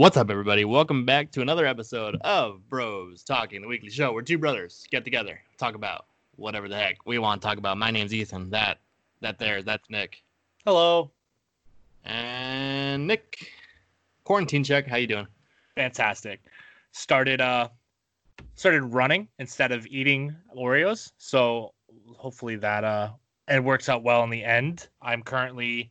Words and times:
What's 0.00 0.16
up, 0.16 0.30
everybody? 0.30 0.64
Welcome 0.64 1.04
back 1.04 1.30
to 1.32 1.42
another 1.42 1.66
episode 1.66 2.16
of 2.22 2.66
Bros 2.70 3.22
Talking, 3.22 3.60
the 3.60 3.68
weekly 3.68 3.90
show 3.90 4.14
where 4.14 4.22
two 4.22 4.38
brothers 4.38 4.86
get 4.90 5.04
together, 5.04 5.38
talk 5.58 5.74
about 5.74 6.06
whatever 6.36 6.70
the 6.70 6.76
heck 6.76 7.04
we 7.04 7.18
want 7.18 7.42
to 7.42 7.46
talk 7.46 7.58
about. 7.58 7.76
My 7.76 7.90
name's 7.90 8.14
Ethan. 8.14 8.48
That, 8.48 8.78
that 9.20 9.38
there, 9.38 9.62
that's 9.62 9.90
Nick, 9.90 10.22
Hello. 10.64 11.10
and 12.06 13.06
Nick. 13.06 13.52
Quarantine 14.24 14.64
check. 14.64 14.86
How 14.86 14.96
you 14.96 15.06
doing? 15.06 15.26
Fantastic. 15.74 16.40
Started 16.92 17.42
uh 17.42 17.68
started 18.54 18.84
running 18.84 19.28
instead 19.38 19.70
of 19.70 19.86
eating 19.88 20.34
Oreos. 20.56 21.12
So 21.18 21.74
hopefully 22.16 22.56
that 22.56 22.84
uh 22.84 23.10
it 23.48 23.62
works 23.62 23.90
out 23.90 24.02
well 24.02 24.24
in 24.24 24.30
the 24.30 24.44
end. 24.44 24.88
I'm 25.02 25.22
currently 25.22 25.90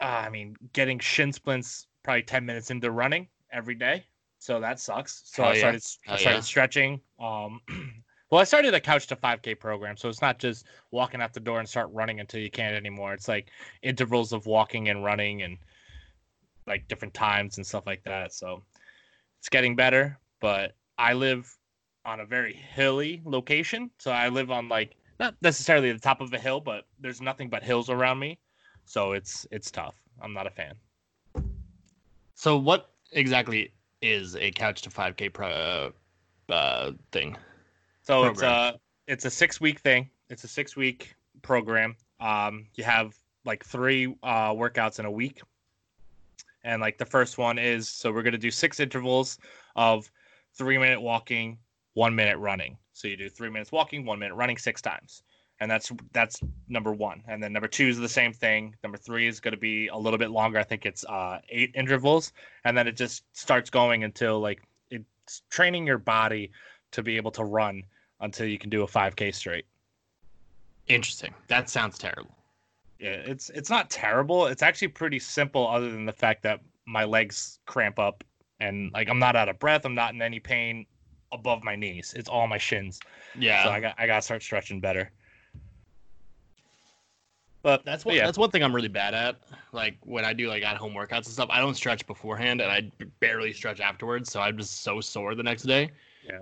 uh, 0.00 0.22
I 0.26 0.30
mean 0.30 0.56
getting 0.72 0.98
shin 0.98 1.32
splints 1.32 1.86
probably 2.04 2.22
10 2.22 2.46
minutes 2.46 2.70
into 2.70 2.90
running 2.90 3.26
every 3.52 3.74
day. 3.74 4.04
So 4.38 4.60
that 4.60 4.78
sucks. 4.78 5.22
So 5.24 5.42
Hell 5.42 5.52
I 5.52 5.54
yeah. 5.54 5.60
started 5.60 5.82
I 6.06 6.16
started 6.16 6.36
yeah. 6.36 6.40
stretching. 6.42 7.00
Um 7.18 7.60
well 8.30 8.40
I 8.40 8.44
started 8.44 8.74
a 8.74 8.80
couch 8.80 9.06
to 9.08 9.16
5k 9.16 9.58
program. 9.58 9.96
So 9.96 10.08
it's 10.08 10.20
not 10.20 10.38
just 10.38 10.66
walking 10.92 11.20
out 11.20 11.32
the 11.32 11.40
door 11.40 11.58
and 11.58 11.68
start 11.68 11.88
running 11.92 12.20
until 12.20 12.40
you 12.40 12.50
can't 12.50 12.76
anymore. 12.76 13.14
It's 13.14 13.26
like 13.26 13.48
intervals 13.82 14.32
of 14.32 14.46
walking 14.46 14.90
and 14.90 15.02
running 15.02 15.42
and 15.42 15.56
like 16.66 16.86
different 16.88 17.14
times 17.14 17.56
and 17.56 17.66
stuff 17.66 17.86
like 17.86 18.04
that. 18.04 18.32
So 18.32 18.62
it's 19.40 19.48
getting 19.48 19.74
better, 19.76 20.18
but 20.40 20.74
I 20.98 21.14
live 21.14 21.54
on 22.04 22.20
a 22.20 22.26
very 22.26 22.52
hilly 22.52 23.22
location. 23.24 23.90
So 23.98 24.10
I 24.10 24.28
live 24.28 24.50
on 24.50 24.68
like 24.68 24.96
not 25.18 25.34
necessarily 25.42 25.92
the 25.92 25.98
top 25.98 26.20
of 26.20 26.32
a 26.32 26.38
hill, 26.38 26.60
but 26.60 26.84
there's 27.00 27.20
nothing 27.20 27.48
but 27.48 27.62
hills 27.62 27.88
around 27.88 28.18
me. 28.18 28.38
So 28.84 29.12
it's 29.12 29.46
it's 29.50 29.70
tough. 29.70 29.94
I'm 30.20 30.34
not 30.34 30.46
a 30.46 30.50
fan. 30.50 30.74
So, 32.34 32.56
what 32.56 32.90
exactly 33.12 33.72
is 34.02 34.36
a 34.36 34.50
couch 34.50 34.82
to 34.82 34.90
5K 34.90 35.32
pro 35.32 35.92
uh, 36.48 36.92
thing? 37.12 37.36
So 38.02 38.24
it's 38.24 38.42
a 38.42 38.78
it's 39.06 39.24
a 39.24 39.30
six 39.30 39.60
week 39.60 39.80
thing. 39.80 40.10
It's 40.28 40.44
a 40.44 40.48
six 40.48 40.76
week 40.76 41.14
program. 41.42 41.96
Um, 42.20 42.66
you 42.74 42.84
have 42.84 43.16
like 43.44 43.64
three 43.64 44.14
uh, 44.22 44.52
workouts 44.52 44.98
in 44.98 45.06
a 45.06 45.10
week, 45.10 45.40
and 46.64 46.82
like 46.82 46.98
the 46.98 47.06
first 47.06 47.38
one 47.38 47.58
is 47.58 47.88
so 47.88 48.12
we're 48.12 48.22
gonna 48.22 48.36
do 48.36 48.50
six 48.50 48.78
intervals 48.78 49.38
of 49.76 50.10
three 50.52 50.76
minute 50.76 51.00
walking, 51.00 51.58
one 51.94 52.14
minute 52.14 52.38
running. 52.38 52.76
So 52.92 53.08
you 53.08 53.16
do 53.16 53.28
three 53.30 53.50
minutes 53.50 53.72
walking, 53.72 54.04
one 54.04 54.18
minute 54.18 54.34
running, 54.34 54.58
six 54.58 54.82
times, 54.82 55.22
and 55.60 55.70
that's 55.70 55.92
that's 56.12 56.40
number 56.68 56.92
one. 56.92 57.22
And 57.28 57.42
then 57.42 57.52
number 57.52 57.68
two 57.68 57.88
is 57.88 57.98
the 57.98 58.08
same 58.08 58.32
thing. 58.32 58.74
Number 58.82 58.98
three 58.98 59.26
is 59.26 59.40
gonna 59.40 59.56
be 59.56 59.88
a 59.88 59.96
little 59.96 60.18
bit 60.18 60.30
longer. 60.30 60.58
I 60.58 60.64
think 60.64 60.86
it's 60.86 61.04
uh, 61.04 61.40
eight 61.48 61.70
intervals, 61.74 62.32
and 62.64 62.76
then 62.76 62.86
it 62.86 62.96
just 62.96 63.24
starts 63.32 63.70
going 63.70 64.04
until 64.04 64.40
like 64.40 64.62
it's 64.90 65.42
training 65.50 65.86
your 65.86 65.98
body 65.98 66.50
to 66.92 67.02
be 67.02 67.16
able 67.16 67.30
to 67.32 67.44
run 67.44 67.82
until 68.20 68.46
you 68.46 68.58
can 68.58 68.70
do 68.70 68.82
a 68.82 68.86
5k 68.86 69.34
straight. 69.34 69.66
Interesting. 70.86 71.34
That 71.48 71.68
sounds 71.70 71.98
terrible. 71.98 72.34
Yeah, 72.98 73.10
it's 73.10 73.50
it's 73.50 73.70
not 73.70 73.90
terrible. 73.90 74.46
It's 74.46 74.62
actually 74.62 74.88
pretty 74.88 75.18
simple 75.18 75.66
other 75.66 75.90
than 75.90 76.06
the 76.06 76.12
fact 76.12 76.42
that 76.42 76.60
my 76.86 77.04
legs 77.04 77.58
cramp 77.66 77.98
up 77.98 78.22
and 78.60 78.92
like 78.92 79.08
I'm 79.08 79.18
not 79.18 79.36
out 79.36 79.48
of 79.48 79.58
breath, 79.58 79.84
I'm 79.84 79.94
not 79.94 80.14
in 80.14 80.22
any 80.22 80.40
pain 80.40 80.86
above 81.32 81.64
my 81.64 81.74
knees. 81.74 82.14
It's 82.16 82.28
all 82.28 82.46
my 82.46 82.58
shins. 82.58 83.00
Yeah. 83.38 83.64
So 83.64 83.70
I 83.70 83.80
got 83.80 83.94
I 83.98 84.06
got 84.06 84.16
to 84.16 84.22
start 84.22 84.42
stretching 84.42 84.80
better. 84.80 85.10
But 87.64 87.82
That's 87.86 88.04
but 88.04 88.10
one. 88.10 88.16
yeah. 88.16 88.26
That's 88.26 88.36
one 88.36 88.50
thing 88.50 88.62
I'm 88.62 88.74
really 88.74 88.88
bad 88.88 89.14
at. 89.14 89.36
Like 89.72 89.96
when 90.02 90.22
I 90.22 90.34
do 90.34 90.48
like 90.48 90.62
at 90.62 90.76
home 90.76 90.92
workouts 90.92 91.24
and 91.24 91.28
stuff, 91.28 91.48
I 91.50 91.60
don't 91.60 91.74
stretch 91.74 92.06
beforehand, 92.06 92.60
and 92.60 92.70
I 92.70 92.92
barely 93.20 93.54
stretch 93.54 93.80
afterwards. 93.80 94.30
So 94.30 94.40
I'm 94.42 94.58
just 94.58 94.82
so 94.82 95.00
sore 95.00 95.34
the 95.34 95.42
next 95.42 95.62
day. 95.62 95.90
Yeah. 96.24 96.40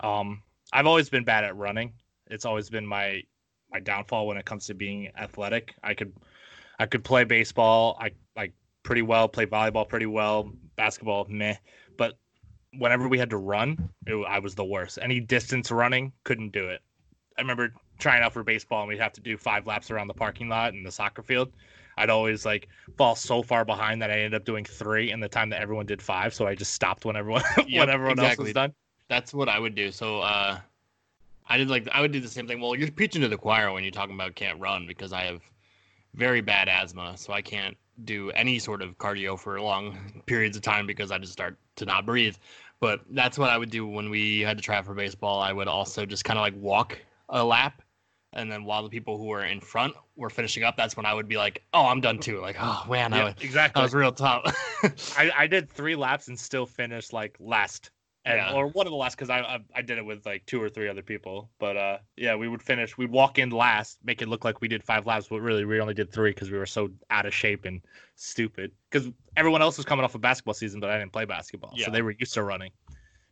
Um, 0.00 0.42
I've 0.72 0.86
always 0.86 1.08
been 1.08 1.22
bad 1.22 1.44
at 1.44 1.56
running. 1.56 1.92
It's 2.26 2.44
always 2.44 2.68
been 2.68 2.84
my 2.84 3.22
my 3.70 3.78
downfall 3.78 4.26
when 4.26 4.36
it 4.36 4.44
comes 4.44 4.66
to 4.66 4.74
being 4.74 5.10
athletic. 5.16 5.76
I 5.84 5.94
could 5.94 6.12
I 6.80 6.86
could 6.86 7.04
play 7.04 7.22
baseball, 7.22 7.96
I 8.00 8.10
like 8.36 8.52
pretty 8.82 9.02
well, 9.02 9.28
play 9.28 9.46
volleyball 9.46 9.88
pretty 9.88 10.06
well, 10.06 10.50
basketball 10.74 11.24
meh. 11.30 11.54
But 11.96 12.18
whenever 12.78 13.06
we 13.06 13.16
had 13.16 13.30
to 13.30 13.36
run, 13.36 13.90
it, 14.08 14.16
I 14.26 14.40
was 14.40 14.56
the 14.56 14.64
worst. 14.64 14.98
Any 15.00 15.20
distance 15.20 15.70
running, 15.70 16.10
couldn't 16.24 16.50
do 16.50 16.68
it. 16.68 16.80
I 17.38 17.42
remember 17.42 17.72
trying 18.02 18.22
out 18.22 18.32
for 18.32 18.42
baseball 18.42 18.80
and 18.80 18.88
we'd 18.88 19.00
have 19.00 19.12
to 19.12 19.20
do 19.20 19.36
five 19.36 19.66
laps 19.66 19.90
around 19.90 20.08
the 20.08 20.14
parking 20.14 20.48
lot 20.48 20.74
and 20.74 20.84
the 20.84 20.90
soccer 20.90 21.22
field. 21.22 21.50
I'd 21.96 22.10
always 22.10 22.44
like 22.44 22.68
fall 22.96 23.14
so 23.14 23.42
far 23.42 23.64
behind 23.64 24.02
that 24.02 24.10
I 24.10 24.14
ended 24.14 24.34
up 24.34 24.44
doing 24.44 24.64
three 24.64 25.10
in 25.12 25.20
the 25.20 25.28
time 25.28 25.50
that 25.50 25.60
everyone 25.60 25.86
did 25.86 26.02
five. 26.02 26.34
So 26.34 26.46
I 26.46 26.54
just 26.54 26.72
stopped 26.72 27.04
when 27.04 27.16
everyone 27.16 27.42
Yep, 27.66 27.68
when 27.68 27.90
everyone 27.90 28.18
else 28.18 28.38
was 28.38 28.52
done. 28.52 28.74
That's 29.08 29.32
what 29.32 29.48
I 29.48 29.58
would 29.58 29.74
do. 29.74 29.92
So 29.92 30.20
uh, 30.20 30.58
I 31.48 31.58
did 31.58 31.68
like 31.68 31.88
I 31.92 32.00
would 32.00 32.12
do 32.12 32.20
the 32.20 32.28
same 32.28 32.48
thing. 32.48 32.60
Well, 32.60 32.74
you're 32.74 32.90
preaching 32.90 33.20
to 33.22 33.28
the 33.28 33.36
choir 33.36 33.72
when 33.72 33.84
you're 33.84 33.92
talking 33.92 34.14
about 34.14 34.34
can't 34.34 34.58
run 34.58 34.86
because 34.86 35.12
I 35.12 35.22
have 35.22 35.42
very 36.14 36.40
bad 36.40 36.68
asthma, 36.68 37.16
so 37.16 37.32
I 37.32 37.42
can't 37.42 37.76
do 38.04 38.30
any 38.30 38.58
sort 38.58 38.82
of 38.82 38.96
cardio 38.98 39.38
for 39.38 39.60
long 39.60 40.22
periods 40.26 40.56
of 40.56 40.62
time 40.62 40.86
because 40.86 41.12
I 41.12 41.18
just 41.18 41.32
start 41.32 41.58
to 41.76 41.84
not 41.84 42.06
breathe. 42.06 42.36
But 42.80 43.02
that's 43.10 43.38
what 43.38 43.50
I 43.50 43.58
would 43.58 43.70
do 43.70 43.86
when 43.86 44.10
we 44.10 44.40
had 44.40 44.56
to 44.56 44.62
try 44.62 44.76
out 44.76 44.86
for 44.86 44.94
baseball. 44.94 45.40
I 45.40 45.52
would 45.52 45.68
also 45.68 46.04
just 46.04 46.24
kind 46.24 46.38
of 46.38 46.42
like 46.42 46.54
walk 46.56 46.98
a 47.28 47.44
lap, 47.44 47.81
and 48.34 48.50
then 48.50 48.64
while 48.64 48.82
the 48.82 48.88
people 48.88 49.18
who 49.18 49.26
were 49.26 49.44
in 49.44 49.60
front 49.60 49.94
were 50.16 50.30
finishing 50.30 50.62
up, 50.64 50.76
that's 50.76 50.96
when 50.96 51.06
I 51.06 51.14
would 51.14 51.28
be 51.28 51.36
like, 51.36 51.62
"Oh, 51.72 51.86
I'm 51.86 52.00
done 52.00 52.18
too." 52.18 52.40
Like, 52.40 52.56
oh 52.58 52.84
man, 52.88 53.12
I, 53.12 53.24
was, 53.24 53.34
exactly. 53.40 53.80
I 53.80 53.84
was 53.84 53.94
real 53.94 54.12
tough. 54.12 54.42
I, 55.18 55.30
I 55.36 55.46
did 55.46 55.70
three 55.70 55.96
laps 55.96 56.28
and 56.28 56.38
still 56.38 56.66
finished 56.66 57.12
like 57.12 57.36
last, 57.40 57.90
and, 58.24 58.36
Yeah. 58.38 58.52
or 58.54 58.68
one 58.68 58.86
of 58.86 58.90
the 58.90 58.96
last 58.96 59.16
because 59.16 59.30
I, 59.30 59.40
I 59.40 59.58
I 59.76 59.82
did 59.82 59.98
it 59.98 60.04
with 60.04 60.24
like 60.26 60.46
two 60.46 60.62
or 60.62 60.68
three 60.68 60.88
other 60.88 61.02
people. 61.02 61.50
But 61.58 61.76
uh, 61.76 61.98
yeah, 62.16 62.34
we 62.34 62.48
would 62.48 62.62
finish. 62.62 62.96
We'd 62.96 63.10
walk 63.10 63.38
in 63.38 63.50
last, 63.50 63.98
make 64.04 64.22
it 64.22 64.28
look 64.28 64.44
like 64.44 64.60
we 64.60 64.68
did 64.68 64.82
five 64.82 65.06
laps, 65.06 65.28
but 65.28 65.40
really 65.40 65.64
we 65.64 65.80
only 65.80 65.94
did 65.94 66.12
three 66.12 66.30
because 66.30 66.50
we 66.50 66.58
were 66.58 66.66
so 66.66 66.90
out 67.10 67.26
of 67.26 67.34
shape 67.34 67.64
and 67.64 67.80
stupid. 68.16 68.72
Because 68.90 69.10
everyone 69.36 69.62
else 69.62 69.76
was 69.76 69.84
coming 69.86 70.04
off 70.04 70.14
a 70.14 70.18
basketball 70.18 70.54
season, 70.54 70.80
but 70.80 70.90
I 70.90 70.98
didn't 70.98 71.12
play 71.12 71.24
basketball, 71.24 71.72
Yeah. 71.74 71.86
so 71.86 71.90
they 71.90 72.02
were 72.02 72.14
used 72.18 72.34
to 72.34 72.42
running. 72.42 72.70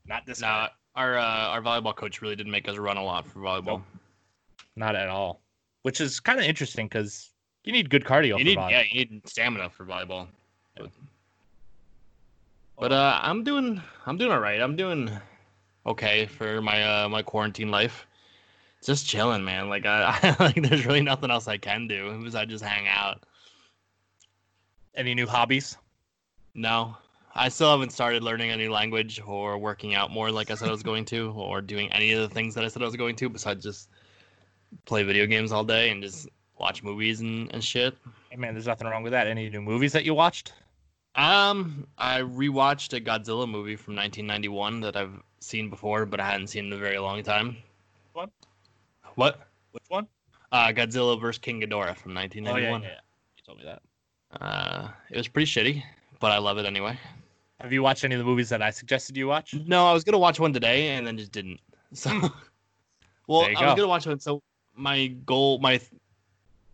Not 0.07 0.27
this 0.27 0.41
Nah, 0.41 0.69
our 0.97 1.17
uh, 1.19 1.23
our 1.23 1.63
volleyball 1.63 1.95
coach 1.95 2.21
really 2.21 2.37
didn't 2.37 2.53
make 2.53 2.69
us 2.69 2.77
run 2.77 2.97
a 2.97 3.05
lot 3.05 3.27
for 3.27 3.39
volleyball. 3.41 3.65
Nope. 3.67 3.83
Not 4.81 4.97
at 4.97 5.09
all. 5.09 5.41
Which 5.83 6.01
is 6.01 6.19
kind 6.19 6.41
of 6.41 6.45
interesting 6.45 6.87
because 6.87 7.31
you 7.63 7.73
need 7.73 7.89
good 7.89 8.05
cardio. 8.05 8.31
You 8.31 8.39
for 8.39 8.45
need 8.45 8.59
volleyball. 8.59 8.71
yeah, 8.71 8.83
you 8.91 9.05
need 9.05 9.29
stamina 9.29 9.71
for 9.71 9.85
volleyball. 9.85 10.27
But, 10.77 10.91
but 12.79 12.93
uh, 12.93 13.21
I'm 13.23 13.45
doing 13.45 13.81
I'm 14.07 14.19
doing 14.19 14.33
all 14.33 14.41
right. 14.41 14.61
I'm 14.61 14.75
doing 14.75 15.11
okay 15.87 16.27
for 16.27 16.61
my 16.61 16.83
uh 16.83 17.09
my 17.09 17.23
quarantine 17.23 17.71
life. 17.71 18.07
Just 18.83 19.07
chilling, 19.07 19.45
man. 19.45 19.69
Like 19.69 19.87
I, 19.87 20.19
I 20.23 20.37
like 20.45 20.63
there's 20.63 20.85
really 20.85 21.03
nothing 21.03 21.31
else 21.31 21.47
I 21.47 21.59
can 21.59 21.87
do 21.87 22.21
besides 22.25 22.51
just 22.51 22.65
hang 22.65 22.89
out. 22.89 23.23
Any 24.97 25.15
new 25.15 25.27
hobbies? 25.27 25.77
No, 26.55 26.97
I 27.35 27.49
still 27.49 27.71
haven't 27.71 27.93
started 27.93 28.25
learning 28.25 28.51
any 28.51 28.69
language 28.69 29.21
or 29.25 29.57
working 29.57 29.95
out 29.95 30.11
more 30.11 30.31
like 30.31 30.51
I 30.51 30.55
said 30.55 30.69
I 30.69 30.73
was 30.73 30.83
going 30.83 31.05
to, 31.07 31.31
or 31.31 31.61
doing 31.61 31.93
any 31.93 32.13
of 32.13 32.21
the 32.21 32.35
things 32.35 32.55
that 32.55 32.65
I 32.65 32.69
said 32.69 32.83
I 32.83 32.87
was 32.87 32.97
going 32.97 33.17
to 33.17 33.29
besides 33.29 33.63
just 33.63 33.89
play 34.85 35.03
video 35.03 35.27
games 35.27 35.53
all 35.53 35.65
day 35.65 35.91
and 35.91 36.03
just 36.03 36.29
watch 36.59 36.83
movies 36.83 37.21
and, 37.21 37.53
and 37.53 37.63
shit. 37.65 37.97
Hey 38.31 38.37
man, 38.37 38.55
there's 38.55 38.67
nothing 38.67 38.87
wrong 38.87 39.03
with 39.03 39.13
that. 39.13 39.27
Any 39.27 39.49
new 39.51 39.61
movies 39.63 39.93
that 39.93 40.05
you 40.05 40.15
watched? 40.15 40.53
Um, 41.17 41.87
I 41.99 42.21
rewatched 42.21 42.97
a 42.97 43.01
Godzilla 43.01 43.49
movie 43.49 43.77
from 43.77 43.97
1991 43.97 44.81
that 44.83 44.97
I've 44.97 45.21
seen 45.41 45.69
before, 45.69 46.07
but 46.07 46.21
I 46.21 46.31
hadn't 46.31 46.47
seen 46.49 46.67
in 46.67 46.73
a 46.73 46.77
very 46.77 46.99
long 46.99 47.23
time. 47.23 47.57
What? 48.13 48.31
What? 49.17 49.41
Which 49.73 49.85
one? 49.89 50.07
Uh, 50.53 50.69
Godzilla 50.69 51.21
vs. 51.21 51.39
King 51.39 51.61
Ghidorah 51.61 51.97
from 51.97 52.13
Oh 52.13 52.21
1991. 52.21 52.83
yeah, 52.83 52.89
yeah. 52.89 52.95
You 53.37 53.43
told 53.45 53.59
me 53.59 53.65
that. 53.65 53.83
Uh, 54.41 54.89
it 55.11 55.17
was 55.17 55.27
pretty 55.29 55.51
shitty, 55.51 55.83
but 56.21 56.31
I 56.31 56.39
love 56.39 56.59
it 56.59 56.67
anyway. 56.67 56.97
Have 57.61 57.73
you 57.73 57.83
watched 57.83 58.05
any 58.05 58.15
of 58.15 58.21
the 58.21 58.25
movies 58.25 58.49
that 58.49 58.63
I 58.63 58.71
suggested 58.71 59.17
you 59.17 59.27
watch? 59.27 59.55
No, 59.67 59.87
I 59.87 59.93
was 59.93 60.05
gonna 60.05 60.19
watch 60.19 60.39
one 60.41 60.53
today 60.53 60.91
and 60.91 61.07
then 61.07 61.19
just 61.19 61.33
didn't. 61.33 61.61
So, 61.93 62.11
well, 63.27 63.43
I 63.45 63.51
was 63.51 63.59
go. 63.59 63.77
gonna 63.77 63.89
watch 63.89 64.07
one. 64.07 64.19
So 64.21 64.43
my 64.81 65.09
goal, 65.27 65.59
my 65.59 65.81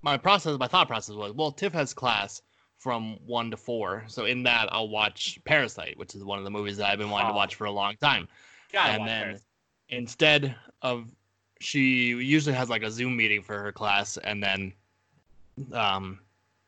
my 0.03 0.17
process, 0.17 0.57
my 0.59 0.69
thought 0.69 0.87
process 0.87 1.17
was, 1.17 1.33
well, 1.33 1.51
Tiff 1.51 1.73
has 1.73 1.93
class 1.93 2.43
from 2.79 3.19
one 3.27 3.51
to 3.51 3.57
four, 3.57 4.05
so 4.07 4.25
in 4.27 4.43
that 4.45 4.69
I'll 4.71 4.89
watch 4.89 5.39
Parasite, 5.45 5.99
which 5.99 6.15
is 6.15 6.23
one 6.23 6.39
of 6.39 6.45
the 6.45 6.51
movies 6.51 6.77
that 6.77 6.89
I've 6.91 6.99
been 6.99 7.11
wanting 7.11 7.29
to 7.29 7.33
Oh. 7.33 7.37
watch 7.37 7.55
for 7.57 7.65
a 7.65 7.71
long 7.73 7.97
time. 7.97 8.29
Gotta 8.73 8.93
and 8.93 9.09
then 9.09 9.23
Parasite. 9.23 9.43
instead 9.89 10.55
of 10.83 11.11
she 11.61 12.09
usually 12.09 12.55
has 12.55 12.69
like 12.69 12.83
a 12.83 12.91
zoom 12.91 13.17
meeting 13.17 13.43
for 13.43 13.59
her 13.61 13.73
class 13.73 14.19
and 14.19 14.43
then 14.43 14.73
um 15.73 16.19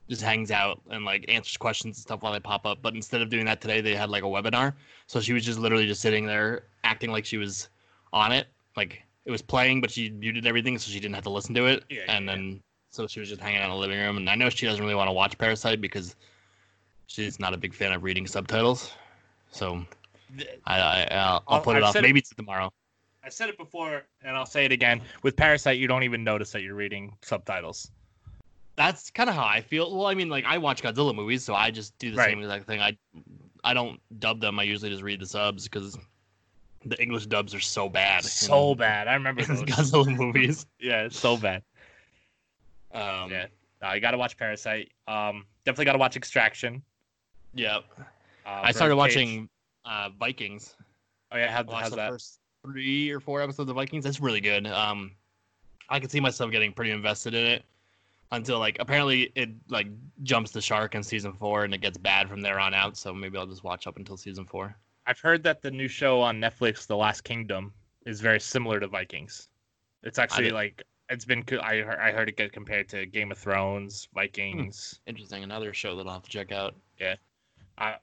just 0.09 0.23
hangs 0.23 0.51
out 0.51 0.81
and 0.91 1.05
like 1.05 1.27
answers 1.29 1.59
questions 1.59 1.99
and 1.99 2.03
stuff 2.03 2.23
while 2.23 2.33
they 2.33 2.41
pop 2.41 2.65
up 2.65 2.79
but 2.81 2.95
instead 2.95 3.21
of 3.21 3.29
doing 3.29 3.45
that 3.45 3.61
today 3.61 3.83
they 3.83 3.95
had 3.95 4.09
like 4.09 4.23
a 4.23 4.27
webinar 4.27 4.73
so 5.07 5.21
she 5.21 5.35
was 5.35 5.45
just 5.45 5.59
literally 5.59 5.87
just 5.87 6.01
sitting 6.01 6.25
there 6.25 6.63
acting 6.85 7.11
like 7.13 7.27
she 7.27 7.37
was 7.37 7.69
on 8.15 8.33
it 8.33 8.47
like 8.77 9.03
it 9.29 9.31
was 9.31 9.43
playing 9.43 9.81
but 9.81 9.91
she 9.91 10.09
muted 10.11 10.47
everything 10.47 10.79
so 10.79 10.91
she 10.91 10.99
didn't 10.99 11.15
have 11.15 11.25
to 11.25 11.31
listen 11.31 11.55
to 11.55 11.67
it 11.67 11.85
Yeah, 11.91 12.03
and 12.09 12.25
yeah, 12.27 12.33
then 12.35 12.63
so 12.91 13.07
she 13.07 13.21
was 13.21 13.29
just 13.29 13.41
hanging 13.41 13.61
out 13.61 13.67
in 13.67 13.71
the 13.71 13.77
living 13.77 13.99
room 13.99 14.17
and 14.17 14.29
i 14.29 14.35
know 14.35 14.49
she 14.49 14.67
doesn't 14.67 14.83
really 14.83 14.95
want 14.97 15.09
to 15.09 15.13
watch 15.13 15.37
parasite 15.39 15.81
because 15.81 16.17
she's 17.07 17.39
not 17.39 17.53
a 17.55 17.57
big 17.57 17.75
fan 17.75 17.93
of 17.93 18.03
reading 18.03 18.27
subtitles. 18.27 18.93
So 19.51 19.83
I, 20.67 20.79
I 20.81 21.09
I'll, 21.11 21.19
I'll 21.19 21.43
I'll- 21.49 21.61
put 21.63 21.77
it 21.77 21.79
I've 21.83 21.91
off 21.91 21.97
it- 21.97 22.03
maybe 22.03 22.21
to 22.21 22.35
tomorrow. 22.35 22.71
I 23.25 23.31
said 23.31 23.49
it 23.49 23.57
before, 23.59 24.03
and 24.23 24.37
I'll 24.37 24.47
say 24.47 24.65
it 24.65 24.73
again. 24.73 25.01
With 25.23 25.37
Parasite, 25.37 25.79
you 25.79 25.87
don't 25.89 26.03
even 26.03 26.23
notice 26.25 26.53
that 26.53 26.63
you're 26.63 26.75
reading 26.75 27.17
subtitles. 27.23 27.91
That's 28.77 29.11
kind 29.11 29.29
of 29.29 29.35
how 29.35 29.45
I 29.45 29.61
feel. 29.61 29.95
Well, 29.97 30.07
I 30.07 30.15
mean, 30.15 30.29
like 30.29 30.45
I 30.47 30.57
watch 30.59 30.83
Godzilla 30.83 31.15
movies, 31.15 31.45
so 31.45 31.55
I 31.55 31.71
just 31.71 31.99
do 31.99 32.11
the 32.11 32.17
Right. 32.19 32.31
same 32.31 32.39
exact 32.41 32.67
thing. 32.67 32.81
I 32.81 32.97
I 33.65 33.75
don't 33.75 34.01
dub 34.21 34.41
them. 34.41 34.59
I 34.59 34.63
usually 34.63 34.91
just 34.91 35.03
read 35.03 35.21
the 35.21 35.27
subs 35.27 35.65
because 35.65 35.99
the 36.85 37.01
English 37.03 37.27
dubs 37.27 37.55
are 37.55 37.61
so 37.61 37.89
bad. 37.89 38.25
So 38.25 38.73
in- 38.73 38.79
bad. 38.79 39.09
I 39.09 39.15
remember 39.15 39.43
in 39.49 39.49
those. 39.49 39.63
Godzilla 39.63 40.17
movies. 40.17 40.67
yeah, 40.81 41.09
so 41.11 41.37
bad. 41.37 41.63
Um, 42.93 43.31
Yeah. 43.31 43.47
No, 43.81 43.93
you 43.93 44.01
got 44.01 44.11
to 44.11 44.19
watch 44.19 44.37
Parasite. 44.37 44.91
Um, 45.07 45.45
definitely 45.65 45.85
got 45.85 45.93
to 45.93 45.99
watch 45.99 46.17
Extraction. 46.17 46.83
Yep. 47.55 47.85
Uh, 47.99 48.03
I 48.47 48.73
started 48.73 48.97
Birdcage. 48.97 49.15
watching 49.17 49.49
uh, 49.85 50.09
Vikings. 50.19 50.75
Oh 51.31 51.37
yeah, 51.37 51.51
how, 51.53 51.61
I 51.61 51.63
watched 51.63 51.83
how's 51.83 51.91
the 51.91 51.97
that? 51.97 52.11
first 52.11 52.41
three 52.65 53.11
or 53.11 53.21
four 53.21 53.41
episodes 53.41 53.71
of 53.71 53.77
Vikings. 53.77 54.05
That's 54.05 54.21
really 54.21 54.41
good. 54.41 54.67
Um, 54.67 55.13
I 55.91 56.01
could 56.01 56.11
see 56.11 56.19
myself 56.21 56.51
getting 56.51 56.73
pretty 56.73 56.91
invested 56.91 57.35
in 57.35 57.47
it 57.47 57.65
until 58.33 58.59
like 58.59 58.77
apparently 58.81 59.31
it 59.37 59.51
like 59.69 59.87
jumps 60.25 60.51
the 60.51 60.61
shark 60.61 60.95
in 60.95 61.03
season 61.03 61.33
four 61.33 61.65
and 61.65 61.73
it 61.73 61.81
gets 61.81 61.97
bad 61.99 62.29
from 62.29 62.41
there 62.41 62.59
on 62.59 62.75
out. 62.75 62.97
So 62.97 63.15
maybe 63.15 63.39
I'll 63.39 63.47
just 63.47 63.63
watch 63.65 63.87
up 63.87 63.97
until 63.97 64.17
season 64.17 64.45
four. 64.45 64.75
I've 65.09 65.19
heard 65.19 65.43
that 65.45 65.63
the 65.63 65.71
new 65.71 65.89
show 65.89 66.21
on 66.21 66.39
Netflix, 66.39 66.87
The 66.87 66.97
Last 66.97 67.23
Kingdom, 67.25 67.73
is 68.05 68.21
very 68.21 68.39
similar 68.39 68.79
to 68.79 68.89
Vikings. 68.89 69.49
It's 70.03 70.19
actually 70.19 70.51
like 70.51 70.83
it's 71.09 71.25
been. 71.25 71.43
I 71.63 71.79
heard, 71.79 71.99
I 71.99 72.13
heard 72.13 72.29
it 72.29 72.37
get 72.37 72.53
compared 72.53 72.91
to 72.91 73.07
Game 73.07 73.33
of 73.33 73.39
Thrones, 73.39 74.07
Vikings. 74.15 75.01
Interesting. 75.07 75.43
Another 75.43 75.73
show 75.73 75.97
that 75.97 76.07
I'll 76.07 76.13
have 76.13 76.25
to 76.25 76.31
check 76.31 76.53
out. 76.53 76.75
Yeah, 77.01 77.15
I 77.79 77.97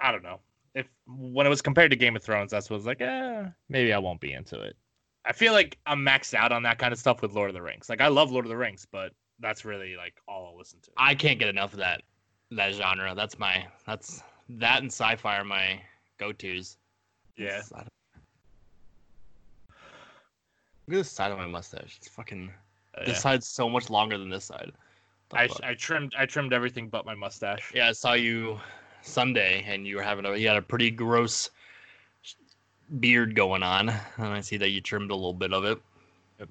I 0.00 0.10
don't 0.10 0.24
know 0.24 0.40
if 0.74 0.88
when 1.06 1.46
it 1.46 1.50
was 1.50 1.62
compared 1.62 1.92
to 1.92 1.96
Game 1.96 2.16
of 2.16 2.22
Thrones, 2.22 2.50
that's 2.50 2.68
what 2.68 2.74
I 2.74 2.78
was 2.78 2.86
like. 2.86 3.00
Eh, 3.00 3.44
maybe 3.68 3.92
I 3.92 3.98
won't 3.98 4.20
be 4.20 4.32
into 4.32 4.60
it. 4.60 4.76
I 5.24 5.32
feel 5.32 5.52
like 5.52 5.78
I'm 5.86 6.04
maxed 6.04 6.34
out 6.34 6.50
on 6.50 6.64
that 6.64 6.78
kind 6.78 6.92
of 6.92 6.98
stuff 6.98 7.22
with 7.22 7.32
Lord 7.32 7.50
of 7.50 7.54
the 7.54 7.62
Rings. 7.62 7.88
Like 7.88 8.00
I 8.00 8.08
love 8.08 8.32
Lord 8.32 8.44
of 8.44 8.50
the 8.50 8.56
Rings, 8.56 8.86
but 8.90 9.12
that's 9.38 9.64
really 9.64 9.96
like 9.96 10.14
all 10.26 10.46
I'll 10.46 10.58
listen 10.58 10.80
to. 10.82 10.90
I 10.96 11.14
can't 11.14 11.38
get 11.38 11.48
enough 11.48 11.72
of 11.74 11.78
that 11.78 12.02
that 12.50 12.74
genre. 12.74 13.14
That's 13.14 13.38
my 13.38 13.66
that's 13.86 14.22
that 14.48 14.82
and 14.82 14.90
sci-fi 14.90 15.38
are 15.38 15.44
my 15.44 15.80
go-tos. 16.20 16.76
yeah. 17.36 17.58
It's- 17.58 17.72
Look 20.86 20.98
at 20.98 20.98
the 20.98 21.04
side 21.04 21.30
of 21.32 21.38
my 21.38 21.46
mustache. 21.46 21.96
It's 21.98 22.08
fucking. 22.08 22.50
Uh, 22.96 23.00
This 23.00 23.08
yeah. 23.08 23.14
side's 23.18 23.46
so 23.46 23.68
much 23.68 23.90
longer 23.90 24.18
than 24.18 24.28
this 24.28 24.44
side. 24.44 24.72
I. 25.32 25.48
I 25.62 25.74
trimmed 25.74 26.14
I 26.18 26.26
trimmed 26.26 26.52
everything 26.52 26.88
but 26.88 27.06
my 27.06 27.14
mustache. 27.14 27.70
Yeah, 27.74 27.88
I 27.88 27.92
saw 27.92 28.14
you 28.14 28.58
Sunday, 29.02 29.64
and 29.68 29.86
you 29.86 29.96
were 29.96 30.02
having 30.02 30.24
a 30.26 30.34
you 30.36 30.48
had 30.48 30.56
a 30.56 30.62
pretty 30.62 30.90
gross 30.90 31.50
beard 32.98 33.36
going 33.36 33.62
on, 33.62 33.88
and 33.88 34.26
I 34.26 34.40
see 34.40 34.56
that 34.56 34.70
you 34.70 34.80
trimmed 34.80 35.12
a 35.12 35.14
little 35.14 35.32
bit 35.34 35.52
of 35.52 35.64
it. 35.64 35.78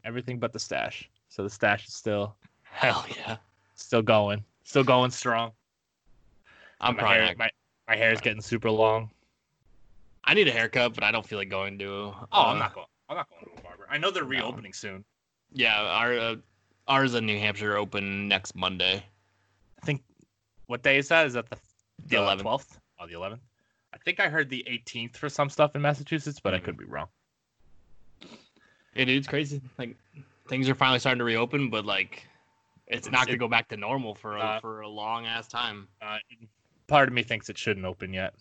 Everything 0.05 0.39
but 0.39 0.53
the 0.53 0.59
stash. 0.59 1.09
So 1.27 1.43
the 1.43 1.49
stash 1.49 1.85
is 1.87 1.93
still 1.93 2.35
Hell 2.63 3.05
yeah, 3.17 3.35
still 3.75 4.01
going, 4.01 4.45
still 4.63 4.83
going 4.85 5.11
strong. 5.11 5.51
I'm 6.79 6.95
my 6.95 6.99
probably 7.01 7.25
hair, 7.25 7.35
my, 7.37 7.49
my 7.89 7.95
hair 7.97 8.13
is 8.13 8.21
getting 8.21 8.41
super 8.41 8.71
long. 8.71 9.09
I 10.29 10.35
need 10.35 10.47
a 10.47 10.51
haircut, 10.51 10.93
but 10.93 11.03
I 11.03 11.11
don't 11.11 11.25
feel 11.25 11.39
like 11.39 11.49
going 11.49 11.79
to. 11.79 11.87
Oh, 11.87 12.25
uh, 12.31 12.43
I'm 12.45 12.59
not 12.59 12.75
going. 12.75 12.85
I'm 13.09 13.17
not 13.17 13.27
going 13.31 13.43
to 13.55 13.59
a 13.59 13.63
barber. 13.63 13.87
I 13.89 13.97
know 13.97 14.11
they're 14.11 14.21
No. 14.23 14.29
reopening 14.29 14.73
soon. 14.73 15.03
Yeah, 15.51 15.81
our 15.81 16.13
uh, 16.13 16.35
ours 16.87 17.15
in 17.15 17.25
New 17.25 17.39
Hampshire 17.39 17.75
open 17.77 18.27
next 18.27 18.55
Monday. 18.55 19.03
I 19.81 19.85
think. 19.87 20.03
What 20.67 20.83
day 20.83 20.99
is 20.99 21.07
that? 21.07 21.25
Is 21.25 21.33
that 21.33 21.49
the 21.49 21.57
The 22.05 22.17
11th. 22.17 22.41
twelfth? 22.41 22.79
Oh, 22.99 23.07
the 23.07 23.13
eleventh. 23.13 23.41
I 23.91 23.97
think 23.97 24.19
I 24.19 24.29
heard 24.29 24.49
the 24.51 24.63
18th 24.69 25.17
for 25.17 25.29
some 25.29 25.49
stuff 25.49 25.75
in 25.75 25.81
Massachusetts, 25.81 26.39
but 26.39 26.53
I 26.53 26.59
Mhm. 26.59 26.63
could 26.65 26.77
be 26.77 26.85
wrong. 26.85 27.07
Yeah, 28.95 29.05
dude, 29.05 29.17
it's 29.17 29.27
crazy. 29.27 29.61
Like 29.79 29.95
things 30.47 30.69
are 30.69 30.75
finally 30.75 30.99
starting 30.99 31.17
to 31.17 31.23
reopen, 31.23 31.71
but 31.71 31.85
like 31.87 32.27
it's 32.85 33.09
not 33.09 33.25
gonna 33.25 33.33
it- 33.35 33.39
go 33.39 33.47
back 33.47 33.67
to 33.69 33.77
normal 33.77 34.13
for 34.13 34.35
a, 34.37 34.41
Uh, 34.41 34.59
for 34.59 34.81
a 34.81 34.87
long 34.87 35.25
ass 35.25 35.47
time. 35.47 35.87
Uh, 36.03 36.19
part 36.85 37.07
of 37.07 37.15
me 37.15 37.23
thinks 37.23 37.49
it 37.49 37.57
shouldn't 37.57 37.85
open 37.87 38.13
yet. 38.13 38.35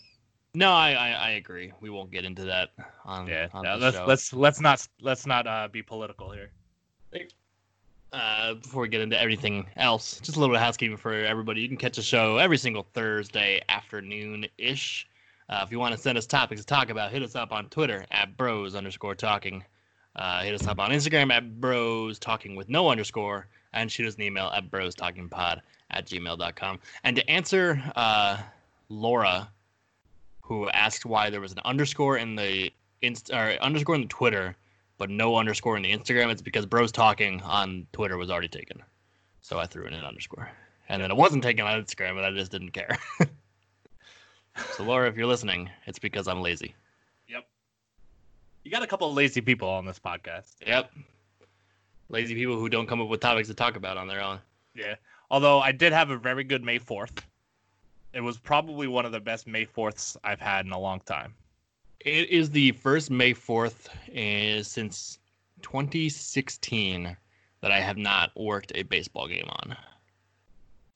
No, 0.58 0.72
I, 0.72 0.90
I 0.90 1.08
I 1.10 1.30
agree. 1.42 1.72
We 1.80 1.88
won't 1.88 2.10
get 2.10 2.24
into 2.24 2.44
that 2.46 2.70
on 3.04 3.28
Yeah, 3.28 3.46
on 3.52 3.64
the 3.64 3.76
let's 3.76 3.96
show. 3.96 4.06
let's 4.06 4.32
let's 4.32 4.60
not 4.60 4.88
let's 5.00 5.24
not 5.24 5.46
uh, 5.46 5.68
be 5.70 5.82
political 5.82 6.32
here. 6.32 6.50
uh, 8.12 8.54
before 8.54 8.82
we 8.82 8.88
get 8.88 9.00
into 9.00 9.20
everything 9.20 9.66
else, 9.76 10.18
just 10.20 10.36
a 10.36 10.40
little 10.40 10.52
bit 10.52 10.58
of 10.60 10.64
housekeeping 10.64 10.96
for 10.96 11.12
everybody. 11.12 11.60
You 11.60 11.68
can 11.68 11.76
catch 11.76 11.96
a 11.98 12.02
show 12.02 12.38
every 12.38 12.58
single 12.58 12.86
Thursday 12.92 13.62
afternoon 13.68 14.46
ish. 14.58 15.06
Uh, 15.48 15.60
if 15.64 15.70
you 15.70 15.78
want 15.78 15.94
to 15.94 16.00
send 16.00 16.18
us 16.18 16.26
topics 16.26 16.60
to 16.62 16.66
talk 16.66 16.90
about, 16.90 17.12
hit 17.12 17.22
us 17.22 17.36
up 17.36 17.52
on 17.52 17.68
Twitter 17.68 18.04
at 18.10 18.36
bros 18.36 18.74
underscore 18.74 19.14
talking. 19.14 19.64
Uh, 20.16 20.42
hit 20.42 20.54
us 20.54 20.66
up 20.66 20.80
on 20.80 20.90
Instagram 20.90 21.30
at 21.32 21.60
bros 21.60 22.18
talking 22.18 22.56
with 22.56 22.68
no 22.68 22.88
underscore, 22.90 23.46
and 23.74 23.92
shoot 23.92 24.06
us 24.08 24.16
an 24.16 24.22
email 24.22 24.48
at 24.56 24.70
bros 24.72 24.94
talking 24.96 25.28
pod 25.28 25.62
at 25.90 26.04
gmail.com. 26.06 26.80
And 27.04 27.14
to 27.16 27.30
answer 27.30 27.80
uh, 27.94 28.38
Laura, 28.88 29.48
who 30.48 30.66
asked 30.70 31.04
why 31.04 31.28
there 31.28 31.42
was 31.42 31.52
an 31.52 31.60
underscore 31.66 32.16
in 32.16 32.34
the 32.34 32.72
inst- 33.02 33.30
or 33.30 33.50
underscore 33.60 33.94
in 33.94 34.00
the 34.00 34.08
Twitter, 34.08 34.56
but 34.96 35.10
no 35.10 35.36
underscore 35.36 35.76
in 35.76 35.82
the 35.82 35.92
Instagram. 35.92 36.30
It's 36.30 36.40
because 36.40 36.64
Bros 36.64 36.90
Talking 36.90 37.42
on 37.42 37.86
Twitter 37.92 38.16
was 38.16 38.30
already 38.30 38.48
taken. 38.48 38.82
So 39.42 39.58
I 39.58 39.66
threw 39.66 39.86
in 39.86 39.92
an 39.92 40.04
underscore. 40.04 40.50
And 40.88 41.02
then 41.02 41.10
it 41.10 41.16
wasn't 41.16 41.42
taken 41.42 41.66
on 41.66 41.84
Instagram, 41.84 42.14
but 42.14 42.24
I 42.24 42.30
just 42.30 42.50
didn't 42.50 42.70
care. 42.70 42.96
so 44.76 44.84
Laura, 44.84 45.06
if 45.06 45.16
you're 45.18 45.26
listening, 45.26 45.68
it's 45.86 45.98
because 45.98 46.26
I'm 46.26 46.40
lazy. 46.40 46.74
Yep. 47.28 47.46
You 48.64 48.70
got 48.70 48.82
a 48.82 48.86
couple 48.86 49.10
of 49.10 49.14
lazy 49.14 49.42
people 49.42 49.68
on 49.68 49.84
this 49.84 49.98
podcast. 49.98 50.54
Yep. 50.66 50.90
Lazy 52.08 52.34
people 52.34 52.58
who 52.58 52.70
don't 52.70 52.86
come 52.86 53.02
up 53.02 53.08
with 53.08 53.20
topics 53.20 53.48
to 53.48 53.54
talk 53.54 53.76
about 53.76 53.98
on 53.98 54.08
their 54.08 54.22
own. 54.22 54.38
Yeah. 54.74 54.94
Although 55.30 55.60
I 55.60 55.72
did 55.72 55.92
have 55.92 56.08
a 56.08 56.16
very 56.16 56.42
good 56.42 56.64
May 56.64 56.78
4th. 56.78 57.18
It 58.18 58.22
was 58.22 58.36
probably 58.36 58.88
one 58.88 59.06
of 59.06 59.12
the 59.12 59.20
best 59.20 59.46
May 59.46 59.64
4ths 59.64 60.16
I've 60.24 60.40
had 60.40 60.66
in 60.66 60.72
a 60.72 60.78
long 60.78 60.98
time. 61.06 61.32
It 62.00 62.28
is 62.30 62.50
the 62.50 62.72
first 62.72 63.12
May 63.12 63.32
4th 63.32 63.86
since 64.64 65.20
2016 65.62 67.16
that 67.60 67.70
I 67.70 67.78
have 67.78 67.96
not 67.96 68.32
worked 68.34 68.72
a 68.74 68.82
baseball 68.82 69.28
game 69.28 69.46
on. 69.48 69.76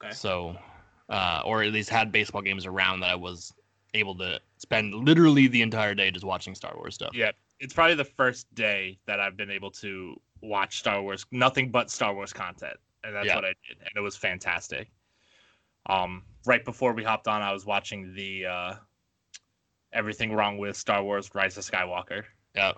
Okay. 0.03 0.13
So, 0.13 0.57
uh, 1.11 1.43
or 1.45 1.63
at 1.63 1.73
least 1.73 1.91
had 1.91 2.11
baseball 2.11 2.43
games 2.43 2.67
around 2.67 2.99
that 3.01 3.11
I 3.11 3.15
was 3.15 3.55
able 3.95 4.17
to 4.17 4.41
spend 4.59 4.93
literally 4.93 5.47
the 5.47 5.63
entire 5.63 5.95
day 5.95 6.11
just 6.11 6.25
watching 6.25 6.57
Star 6.57 6.73
Wars 6.75 6.97
stuff. 6.97 7.15
Yeah. 7.15 7.31
It's 7.61 7.73
probably 7.73 7.95
the 7.95 8.05
first 8.05 8.53
day 8.57 8.99
that 9.07 9.21
I've 9.21 9.37
been 9.37 9.51
able 9.51 9.71
to 9.71 10.21
watch 10.41 10.81
Star 10.81 11.01
Wars, 11.01 11.25
nothing 11.31 11.71
but 11.71 11.89
Star 11.89 12.15
Wars 12.15 12.33
content. 12.33 12.79
And 13.05 13.15
that's 13.15 13.27
Yeah. 13.29 13.37
what 13.37 13.45
I 13.45 13.55
did. 13.69 13.79
And 13.79 13.91
it 13.95 14.01
was 14.01 14.17
fantastic. 14.17 14.91
Um, 15.87 16.23
right 16.47 16.65
before 16.65 16.93
we 16.93 17.05
hopped 17.05 17.29
on, 17.29 17.43
I 17.43 17.53
was 17.53 17.67
watching 17.67 18.15
the 18.15 18.47
uh, 18.47 18.75
Everything 19.93 20.33
Wrong 20.33 20.59
with 20.59 20.77
Star 20.77 21.03
Wars 21.03 21.31
Rise 21.35 21.57
of 21.59 21.65
Skywalker. 21.65 22.25
Yeah. 22.55 22.73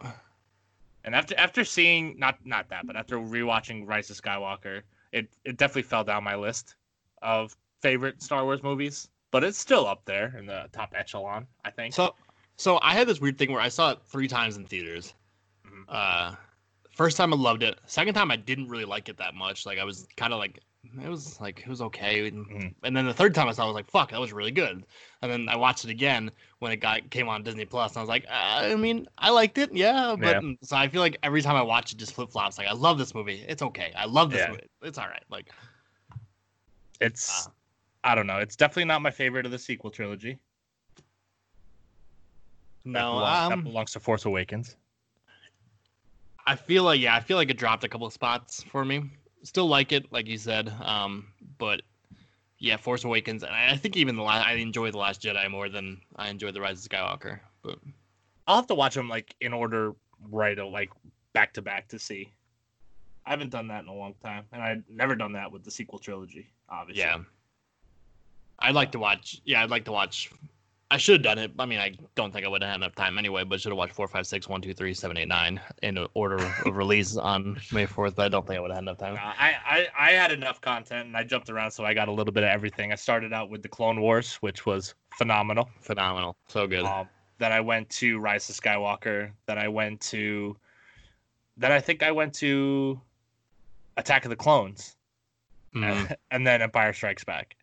And 1.05 1.15
after 1.15 1.37
after 1.37 1.65
seeing 1.65 2.19
not 2.19 2.39
not 2.47 2.69
that, 2.71 2.87
but 2.87 2.97
after 2.97 3.17
rewatching 3.19 3.87
Rise 3.87 4.11
of 4.11 4.21
Skywalker, 4.21 4.83
it 5.13 5.29
it 5.45 5.57
definitely 5.59 5.83
fell 5.83 6.03
down 6.05 6.25
my 6.25 6.35
list 6.35 6.77
of 7.21 7.55
favorite 7.83 8.23
Star 8.23 8.45
Wars 8.45 8.63
movies. 8.63 9.09
But 9.31 9.45
it's 9.45 9.59
still 9.59 9.87
up 9.87 10.05
there 10.05 10.37
in 10.39 10.47
the 10.47 10.69
top 10.73 10.95
echelon, 10.97 11.47
I 11.65 11.71
think. 11.71 11.93
So, 11.93 12.15
so 12.57 12.79
I 12.83 12.95
had 12.95 13.09
this 13.09 13.21
weird 13.21 13.37
thing 13.37 13.51
where 13.51 13.61
I 13.61 13.69
saw 13.69 13.91
it 13.91 13.99
three 14.07 14.29
times 14.29 14.57
in 14.57 14.65
theaters. 14.65 15.13
Mhm. 15.67 15.85
Uh, 15.89 16.37
first 16.93 17.17
time 17.17 17.33
I 17.33 17.37
loved 17.37 17.65
it. 17.65 17.79
Second 17.87 18.15
time 18.15 18.31
I 18.31 18.37
didn't 18.37 18.69
really 18.69 18.85
like 18.85 19.09
it 19.09 19.17
that 19.17 19.35
much. 19.35 19.67
Like 19.67 19.79
I 19.79 19.85
was 19.85 20.07
kind 20.17 20.33
of 20.33 20.39
like 20.39 20.61
it 21.03 21.09
was 21.09 21.41
like 21.41 21.61
it 21.61 21.69
was 21.69 21.81
okay. 21.83 22.29
And, 22.29 22.47
Mhm. 22.47 22.75
and 22.83 22.97
then 22.97 23.07
the 23.07 23.15
third 23.15 23.35
time 23.35 23.49
I 23.49 23.53
saw, 23.53 23.63
it, 23.63 23.65
I 23.65 23.69
was 23.69 23.75
like, 23.75 23.91
"Fuck, 23.91 24.11
that 24.11 24.21
was 24.21 24.33
really 24.33 24.51
good." 24.51 24.85
And 25.23 25.33
then 25.33 25.49
I 25.49 25.57
watched 25.57 25.85
it 25.85 25.91
again 25.91 26.31
when 26.59 26.73
it 26.73 26.77
got 26.77 27.11
came 27.11 27.29
on 27.29 27.43
Disney 27.43 27.65
Plus, 27.65 27.93
and 27.93 27.99
I 27.99 28.01
was 28.03 28.09
like, 28.09 28.25
uh, 28.29 28.31
"I 28.73 28.75
mean, 28.77 29.07
I 29.19 29.31
liked 29.31 29.59
it, 29.59 29.75
yeah." 29.75 30.17
But 30.17 30.43
so 30.63 30.77
I 30.77 30.89
feel 30.89 31.01
like 31.01 31.19
every 31.23 31.43
time 31.43 31.57
I 31.57 31.63
watch 31.63 31.93
it, 31.93 31.97
just 31.99 32.13
flip 32.13 32.31
flops. 32.31 32.59
Like 32.59 32.69
I 32.69 32.73
love 32.73 32.99
this 32.99 33.15
movie. 33.15 33.45
It's 33.49 33.63
okay. 33.63 33.93
I 33.97 34.05
love 34.07 34.31
this 34.31 34.41
Yeah. 34.41 34.51
movie. 34.51 34.69
It's 34.83 34.99
all 34.99 35.09
right. 35.09 35.25
Like 35.31 35.51
It's 37.01 37.47
Ah. 37.47 37.53
I 38.05 38.15
don't 38.15 38.27
know. 38.27 38.39
It's 38.39 38.55
definitely 38.55 38.85
not 38.85 39.01
my 39.01 39.11
favorite 39.11 39.47
of 39.47 39.53
the 39.53 39.59
sequel 39.59 39.91
trilogy. 39.91 40.39
That 42.85 42.93
no, 42.93 43.13
belongs, 43.13 43.49
that 43.49 43.53
um, 43.55 43.65
belongs 43.65 43.93
to 43.93 44.01
Force 44.01 44.27
Awakens. 44.27 44.77
I 46.47 46.55
feel 46.55 46.85
like 46.85 47.01
yeah, 47.01 47.15
I 47.15 47.21
feel 47.21 47.39
like 47.39 47.49
it 47.49 47.57
dropped 47.57 47.83
a 47.85 47.89
couple 47.89 48.07
of 48.07 48.13
spots 48.13 48.63
for 48.63 48.85
me. 48.85 49.11
Still 49.45 49.69
like 49.69 49.93
it, 49.93 50.11
like 50.11 50.27
you 50.27 50.39
said, 50.39 50.73
um, 50.83 51.29
but 51.59 51.83
yeah, 52.59 52.77
Force 52.77 53.05
Awakens, 53.05 53.43
and 53.43 53.55
I 53.55 53.73
I 53.73 53.77
think 53.77 53.97
even 53.97 54.17
the 54.17 54.23
last, 54.23 54.47
I 54.47 54.55
enjoy 54.55 54.91
the 54.91 54.99
Last 54.99 55.23
Jedi 55.23 55.51
more 55.51 55.69
than 55.69 56.01
I 56.17 56.29
enjoyed 56.29 56.55
the 56.55 56.61
Rise 56.61 56.85
of 56.85 56.91
Skywalker. 56.91 57.41
But 57.63 57.79
I'll 58.47 58.57
have 58.57 58.67
to 58.69 58.75
watch 58.75 58.95
them 58.95 59.09
like 59.09 59.35
in 59.41 59.53
order, 59.53 59.93
right, 60.31 60.59
uh, 60.59 60.67
like 60.67 60.91
back 61.35 61.53
to 61.55 61.63
back 61.63 61.89
to 61.89 61.99
see. 61.99 62.33
I 63.27 63.31
haven't 63.31 63.51
done 63.51 63.69
that 63.69 63.83
in 63.83 63.89
a 63.89 63.95
long 63.95 64.15
time, 64.23 64.45
and 64.53 64.63
I've 64.63 64.83
never 64.89 65.15
done 65.15 65.33
that 65.33 65.53
with 65.53 65.63
the 65.63 65.71
sequel 65.71 65.99
trilogy. 65.99 66.49
Obviously, 66.69 67.03
yeah, 67.03 67.19
I'd 68.59 68.75
like 68.75 68.93
to 68.93 68.99
watch. 68.99 69.41
Yeah, 69.45 69.63
I'd 69.63 69.71
like 69.71 69.85
to 69.85 69.93
watch. 69.93 70.31
I 70.95 70.97
should 70.97 71.15
have 71.15 71.23
done 71.37 71.39
it. 71.45 71.51
I 71.59 71.67
mean, 71.67 71.81
I 71.81 71.91
don't 72.15 72.33
think 72.33 72.47
I 72.47 72.49
would 72.49 72.63
have 72.63 72.71
had 72.71 72.77
enough 72.77 72.95
time 72.95 73.19
anyway. 73.19 73.43
But 73.43 73.61
should 73.61 73.73
have 73.73 73.77
watched 73.77 73.95
four, 73.95 74.07
five, 74.07 74.29
six, 74.29 74.49
one, 74.49 74.61
two, 74.61 74.73
three, 74.73 74.95
seven, 74.95 75.17
eight, 75.17 75.27
nine 75.27 75.61
in 75.83 75.99
order 76.15 76.37
of 76.37 76.55
release 76.77 77.17
on 77.17 77.61
May 77.73 77.85
fourth. 77.85 78.15
But 78.15 78.27
I 78.27 78.29
don't 78.29 78.47
think 78.47 78.59
I 78.59 78.61
would 78.61 78.71
have 78.71 78.77
had 78.77 78.85
enough 78.85 78.99
time. 78.99 79.15
Uh, 79.15 79.19
I, 79.37 79.55
I 79.67 79.89
I 79.99 80.11
had 80.13 80.31
enough 80.31 80.61
content 80.61 81.09
and 81.09 81.17
I 81.17 81.25
jumped 81.25 81.51
around, 81.51 81.73
so 81.73 81.85
I 81.85 81.95
got 81.95 82.07
a 82.07 82.13
little 82.13 82.33
bit 82.33 82.45
of 82.45 82.49
everything. 82.49 82.93
I 82.93 82.95
started 82.95 83.33
out 83.33 83.51
with 83.51 83.61
the 83.61 83.69
Clone 83.69 84.01
Wars, 84.01 84.37
which 84.37 84.67
was 84.67 84.95
phenomenal. 85.19 85.69
Phenomenal, 85.81 86.37
so 86.47 86.69
good. 86.69 86.85
Um, 86.85 87.09
then 87.39 87.51
I 87.51 87.61
went 87.61 87.91
to 87.91 88.21
Rise 88.21 88.49
of 88.49 88.55
Skywalker. 88.55 89.33
Then 89.47 89.59
I 89.59 89.67
went 89.67 90.01
to. 90.03 90.57
Then 91.57 91.73
I 91.73 91.81
think 91.81 92.05
I 92.05 92.13
went 92.13 92.35
to 92.35 93.01
Attack 93.97 94.27
of 94.27 94.31
the 94.31 94.37
Clones, 94.37 94.95
Mm. 95.75 96.15
and 96.31 96.47
then 96.47 96.63
Empire 96.63 96.93
Strikes 96.93 97.25
Back. 97.25 97.57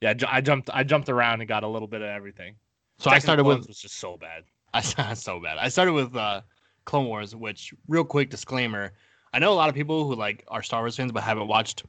Yeah, 0.00 0.14
I 0.28 0.40
jumped. 0.40 0.70
I 0.72 0.84
jumped 0.84 1.08
around 1.08 1.40
and 1.40 1.48
got 1.48 1.64
a 1.64 1.68
little 1.68 1.88
bit 1.88 2.02
of 2.02 2.08
everything. 2.08 2.54
So 2.98 3.10
Attack 3.10 3.16
I 3.16 3.18
started 3.18 3.44
with 3.44 3.66
was 3.66 3.80
just 3.80 3.96
so 3.96 4.16
bad. 4.16 4.44
I 4.74 5.14
so 5.14 5.40
bad. 5.40 5.58
I 5.58 5.68
started 5.68 5.92
with 5.92 6.14
uh, 6.14 6.42
Clone 6.84 7.06
Wars, 7.06 7.34
which 7.34 7.72
real 7.88 8.04
quick 8.04 8.30
disclaimer. 8.30 8.92
I 9.32 9.38
know 9.38 9.52
a 9.52 9.54
lot 9.54 9.68
of 9.68 9.74
people 9.74 10.06
who 10.06 10.14
like 10.14 10.44
are 10.48 10.62
Star 10.62 10.80
Wars 10.80 10.96
fans 10.96 11.12
but 11.12 11.22
haven't 11.22 11.48
watched 11.48 11.84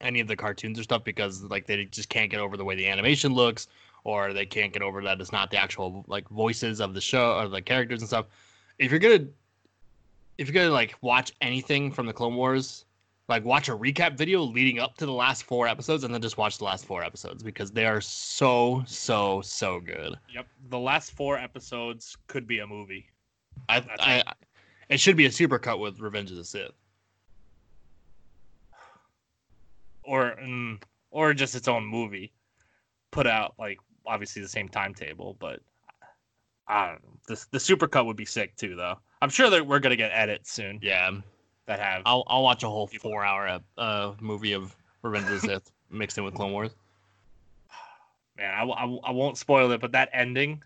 any 0.00 0.20
of 0.20 0.28
the 0.28 0.36
cartoons 0.36 0.78
or 0.78 0.82
stuff 0.82 1.04
because 1.04 1.42
like 1.44 1.66
they 1.66 1.84
just 1.86 2.08
can't 2.08 2.30
get 2.30 2.40
over 2.40 2.56
the 2.56 2.64
way 2.64 2.74
the 2.74 2.88
animation 2.88 3.34
looks 3.34 3.68
or 4.04 4.32
they 4.32 4.46
can't 4.46 4.72
get 4.72 4.82
over 4.82 5.02
that 5.02 5.20
it's 5.20 5.32
not 5.32 5.50
the 5.50 5.58
actual 5.58 6.04
like 6.08 6.28
voices 6.28 6.80
of 6.80 6.94
the 6.94 7.00
show 7.00 7.36
or 7.38 7.48
the 7.48 7.60
characters 7.60 8.00
and 8.00 8.08
stuff. 8.08 8.26
If 8.78 8.90
you're 8.90 9.00
gonna 9.00 9.26
if 10.38 10.48
you're 10.48 10.54
gonna 10.54 10.74
like 10.74 10.96
watch 11.02 11.32
anything 11.40 11.92
from 11.92 12.06
the 12.06 12.12
Clone 12.12 12.36
Wars, 12.36 12.86
like 13.30 13.44
watch 13.44 13.68
a 13.68 13.76
recap 13.76 14.18
video 14.18 14.42
leading 14.42 14.78
up 14.78 14.96
to 14.98 15.06
the 15.06 15.12
last 15.12 15.44
four 15.44 15.66
episodes 15.66 16.04
and 16.04 16.12
then 16.12 16.20
just 16.20 16.36
watch 16.36 16.58
the 16.58 16.64
last 16.64 16.84
four 16.84 17.02
episodes 17.02 17.42
because 17.42 17.70
they 17.70 17.86
are 17.86 18.00
so 18.00 18.82
so 18.86 19.40
so 19.40 19.80
good. 19.80 20.14
Yep, 20.34 20.46
the 20.68 20.78
last 20.78 21.12
four 21.12 21.38
episodes 21.38 22.16
could 22.26 22.46
be 22.46 22.58
a 22.58 22.66
movie. 22.66 23.06
I, 23.68 23.80
That's 23.80 24.02
I, 24.02 24.22
it 24.88 25.00
should 25.00 25.16
be 25.16 25.26
a 25.26 25.32
super 25.32 25.58
cut 25.58 25.78
with 25.78 26.00
Revenge 26.00 26.30
of 26.30 26.36
the 26.36 26.44
Sith. 26.44 26.72
or 30.02 30.36
mm, 30.42 30.82
or 31.10 31.32
just 31.34 31.54
its 31.54 31.68
own 31.68 31.84
movie 31.84 32.32
put 33.10 33.26
out 33.26 33.54
like 33.58 33.78
obviously 34.06 34.42
the 34.42 34.48
same 34.48 34.68
timetable 34.68 35.36
but 35.38 35.60
i 36.68 36.88
don't 36.88 37.02
know 37.02 37.10
the, 37.28 37.46
the 37.52 37.58
supercut 37.58 38.04
would 38.06 38.16
be 38.16 38.24
sick 38.24 38.56
too 38.56 38.74
though 38.74 38.96
i'm 39.22 39.28
sure 39.28 39.50
that 39.50 39.64
we're 39.66 39.78
gonna 39.78 39.96
get 39.96 40.10
edits 40.12 40.50
soon 40.50 40.78
Yeah, 40.82 41.10
that 41.66 41.78
have 41.78 42.02
I'll 42.06 42.24
I'll 42.26 42.42
watch 42.42 42.62
a 42.62 42.68
whole 42.68 42.86
four 42.86 43.24
hour 43.24 43.60
uh 43.78 44.12
movie 44.20 44.52
of 44.52 44.74
Revenge 45.02 45.26
of 45.26 45.40
the 45.40 45.40
Sith 45.40 45.72
mixed 45.90 46.18
in 46.18 46.24
with 46.24 46.34
Clone 46.34 46.52
Wars. 46.52 46.72
man 48.36 48.52
I, 48.54 48.62
I, 48.62 48.98
I 49.04 49.10
won't 49.10 49.38
spoil 49.38 49.70
it 49.72 49.80
but 49.80 49.92
that 49.92 50.10
ending 50.12 50.62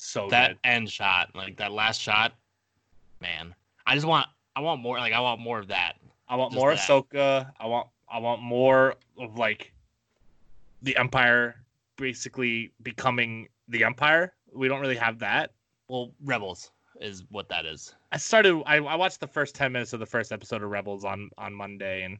so 0.00 0.28
That 0.28 0.50
good 0.50 0.58
end 0.62 0.90
shot, 0.90 1.30
like 1.34 1.56
that 1.56 1.72
last 1.72 2.00
shot, 2.00 2.32
man. 3.20 3.52
I 3.84 3.94
just 3.94 4.06
want 4.06 4.28
I 4.54 4.60
want 4.60 4.80
more. 4.80 4.98
Like 4.98 5.12
I 5.12 5.20
want 5.20 5.40
more 5.40 5.58
of 5.58 5.68
that. 5.68 5.94
i 6.28 6.36
want 6.36 6.52
just 6.52 6.60
more 6.60 6.74
that. 6.74 6.78
ahsoka 6.88 7.50
i 7.58 7.66
want 7.66 7.88
i 8.08 8.18
want 8.18 8.40
more 8.40 8.94
of 9.18 9.36
like 9.36 9.72
the 10.82 10.96
empire 10.96 11.56
basically 11.96 12.70
becoming 12.82 13.48
the 13.66 13.82
empire 13.82 14.32
we 14.54 14.68
don't 14.68 14.80
really 14.80 14.96
have 14.96 15.18
that 15.18 15.50
Well, 15.88 16.12
Rebels 16.24 16.70
is 17.00 17.24
what 17.30 17.48
that 17.48 17.66
is. 17.66 17.94
I 18.12 18.16
started. 18.16 18.62
I, 18.66 18.76
I 18.76 18.94
watched 18.94 19.20
the 19.20 19.26
first 19.26 19.54
ten 19.54 19.72
minutes 19.72 19.92
of 19.92 20.00
the 20.00 20.06
first 20.06 20.32
episode 20.32 20.62
of 20.62 20.70
Rebels 20.70 21.04
on 21.04 21.30
on 21.36 21.52
Monday, 21.52 22.04
and 22.04 22.18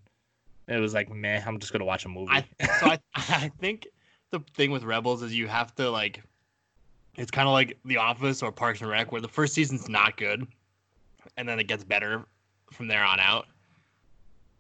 it 0.67 0.81
was 0.81 0.95
like, 0.95 1.11
meh. 1.11 1.43
I'm 1.47 1.59
just 1.59 1.73
gonna 1.73 1.85
watch 1.85 2.05
a 2.05 2.09
movie. 2.09 2.31
I 2.31 2.45
so 2.81 2.87
I 2.87 2.99
I 3.15 3.51
think 3.61 3.87
the 4.31 4.41
thing 4.55 4.71
with 4.71 4.85
Rebels 4.85 5.23
is 5.23 5.35
you 5.35 5.49
have 5.49 5.75
to 5.77 5.91
like 5.91 6.23
it's 7.17 7.31
kind 7.31 7.49
of 7.49 7.53
like 7.53 7.79
The 7.85 7.97
Office 7.97 8.43
or 8.43 8.53
Parks 8.53 8.81
and 8.81 8.91
Rec 8.91 9.11
where 9.11 9.21
the 9.21 9.29
first 9.29 9.55
season's 9.55 9.89
not 9.89 10.17
good 10.17 10.47
and 11.37 11.49
then 11.49 11.59
it 11.59 11.67
gets 11.67 11.85
better 11.85 12.25
from 12.73 12.87
there 12.87 13.05
on 13.05 13.19
out. 13.19 13.47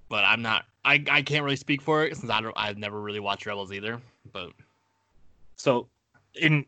But 0.08 0.24
I'm 0.24 0.42
not 0.42 0.64
I, 0.84 1.04
I 1.10 1.22
can't 1.22 1.44
really 1.44 1.56
speak 1.56 1.82
for 1.82 2.04
it 2.04 2.16
since 2.16 2.30
I 2.30 2.40
don't 2.40 2.54
I've 2.56 2.78
never 2.78 3.00
really 3.00 3.20
watched 3.20 3.46
Rebels 3.46 3.72
either. 3.72 4.00
But 4.32 4.52
so, 5.56 5.88
in 6.34 6.64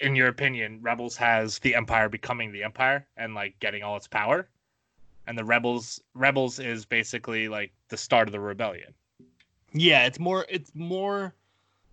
in 0.00 0.14
your 0.14 0.28
opinion, 0.28 0.80
Rebels 0.82 1.16
has 1.16 1.58
the 1.58 1.74
Empire 1.74 2.08
becoming 2.08 2.52
the 2.52 2.62
Empire 2.62 3.06
and 3.16 3.34
like 3.34 3.58
getting 3.60 3.82
all 3.82 3.96
its 3.96 4.06
power, 4.06 4.48
and 5.26 5.36
the 5.38 5.44
Rebels 5.44 6.00
Rebels 6.14 6.58
is 6.58 6.84
basically 6.84 7.48
like 7.48 7.72
the 7.88 7.96
start 7.96 8.28
of 8.28 8.32
the 8.32 8.40
rebellion. 8.40 8.92
yeah, 9.72 10.06
it's 10.06 10.18
more 10.18 10.46
it's 10.48 10.72
more 10.74 11.34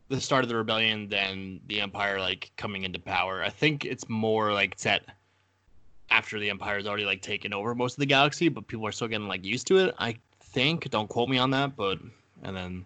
the 0.10 0.20
start 0.20 0.44
of 0.44 0.50
the 0.50 0.56
rebellion 0.56 1.08
than 1.10 1.60
the 1.68 1.82
Empire 1.82 2.20
like 2.20 2.52
coming 2.58 2.84
into 2.84 3.00
power. 3.00 3.42
I 3.44 3.50
think 3.50 3.86
it's 3.86 4.08
more 4.10 4.54
like 4.54 4.76
set 4.78 5.04
after 6.10 6.40
the 6.40 6.50
Empire's 6.50 6.86
already 6.86 7.06
like 7.06 7.22
taken 7.22 7.54
over 7.54 7.74
most 7.74 7.94
of 7.94 8.00
the 8.00 8.06
galaxy, 8.06 8.50
but 8.50 8.68
people 8.68 8.86
are 8.86 8.92
still 8.92 9.08
getting 9.08 9.28
like 9.28 9.44
used 9.46 9.68
to 9.68 9.78
it. 9.78 9.96
I 9.98 10.16
think. 10.42 10.90
Don't 10.90 11.08
quote 11.10 11.30
me 11.30 11.38
on 11.38 11.52
that, 11.52 11.76
but 11.76 12.00
and 12.44 12.56
then 12.56 12.86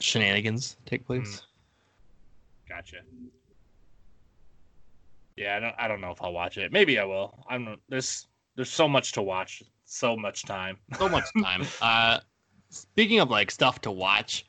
shenanigans 0.00 0.76
take 0.86 1.06
place. 1.06 1.36
Mm. 1.36 1.42
Gotcha. 2.70 2.98
Yeah, 5.36 5.56
I 5.56 5.60
don't. 5.60 5.74
I 5.76 5.88
don't 5.88 6.00
know 6.00 6.12
if 6.12 6.22
I'll 6.22 6.32
watch 6.32 6.56
it. 6.56 6.70
Maybe 6.72 6.98
I 7.00 7.04
will. 7.04 7.44
I'm. 7.48 7.76
There's 7.88 8.28
there's 8.54 8.70
so 8.70 8.88
much 8.88 9.10
to 9.12 9.22
watch. 9.22 9.62
So 9.84 10.16
much 10.16 10.44
time. 10.44 10.76
So 10.98 11.08
much 11.08 11.24
time. 11.42 11.66
uh, 11.82 12.20
speaking 12.68 13.18
of 13.18 13.28
like 13.28 13.50
stuff 13.50 13.80
to 13.80 13.90
watch, 13.90 14.46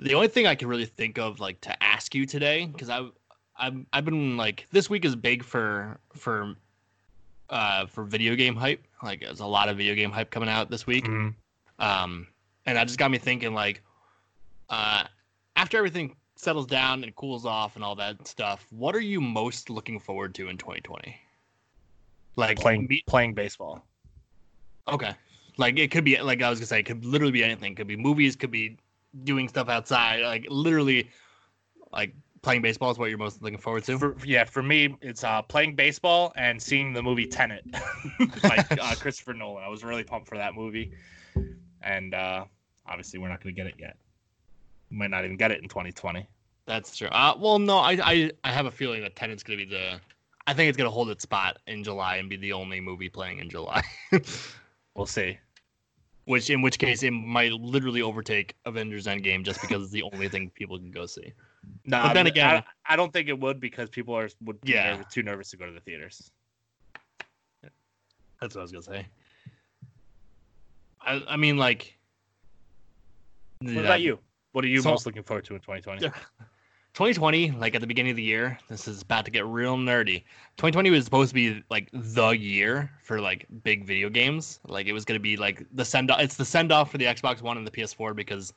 the 0.00 0.14
only 0.14 0.26
thing 0.26 0.48
I 0.48 0.56
can 0.56 0.66
really 0.66 0.86
think 0.86 1.16
of 1.16 1.38
like 1.38 1.60
to 1.60 1.80
ask 1.82 2.12
you 2.12 2.26
today, 2.26 2.66
because 2.66 2.90
I, 2.90 3.06
I've 3.56 3.76
I've 3.92 4.04
been 4.04 4.36
like 4.36 4.66
this 4.72 4.90
week 4.90 5.04
is 5.04 5.14
big 5.14 5.44
for 5.44 6.00
for 6.12 6.56
uh 7.50 7.86
for 7.86 8.02
video 8.02 8.34
game 8.34 8.56
hype. 8.56 8.84
Like 9.00 9.20
there's 9.20 9.40
a 9.40 9.46
lot 9.46 9.68
of 9.68 9.76
video 9.76 9.94
game 9.94 10.10
hype 10.10 10.30
coming 10.32 10.48
out 10.48 10.70
this 10.70 10.88
week. 10.88 11.04
Mhm. 11.04 11.34
Um, 11.78 12.26
and 12.66 12.76
that 12.76 12.88
just 12.88 12.98
got 12.98 13.12
me 13.12 13.18
thinking 13.18 13.54
like, 13.54 13.80
uh, 14.70 15.04
after 15.54 15.76
everything 15.76 16.16
settles 16.36 16.66
down 16.66 17.04
and 17.04 17.14
cools 17.14 17.46
off 17.46 17.76
and 17.76 17.84
all 17.84 17.94
that 17.96 18.26
stuff, 18.26 18.66
what 18.70 18.94
are 18.94 19.00
you 19.00 19.20
most 19.20 19.70
looking 19.70 19.98
forward 19.98 20.34
to 20.36 20.48
in 20.48 20.58
2020? 20.58 21.16
Like 22.36 22.58
Playing 22.58 22.88
playing 23.06 23.34
baseball. 23.34 23.86
Okay. 24.88 25.14
Like 25.56 25.78
it 25.78 25.90
could 25.90 26.04
be 26.04 26.20
like 26.20 26.42
I 26.42 26.50
was 26.50 26.58
gonna 26.58 26.66
say, 26.66 26.80
it 26.80 26.86
could 26.86 27.04
literally 27.04 27.32
be 27.32 27.44
anything. 27.44 27.74
Could 27.74 27.86
be 27.86 27.96
movies, 27.96 28.34
could 28.34 28.50
be 28.50 28.76
doing 29.22 29.48
stuff 29.48 29.68
outside. 29.68 30.22
Like 30.22 30.46
literally, 30.50 31.10
like 31.92 32.12
playing 32.42 32.62
baseball 32.62 32.90
is 32.90 32.98
what 32.98 33.08
you're 33.08 33.18
most 33.18 33.40
looking 33.40 33.58
forward 33.58 33.84
to. 33.84 33.98
For, 33.98 34.16
yeah, 34.24 34.44
for 34.44 34.62
me, 34.62 34.96
it's 35.00 35.24
uh, 35.24 35.42
playing 35.42 35.76
baseball 35.76 36.32
and 36.36 36.60
seeing 36.60 36.92
the 36.92 37.02
movie 37.02 37.26
Tenet, 37.26 37.64
by 38.42 38.64
uh, 38.80 38.94
Christopher 39.00 39.32
Nolan. 39.32 39.64
I 39.64 39.68
was 39.68 39.82
really 39.84 40.04
pumped 40.04 40.28
for 40.28 40.36
that 40.36 40.54
movie, 40.54 40.92
and 41.82 42.14
uh, 42.14 42.44
obviously 42.86 43.18
we're 43.18 43.28
not 43.28 43.42
going 43.42 43.54
to 43.54 43.60
get 43.60 43.66
it 43.66 43.74
yet. 43.78 43.96
Might 44.94 45.10
not 45.10 45.24
even 45.24 45.36
get 45.36 45.50
it 45.50 45.60
in 45.62 45.68
2020. 45.68 46.26
That's 46.66 46.96
true. 46.96 47.08
Uh, 47.08 47.34
well, 47.38 47.58
no, 47.58 47.78
I, 47.78 47.98
I 48.02 48.30
I 48.44 48.52
have 48.52 48.66
a 48.66 48.70
feeling 48.70 49.02
that 49.02 49.16
Tenet's 49.16 49.42
gonna 49.42 49.56
be 49.58 49.64
the. 49.64 50.00
I 50.46 50.54
think 50.54 50.68
it's 50.68 50.76
gonna 50.78 50.90
hold 50.90 51.10
its 51.10 51.22
spot 51.22 51.58
in 51.66 51.82
July 51.82 52.16
and 52.16 52.28
be 52.30 52.36
the 52.36 52.52
only 52.52 52.80
movie 52.80 53.08
playing 53.08 53.38
in 53.40 53.50
July. 53.50 53.82
We'll 54.96 55.06
see. 55.06 55.36
which 56.26 56.48
in 56.50 56.62
which 56.62 56.78
case 56.78 57.02
it 57.02 57.10
might 57.10 57.50
literally 57.52 58.00
overtake 58.00 58.54
Avengers 58.64 59.06
Endgame 59.06 59.44
just 59.44 59.60
because 59.60 59.82
it's 59.82 59.90
the 59.92 60.04
only 60.04 60.28
thing 60.28 60.50
people 60.50 60.78
can 60.78 60.92
go 60.92 61.04
see. 61.06 61.32
No, 61.84 62.00
But 62.00 62.14
then 62.14 62.28
again- 62.28 62.62
I, 62.86 62.92
I 62.92 62.96
don't 62.96 63.12
think 63.12 63.28
it 63.28 63.36
would 63.40 63.58
because 63.58 63.90
people 63.90 64.14
are 64.14 64.28
would 64.42 64.60
be 64.60 64.70
Yeah. 64.72 64.92
nervous, 64.92 65.12
too 65.12 65.24
nervous 65.24 65.50
to 65.50 65.56
go 65.56 65.66
to 65.66 65.72
the 65.72 65.80
theaters. 65.80 66.30
That's 68.40 68.54
what 68.54 68.60
I 68.60 68.62
was 68.62 68.70
gonna 68.70 68.82
say. 68.84 69.06
I 71.00 71.22
I 71.28 71.36
mean 71.36 71.56
like. 71.56 71.98
What 73.60 73.76
about 73.78 74.00
you? 74.00 74.18
What 74.54 74.64
are 74.64 74.68
you 74.68 74.80
So- 74.80 74.90
most 74.90 75.04
looking 75.04 75.24
forward 75.24 75.44
to 75.46 75.54
in 75.54 75.60
2020? 75.60 76.04
Yeah. 76.04 76.12
2020, 76.94 77.50
like 77.50 77.74
at 77.74 77.80
the 77.80 77.88
beginning 77.88 78.10
of 78.10 78.16
the 78.16 78.22
year, 78.22 78.56
this 78.68 78.86
is 78.86 79.02
about 79.02 79.24
to 79.24 79.32
get 79.32 79.44
real 79.46 79.76
nerdy. 79.76 80.22
2020 80.58 80.90
was 80.90 81.04
supposed 81.04 81.30
to 81.30 81.34
be 81.34 81.60
like 81.68 81.88
the 81.92 82.28
year 82.28 82.88
for 83.02 83.20
like 83.20 83.46
big 83.64 83.84
video 83.84 84.08
games. 84.08 84.60
Like 84.68 84.86
it 84.86 84.92
was 84.92 85.04
going 85.04 85.16
to 85.18 85.22
be 85.22 85.36
like 85.36 85.66
the 85.72 85.84
send 85.84 86.12
off. 86.12 86.20
It's 86.20 86.36
the 86.36 86.44
send 86.44 86.70
off 86.70 86.92
for 86.92 86.98
the 86.98 87.04
Xbox 87.06 87.42
One 87.42 87.56
and 87.58 87.66
the 87.66 87.70
PS4 87.72 88.14
because 88.14 88.52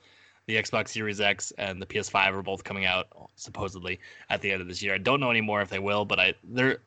the 0.45 0.55
Xbox 0.55 0.89
Series 0.89 1.19
X 1.19 1.51
and 1.57 1.81
the 1.81 1.87
PS5 1.87 2.33
are 2.33 2.43
both 2.43 2.63
coming 2.63 2.85
out 2.85 3.07
supposedly 3.37 3.99
at 4.29 4.39
the 4.41 4.51
end 4.51 4.61
of 4.61 4.67
this 4.67 4.83
year. 4.83 4.93
I 4.93 4.99
don't 4.99 5.19
know 5.19 5.31
anymore 5.31 5.61
if 5.61 5.69
they 5.69 5.79
will, 5.79 6.05
but 6.05 6.19
I 6.19 6.35
they're 6.43 6.77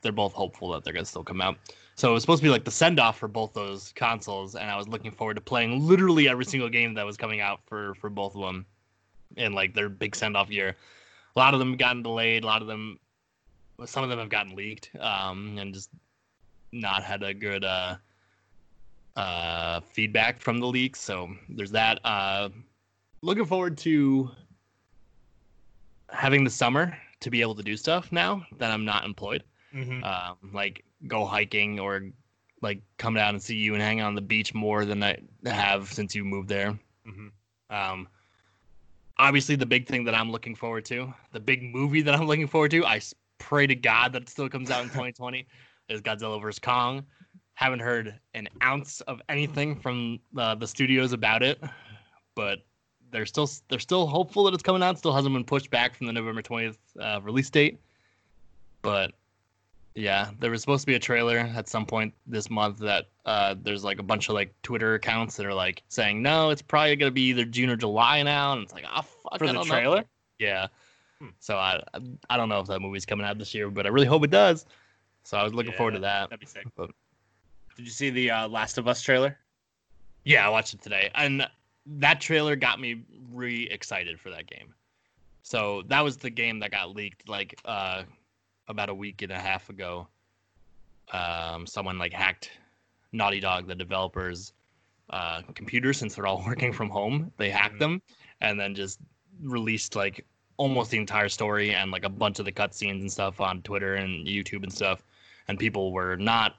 they're 0.00 0.12
both 0.12 0.32
hopeful 0.32 0.70
that 0.72 0.82
they're 0.82 0.94
going 0.94 1.04
to 1.04 1.10
still 1.10 1.24
come 1.24 1.42
out. 1.42 1.58
So 1.96 2.10
it 2.10 2.12
was 2.12 2.22
supposed 2.22 2.40
to 2.42 2.46
be 2.46 2.50
like 2.50 2.64
the 2.64 2.70
send 2.70 3.00
off 3.00 3.18
for 3.18 3.26
both 3.26 3.54
those 3.54 3.92
consoles, 3.94 4.54
and 4.54 4.70
I 4.70 4.76
was 4.76 4.86
looking 4.86 5.10
forward 5.10 5.34
to 5.34 5.40
playing 5.40 5.86
literally 5.86 6.28
every 6.28 6.44
single 6.44 6.68
game 6.68 6.92
that 6.94 7.06
was 7.06 7.16
coming 7.16 7.40
out 7.40 7.60
for 7.64 7.94
for 7.94 8.10
both 8.10 8.34
of 8.34 8.42
them 8.42 8.66
in 9.36 9.54
like 9.54 9.74
their 9.74 9.88
big 9.88 10.14
send 10.14 10.36
off 10.36 10.50
year. 10.50 10.76
A 11.34 11.38
lot 11.38 11.54
of 11.54 11.58
them 11.58 11.74
gotten 11.76 12.02
delayed. 12.02 12.44
A 12.44 12.46
lot 12.46 12.60
of 12.60 12.68
them, 12.68 12.98
some 13.86 14.04
of 14.04 14.10
them 14.10 14.18
have 14.18 14.28
gotten 14.28 14.54
leaked, 14.54 14.90
um, 15.00 15.56
and 15.58 15.72
just 15.72 15.88
not 16.70 17.02
had 17.02 17.22
a 17.22 17.32
good 17.32 17.64
uh, 17.64 17.96
uh, 19.16 19.80
feedback 19.80 20.38
from 20.38 20.60
the 20.60 20.66
leaks. 20.66 21.00
So 21.00 21.30
there's 21.48 21.70
that. 21.70 21.98
Uh, 22.04 22.50
looking 23.22 23.46
forward 23.46 23.78
to 23.78 24.30
having 26.10 26.44
the 26.44 26.50
summer 26.50 26.96
to 27.20 27.30
be 27.30 27.40
able 27.40 27.54
to 27.54 27.62
do 27.62 27.74
stuff 27.74 28.12
now 28.12 28.44
that 28.58 28.70
I'm 28.70 28.84
not 28.84 29.06
employed. 29.06 29.42
Mm-hmm. 29.76 30.04
Um, 30.04 30.52
like 30.54 30.84
go 31.06 31.24
hiking 31.26 31.78
or 31.78 32.02
like 32.62 32.80
come 32.96 33.14
down 33.14 33.34
and 33.34 33.42
see 33.42 33.56
you 33.56 33.74
and 33.74 33.82
hang 33.82 34.00
out 34.00 34.06
on 34.06 34.14
the 34.14 34.22
beach 34.22 34.54
more 34.54 34.84
than 34.84 35.02
I 35.02 35.18
have 35.44 35.92
since 35.92 36.14
you 36.14 36.24
moved 36.24 36.48
there. 36.48 36.78
Mhm. 37.06 37.30
Um, 37.68 38.08
obviously, 39.18 39.56
the 39.56 39.66
big 39.66 39.86
thing 39.86 40.04
that 40.04 40.14
I'm 40.14 40.30
looking 40.30 40.54
forward 40.54 40.84
to, 40.86 41.12
the 41.32 41.40
big 41.40 41.62
movie 41.62 42.02
that 42.02 42.14
I'm 42.14 42.26
looking 42.26 42.46
forward 42.48 42.70
to, 42.72 42.84
I 42.86 43.00
pray 43.38 43.66
to 43.66 43.74
God 43.74 44.12
that 44.14 44.22
it 44.22 44.28
still 44.28 44.48
comes 44.48 44.70
out 44.70 44.82
in 44.82 44.88
2020, 44.88 45.46
is 45.88 46.00
Godzilla 46.00 46.40
vs. 46.40 46.58
Kong. 46.58 47.04
Haven't 47.54 47.80
heard 47.80 48.18
an 48.34 48.48
ounce 48.62 49.00
of 49.02 49.20
anything 49.28 49.76
from 49.76 50.20
uh, 50.36 50.54
the 50.54 50.66
studios 50.66 51.12
about 51.12 51.42
it, 51.42 51.62
but 52.34 52.60
they're 53.10 53.26
still 53.26 53.48
they're 53.68 53.78
still 53.78 54.06
hopeful 54.06 54.44
that 54.44 54.54
it's 54.54 54.62
coming 54.62 54.82
out. 54.82 54.98
Still 54.98 55.14
hasn't 55.14 55.34
been 55.34 55.44
pushed 55.44 55.70
back 55.70 55.94
from 55.94 56.06
the 56.06 56.12
November 56.12 56.42
20th 56.42 56.76
uh, 57.00 57.20
release 57.22 57.48
date, 57.48 57.78
but 58.82 59.12
yeah, 59.96 60.30
there 60.38 60.50
was 60.50 60.60
supposed 60.60 60.82
to 60.82 60.86
be 60.86 60.94
a 60.94 60.98
trailer 61.00 61.38
at 61.38 61.68
some 61.68 61.86
point 61.86 62.12
this 62.26 62.50
month 62.50 62.78
that 62.78 63.06
uh, 63.24 63.54
there's 63.60 63.82
like 63.82 63.98
a 63.98 64.02
bunch 64.02 64.28
of 64.28 64.34
like 64.34 64.54
Twitter 64.62 64.94
accounts 64.94 65.36
that 65.36 65.46
are 65.46 65.54
like 65.54 65.82
saying 65.88 66.22
no, 66.22 66.50
it's 66.50 66.62
probably 66.62 66.94
gonna 66.96 67.10
be 67.10 67.22
either 67.22 67.44
June 67.44 67.70
or 67.70 67.76
July 67.76 68.22
now, 68.22 68.52
and 68.52 68.62
it's 68.62 68.72
like 68.74 68.84
oh 68.86 69.02
fuck, 69.02 69.38
For 69.38 69.44
I 69.44 69.46
the 69.48 69.52
don't 69.54 69.66
know. 69.68 69.74
trailer? 69.74 70.04
Yeah. 70.38 70.66
Hmm. 71.20 71.28
So 71.40 71.56
I 71.56 71.82
I 72.30 72.36
don't 72.36 72.48
know 72.50 72.60
if 72.60 72.66
that 72.68 72.80
movie's 72.80 73.06
coming 73.06 73.24
out 73.26 73.38
this 73.38 73.54
year, 73.54 73.70
but 73.70 73.86
I 73.86 73.88
really 73.88 74.06
hope 74.06 74.22
it 74.22 74.30
does. 74.30 74.66
So 75.24 75.36
I 75.38 75.42
was 75.42 75.54
looking 75.54 75.72
Yeah, 75.72 75.78
forward 75.78 75.94
to 75.94 76.00
that. 76.00 76.28
That'd 76.30 76.40
be 76.40 76.46
sick. 76.46 76.66
But- 76.76 76.90
Did 77.76 77.84
you 77.86 77.90
see 77.90 78.10
the 78.10 78.30
uh, 78.30 78.48
Last 78.48 78.78
of 78.78 78.86
Us 78.86 79.00
trailer? 79.02 79.38
Yeah, 80.24 80.46
I 80.46 80.50
watched 80.50 80.74
it 80.74 80.82
today, 80.82 81.10
and 81.14 81.48
that 81.86 82.20
trailer 82.20 82.54
got 82.54 82.80
me 82.80 83.02
re 83.32 83.68
excited 83.70 84.20
for 84.20 84.30
that 84.30 84.46
game. 84.46 84.74
So 85.42 85.82
that 85.86 86.02
was 86.04 86.16
the 86.16 86.30
game 86.30 86.58
that 86.60 86.70
got 86.70 86.94
leaked 86.94 87.28
like 87.28 87.58
uh, 87.64 88.02
about 88.68 88.88
a 88.88 88.94
week 88.94 89.22
and 89.22 89.32
a 89.32 89.38
half 89.38 89.68
ago. 89.70 90.06
Um, 91.12 91.66
someone 91.66 91.98
like 91.98 92.12
hacked 92.12 92.50
Naughty 93.12 93.40
Dog, 93.40 93.66
the 93.68 93.74
developers' 93.74 94.52
uh, 95.10 95.42
computer, 95.54 95.92
since 95.92 96.14
they're 96.14 96.26
all 96.26 96.42
working 96.46 96.72
from 96.72 96.90
home. 96.90 97.30
They 97.36 97.50
hacked 97.50 97.76
Mhm. 97.76 97.80
them 97.80 98.02
and 98.40 98.58
then 98.58 98.74
just 98.74 98.98
released 99.42 99.94
like 99.94 100.24
almost 100.56 100.90
the 100.90 100.98
entire 100.98 101.28
story 101.28 101.74
and 101.74 101.90
like 101.90 102.04
a 102.04 102.08
bunch 102.08 102.38
of 102.38 102.44
the 102.44 102.52
cutscenes 102.52 103.00
and 103.00 103.12
stuff 103.12 103.40
on 103.40 103.62
Twitter 103.62 103.94
and 103.96 104.26
YouTube 104.26 104.62
and 104.62 104.72
stuff. 104.72 105.02
And 105.48 105.58
people 105.58 105.92
were 105.92 106.16
not 106.16 106.56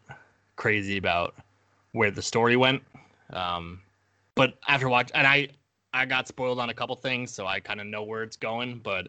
crazy 0.56 0.98
about 0.98 1.36
where 1.92 2.12
the 2.12 2.22
story 2.22 2.56
went. 2.56 2.82
Um, 3.32 3.82
but 4.36 4.58
after 4.68 4.88
watch, 4.88 5.12
and 5.14 5.28
I, 5.28 5.50
I 5.94 6.06
got 6.06 6.28
spoiled 6.28 6.60
on 6.60 6.70
a 6.70 6.74
couple 6.74 6.96
things, 6.96 7.32
so 7.34 7.48
I 7.48 7.60
kind 7.60 7.82
of 7.82 7.88
know 7.88 8.04
where 8.04 8.24
it's 8.24 8.38
going. 8.38 8.80
But 8.80 9.08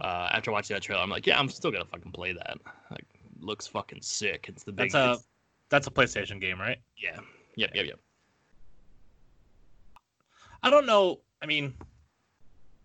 uh, 0.00 0.28
after 0.32 0.50
watching 0.52 0.74
that 0.74 0.82
trailer, 0.82 1.02
I'm 1.02 1.10
like, 1.10 1.26
yeah, 1.26 1.38
I'm 1.38 1.48
still 1.48 1.70
gonna 1.70 1.84
fucking 1.84 2.12
play 2.12 2.32
that. 2.32 2.58
Like, 2.90 3.06
looks 3.40 3.66
fucking 3.66 4.02
sick. 4.02 4.46
It's 4.48 4.64
the 4.64 4.72
big. 4.72 4.92
That's 4.92 4.94
a 4.94 5.10
it's- 5.12 5.26
that's 5.68 5.86
a 5.86 5.90
PlayStation 5.90 6.38
game, 6.40 6.60
right? 6.60 6.78
yeah. 6.96 7.18
Yep. 7.56 7.70
Yep. 7.74 7.86
Yep. 7.86 8.00
I 10.62 10.70
don't 10.70 10.86
know. 10.86 11.20
I 11.40 11.46
mean, 11.46 11.74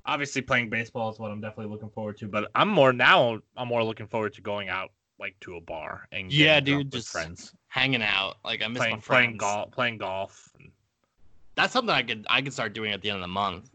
obviously 0.05 0.41
playing 0.41 0.69
baseball 0.69 1.11
is 1.11 1.19
what 1.19 1.29
I'm 1.31 1.41
definitely 1.41 1.71
looking 1.71 1.89
forward 1.89 2.17
to, 2.19 2.27
but 2.27 2.49
I'm 2.55 2.69
more 2.69 2.93
now. 2.93 3.39
I'm 3.55 3.67
more 3.67 3.83
looking 3.83 4.07
forward 4.07 4.33
to 4.35 4.41
going 4.41 4.69
out 4.69 4.91
like 5.19 5.39
to 5.41 5.55
a 5.55 5.61
bar 5.61 6.07
and 6.11 6.31
Yeah, 6.31 6.59
dude, 6.59 6.77
with 6.77 6.91
just 6.91 7.09
friends 7.09 7.53
Hanging 7.67 8.01
out. 8.01 8.37
Like 8.45 8.61
I 8.63 8.67
miss 8.67 8.79
playing 8.79 8.95
my 8.95 9.01
playing 9.01 9.37
golf, 9.37 9.71
playing 9.71 9.97
golf. 9.97 10.49
That's 11.55 11.73
something 11.73 11.93
I 11.93 12.03
could 12.03 12.25
I 12.29 12.41
could 12.41 12.53
start 12.53 12.73
doing 12.73 12.91
at 12.93 13.01
the 13.01 13.09
end 13.09 13.17
of 13.17 13.21
the 13.21 13.27
month. 13.27 13.69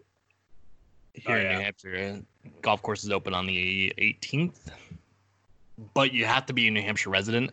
Here 1.15 1.37
Oh, 1.37 1.39
in 1.39 1.43
yeah. 1.43 1.57
New 1.59 1.65
Hampshire, 1.65 2.23
golf 2.63 2.83
course 2.83 3.05
is 3.05 3.11
open 3.11 3.35
on 3.35 3.47
the 3.47 3.93
18th, 3.99 4.71
but 5.95 6.13
you 6.13 6.25
have 6.25 6.47
to 6.47 6.53
be 6.53 6.69
a 6.69 6.71
New 6.71 6.81
Hampshire 6.83 7.11
resident. 7.11 7.51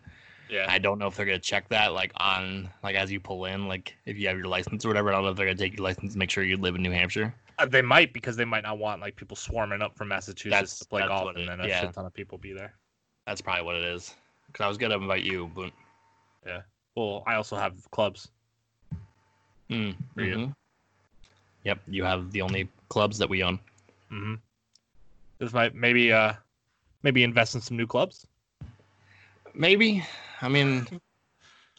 Yeah, 0.50 0.66
I 0.68 0.80
don't 0.80 0.98
know 0.98 1.06
if 1.08 1.16
they're 1.16 1.26
gonna 1.28 1.38
check 1.40 1.68
that 1.70 1.94
like 1.94 2.12
on 2.18 2.70
like 2.84 2.96
as 2.96 3.12
you 3.12 3.20
pull 3.20 3.46
in, 3.46 3.68
like 3.68 3.96
if 4.06 4.18
you 4.18 4.28
have 4.30 4.38
your 4.38 4.48
license 4.48 4.84
or 4.84 4.88
whatever. 4.88 5.10
I 5.10 5.12
don't 5.14 5.24
know 5.26 5.30
if 5.30 5.38
they're 5.38 5.46
gonna 5.46 5.58
take 5.58 5.74
your 5.78 5.84
license 5.84 6.14
and 6.14 6.16
make 6.20 6.32
sure 6.32 6.44
you 6.44 6.58
live 6.58 6.74
in 6.76 6.82
New 6.82 6.92
Hampshire. 6.92 7.34
Uh, 7.60 7.66
they 7.68 7.82
might 7.84 8.14
because 8.14 8.36
they 8.36 8.46
might 8.46 8.64
not 8.64 8.80
want 8.80 9.00
like 9.02 9.16
people 9.16 9.36
swarming 9.36 9.82
up 9.82 9.96
from 9.96 10.08
Massachusetts 10.08 10.50
That's- 10.52 10.80
to 10.80 10.86
play 10.86 11.02
golf, 11.06 11.30
and 11.36 11.40
it- 11.40 11.48
then 11.48 11.60
a 11.62 11.68
yeah. 11.68 11.82
shit 11.82 11.94
ton 11.94 12.06
of 12.06 12.14
people 12.14 12.38
be 12.40 12.54
there. 12.54 12.74
That's 13.28 13.42
probably 13.42 13.64
what 13.64 13.76
it 13.76 13.84
is. 13.84 14.16
Because 14.48 14.64
I 14.64 14.68
was 14.68 14.78
gonna 14.78 14.96
invite 14.98 15.24
you, 15.24 15.52
but 15.54 15.72
yeah. 16.48 16.62
Well, 16.96 17.24
I 17.28 17.36
also 17.36 17.56
have 17.56 17.76
clubs. 17.92 18.30
mm, 19.70 19.96
For 20.16 20.24
you. 20.24 20.56
Yep, 21.66 21.80
you 21.88 22.04
have 22.06 22.32
the 22.32 22.42
only 22.42 22.68
clubs 22.90 23.18
that 23.18 23.30
we 23.30 23.44
own. 23.44 23.60
Mm-hmm. 24.12 24.36
This 25.40 25.54
might 25.54 25.74
maybe 25.76 26.12
uh 26.12 26.34
maybe 27.04 27.24
invest 27.24 27.56
in 27.56 27.62
some 27.62 27.78
new 27.78 27.88
clubs. 27.88 28.28
Maybe. 29.54 30.04
I 30.42 30.48
mean, 30.50 30.88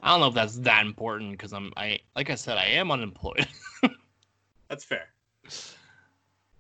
I 0.03 0.11
don't 0.11 0.21
know 0.21 0.29
if 0.29 0.35
that's 0.35 0.57
that 0.61 0.85
important 0.87 1.33
because 1.33 1.53
I'm 1.53 1.73
I 1.77 1.99
like 2.17 2.31
I 2.31 2.35
said 2.35 2.59
I 2.59 2.65
am 2.65 2.91
unemployed. 2.91 3.47
That's 4.69 4.85
fair. 4.85 5.09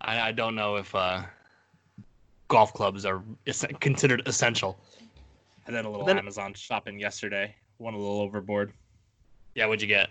I, 0.00 0.20
I 0.20 0.32
don't 0.32 0.54
know 0.56 0.76
if 0.76 0.92
uh, 0.94 1.22
golf 2.48 2.72
clubs 2.74 3.04
are 3.04 3.22
es- 3.46 3.64
considered 3.80 4.22
essential. 4.26 4.76
I 5.68 5.70
did 5.70 5.84
a 5.84 5.88
little 5.88 6.04
Then- 6.06 6.18
Amazon 6.18 6.52
shopping 6.54 6.98
yesterday. 6.98 7.54
Went 7.78 7.96
a 7.96 7.98
little 8.00 8.20
overboard. 8.20 8.72
Yeah, 9.54 9.66
what'd 9.66 9.80
you 9.82 9.88
get? 9.88 10.10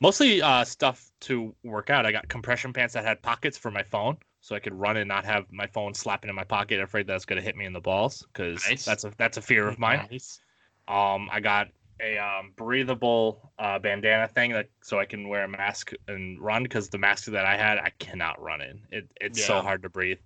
Mostly 0.00 0.42
uh, 0.42 0.64
stuff 0.64 1.10
to 1.20 1.54
work 1.62 1.90
out. 1.90 2.06
I 2.06 2.12
got 2.12 2.28
compression 2.28 2.72
pants 2.72 2.94
that 2.94 3.04
had 3.04 3.22
pockets 3.22 3.56
for 3.56 3.70
my 3.70 3.82
phone, 3.82 4.16
so 4.40 4.54
I 4.54 4.58
could 4.58 4.74
run 4.74 4.96
and 4.96 5.08
not 5.08 5.24
have 5.24 5.46
my 5.50 5.66
phone 5.66 5.94
slapping 5.94 6.28
in 6.28 6.36
my 6.36 6.44
pocket, 6.44 6.80
afraid 6.80 7.06
that's 7.06 7.24
gonna 7.24 7.40
hit 7.40 7.56
me 7.56 7.64
in 7.64 7.72
the 7.72 7.80
balls, 7.80 8.26
because 8.32 8.64
Nice. 8.68 8.84
that's 8.84 9.04
a 9.04 9.12
that's 9.16 9.36
a 9.36 9.42
fear 9.42 9.68
of 9.68 9.78
mine. 9.78 10.06
Nice. 10.10 10.40
Um, 10.88 11.28
I 11.32 11.40
got 11.40 11.68
a 12.00 12.18
um, 12.18 12.52
breathable 12.56 13.52
uh, 13.58 13.78
bandana 13.78 14.28
thing 14.28 14.52
that 14.52 14.68
so 14.82 14.98
I 14.98 15.04
can 15.04 15.28
wear 15.28 15.44
a 15.44 15.48
mask 15.48 15.92
and 16.08 16.40
run 16.40 16.62
because 16.64 16.88
the 16.88 16.98
mask 16.98 17.26
that 17.26 17.46
I 17.46 17.56
had 17.56 17.78
I 17.78 17.90
cannot 17.98 18.42
run 18.42 18.60
in. 18.60 18.80
It 18.90 19.08
it's 19.20 19.44
so 19.44 19.60
hard 19.60 19.82
to 19.82 19.88
breathe. 19.88 20.18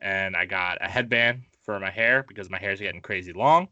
And 0.00 0.36
I 0.36 0.46
got 0.46 0.78
a 0.80 0.88
headband 0.88 1.42
for 1.64 1.78
my 1.80 1.90
hair 1.90 2.24
because 2.26 2.48
my 2.48 2.58
hair's 2.58 2.78
getting 2.80 3.00
crazy 3.00 3.32
long. 3.32 3.68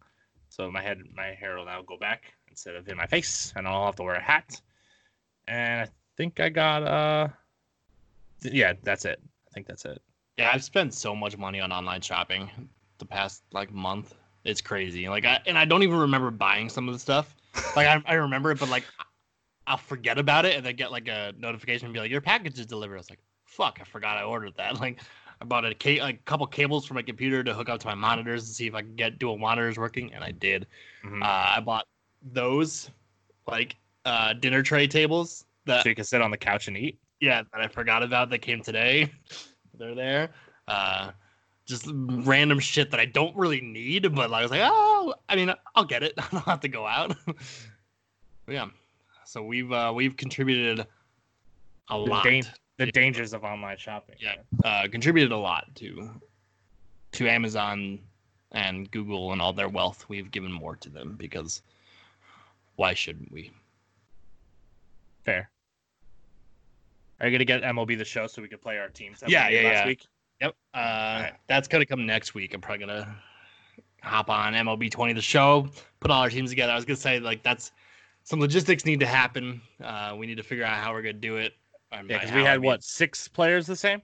So 0.48 0.70
my 0.70 0.82
head 0.82 1.02
my 1.14 1.26
hair 1.26 1.56
will 1.56 1.66
now 1.66 1.82
go 1.82 1.96
back 1.96 2.24
instead 2.48 2.74
of 2.74 2.88
in 2.88 2.96
my 2.96 3.06
face, 3.06 3.52
and 3.56 3.66
I'll 3.66 3.86
have 3.86 3.96
to 3.96 4.02
wear 4.02 4.16
a 4.16 4.22
hat. 4.22 4.60
And 5.48 5.80
I 5.82 5.88
think 6.16 6.40
I 6.40 6.48
got 6.48 6.82
uh, 6.82 7.28
th- 8.42 8.54
yeah, 8.54 8.72
that's 8.82 9.04
it. 9.04 9.20
I 9.22 9.50
think 9.54 9.66
that's 9.66 9.84
it. 9.84 10.00
Yeah, 10.38 10.50
I've 10.52 10.64
spent 10.64 10.92
so 10.92 11.14
much 11.14 11.38
money 11.38 11.60
on 11.60 11.72
online 11.72 12.00
shopping 12.00 12.50
the 12.98 13.06
past 13.06 13.42
like 13.52 13.72
month. 13.72 14.14
It's 14.44 14.60
crazy. 14.60 15.08
Like 15.08 15.24
I 15.24 15.40
and 15.46 15.58
I 15.58 15.64
don't 15.64 15.82
even 15.82 15.98
remember 15.98 16.30
buying 16.30 16.68
some 16.68 16.88
of 16.88 16.94
the 16.94 17.00
stuff. 17.00 17.34
Like 17.74 17.86
I, 17.88 18.02
I 18.06 18.14
remember 18.14 18.50
it, 18.50 18.58
but 18.58 18.68
like 18.70 18.86
I'll 19.66 19.76
forget 19.76 20.18
about 20.18 20.46
it 20.46 20.56
and 20.56 20.64
then 20.64 20.76
get 20.76 20.90
like 20.92 21.08
a 21.08 21.34
notification 21.38 21.86
and 21.86 21.92
be 21.92 22.00
like, 22.00 22.10
Your 22.10 22.20
package 22.22 22.58
is 22.58 22.64
delivered. 22.66 22.94
I 22.94 22.98
was 22.98 23.10
like, 23.10 23.18
fuck, 23.44 23.78
I 23.80 23.84
forgot 23.84 24.16
I 24.16 24.22
ordered 24.22 24.54
that. 24.56 24.74
Like 24.80 25.00
I 25.40 25.44
bought 25.44 25.66
a 25.66 25.74
ca- 25.74 26.00
a 26.00 26.12
couple 26.24 26.46
cables 26.46 26.86
for 26.86 26.94
my 26.94 27.02
computer 27.02 27.44
to 27.44 27.52
hook 27.52 27.68
up 27.68 27.80
to 27.80 27.86
my 27.86 27.94
monitors 27.94 28.46
to 28.48 28.54
see 28.54 28.66
if 28.66 28.74
I 28.74 28.80
could 28.80 28.96
get 28.96 29.18
dual 29.18 29.36
monitors 29.36 29.76
working, 29.76 30.12
and 30.14 30.24
I 30.24 30.30
did. 30.30 30.66
Mhm. 31.04 31.22
Uh, 31.22 31.56
I 31.56 31.60
bought 31.60 31.86
those 32.22 32.90
like 33.46 33.76
uh, 34.06 34.32
dinner 34.32 34.62
tray 34.62 34.86
tables 34.86 35.44
that 35.66 35.82
so 35.82 35.88
you 35.90 35.94
can 35.94 36.04
sit 36.04 36.22
on 36.22 36.30
the 36.30 36.36
couch 36.38 36.68
and 36.68 36.76
eat. 36.78 36.98
yeah 37.20 37.42
that 37.52 37.60
I 37.60 37.68
forgot 37.68 38.02
about 38.02 38.30
that 38.30 38.38
came 38.38 38.62
today. 38.62 39.10
They're 39.78 39.94
there. 39.94 40.30
Uh, 40.68 41.10
just 41.66 41.86
random 41.92 42.58
shit 42.60 42.90
that 42.92 43.00
I 43.00 43.04
don't 43.04 43.36
really 43.36 43.60
need, 43.60 44.14
but 44.14 44.32
I 44.32 44.40
was 44.42 44.50
like, 44.50 44.62
oh, 44.64 45.14
I 45.28 45.36
mean, 45.36 45.52
I'll 45.74 45.84
get 45.84 46.02
it. 46.02 46.14
I 46.18 46.26
don't 46.30 46.44
have 46.44 46.60
to 46.60 46.68
go 46.68 46.86
out. 46.86 47.14
Yeah. 48.48 48.68
So 49.24 49.42
we've 49.42 49.72
uh, 49.72 49.92
we've 49.92 50.16
contributed 50.16 50.78
a 50.78 50.86
The 51.90 51.96
lot. 51.96 52.22
the 52.22 52.44
Yeah. 52.78 52.90
dangers 52.92 53.32
of 53.32 53.42
online 53.42 53.76
shopping. 53.76 54.14
Yeah. 54.20 54.36
Uh, 54.64 54.86
contributed 54.88 55.32
a 55.32 55.36
lot 55.36 55.64
to 55.76 56.10
to 57.12 57.28
Amazon 57.28 57.98
and 58.52 58.88
Google 58.92 59.32
and 59.32 59.42
all 59.42 59.52
their 59.52 59.68
wealth. 59.68 60.08
We've 60.08 60.30
given 60.30 60.52
more 60.52 60.76
to 60.76 60.88
them 60.88 61.16
because 61.18 61.60
why 62.76 62.94
shouldn't 62.94 63.32
we? 63.32 63.50
Fair. 65.26 65.50
Are 67.20 67.26
you 67.26 67.32
gonna 67.32 67.44
get 67.44 67.62
MLB 67.62 67.98
the 67.98 68.04
show 68.04 68.26
so 68.28 68.40
we 68.40 68.48
could 68.48 68.62
play 68.62 68.78
our 68.78 68.88
teams? 68.88 69.22
Yeah, 69.26 69.48
yeah, 69.48 69.62
last 69.62 69.72
yeah. 69.74 69.86
Week? 69.86 70.06
Yep. 70.40 70.54
Uh, 70.72 71.26
That's 71.48 71.66
gonna 71.68 71.84
come 71.86 72.06
next 72.06 72.34
week. 72.34 72.54
I'm 72.54 72.60
probably 72.60 72.86
gonna 72.86 73.16
hop 74.02 74.30
on 74.30 74.54
MLB 74.54 74.90
20 74.90 75.12
the 75.14 75.20
show, 75.20 75.68
put 76.00 76.10
all 76.10 76.22
our 76.22 76.30
teams 76.30 76.50
together. 76.50 76.72
I 76.72 76.76
was 76.76 76.84
gonna 76.84 76.96
say 76.96 77.18
like 77.18 77.42
that's 77.42 77.72
some 78.22 78.38
logistics 78.40 78.84
need 78.84 79.00
to 79.00 79.06
happen. 79.06 79.60
Uh, 79.82 80.14
we 80.16 80.26
need 80.26 80.36
to 80.36 80.42
figure 80.44 80.64
out 80.64 80.76
how 80.76 80.92
we're 80.92 81.02
gonna 81.02 81.14
do 81.14 81.36
it. 81.36 81.54
Yeah, 81.92 82.02
because 82.02 82.30
we 82.32 82.40
how, 82.42 82.46
I 82.46 82.50
had 82.50 82.60
mean- 82.60 82.66
what 82.68 82.84
six 82.84 83.26
players 83.28 83.66
the 83.66 83.76
same, 83.76 84.00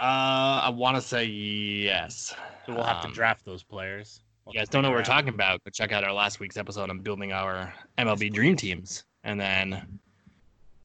Uh, 0.00 0.62
I 0.64 0.70
want 0.70 0.96
to 0.96 1.02
say 1.02 1.24
yes. 1.24 2.34
so 2.66 2.74
we'll 2.74 2.84
have 2.84 3.04
Um, 3.04 3.10
to 3.10 3.14
draft 3.14 3.44
those 3.44 3.62
players. 3.62 4.20
you 4.46 4.54
guys 4.54 4.68
don't 4.68 4.82
know 4.82 4.90
what 4.90 4.96
we're 4.96 5.04
talking 5.04 5.28
about, 5.30 5.62
go 5.64 5.70
check 5.70 5.92
out 5.92 6.04
our 6.04 6.12
last 6.12 6.38
week's 6.40 6.56
episode 6.56 6.88
on 6.90 6.98
building 7.00 7.32
our 7.32 7.72
MLB 7.98 8.30
dream 8.32 8.56
teams. 8.56 9.04
And 9.24 9.40
then 9.40 9.98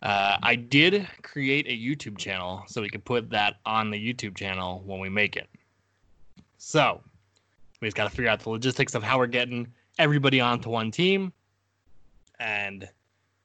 Uh, 0.02 0.38
I 0.44 0.56
did 0.56 1.08
create 1.24 1.66
a 1.68 1.72
YouTube 1.72 2.18
channel 2.18 2.64
so 2.68 2.82
we 2.82 2.90
could 2.90 3.04
put 3.04 3.30
that 3.32 3.56
on 3.66 3.90
the 3.90 3.98
YouTube 3.98 4.36
channel 4.36 4.84
when 4.86 5.00
we 5.00 5.10
make 5.10 5.36
it. 5.36 5.48
So 6.60 7.02
we 7.82 7.88
just 7.88 7.98
got 7.98 8.04
to 8.04 8.10
figure 8.10 8.30
out 8.30 8.40
the 8.40 8.50
logistics 8.50 8.96
of 8.96 9.04
how 9.04 9.18
we're 9.18 9.28
getting 9.28 9.68
everybody 9.98 10.40
onto 10.40 10.70
one 10.70 10.92
team, 10.92 11.34
and 12.40 12.88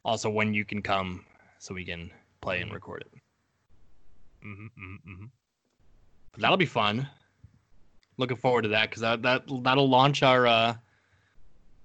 also 0.05 0.29
when 0.29 0.53
you 0.53 0.65
can 0.65 0.83
come 0.83 1.25
so 1.59 1.75
we 1.75 1.85
can 1.85 2.11
play 2.41 2.61
and 2.61 2.73
record 2.73 3.03
it. 3.03 3.21
Mm-hmm, 4.47 4.67
mm-hmm. 4.67 5.25
But 6.33 6.41
that'll 6.41 6.57
be 6.57 6.67
fun. 6.67 7.07
Looking 8.19 8.37
forward 8.37 8.63
to 8.63 8.69
that 8.69 8.91
because 8.91 9.03
that, 9.03 9.23
that 9.23 9.45
that'll 9.63 9.89
launch 9.89 10.23
our 10.23 10.47
uh, 10.47 10.75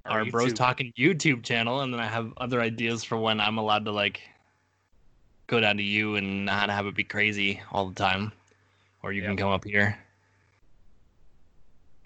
our, 0.06 0.26
Bros 0.26 0.52
YouTube. 0.52 0.56
Talking 0.56 0.94
YouTube 0.98 1.44
channel, 1.44 1.82
and 1.82 1.94
then 1.94 2.00
I 2.00 2.08
have 2.08 2.34
other 2.38 2.62
ideas 2.62 3.04
for 3.04 3.18
when 3.18 3.40
I'm 3.40 3.58
allowed 3.58 3.86
to 3.86 3.92
like 3.92 4.22
go 5.48 5.60
down 5.60 5.78
to 5.78 5.84
you 5.84 6.16
and 6.16 6.46
not 6.46 6.70
have 6.70 6.86
it 6.86 6.96
be 6.96 7.04
crazy 7.04 7.62
all 7.72 7.88
the 7.88 7.96
time, 7.96 8.32
or 9.04 9.12
you 9.12 9.22
can 9.22 9.36
come 9.38 9.50
up 9.52 9.64
here. 9.64 9.98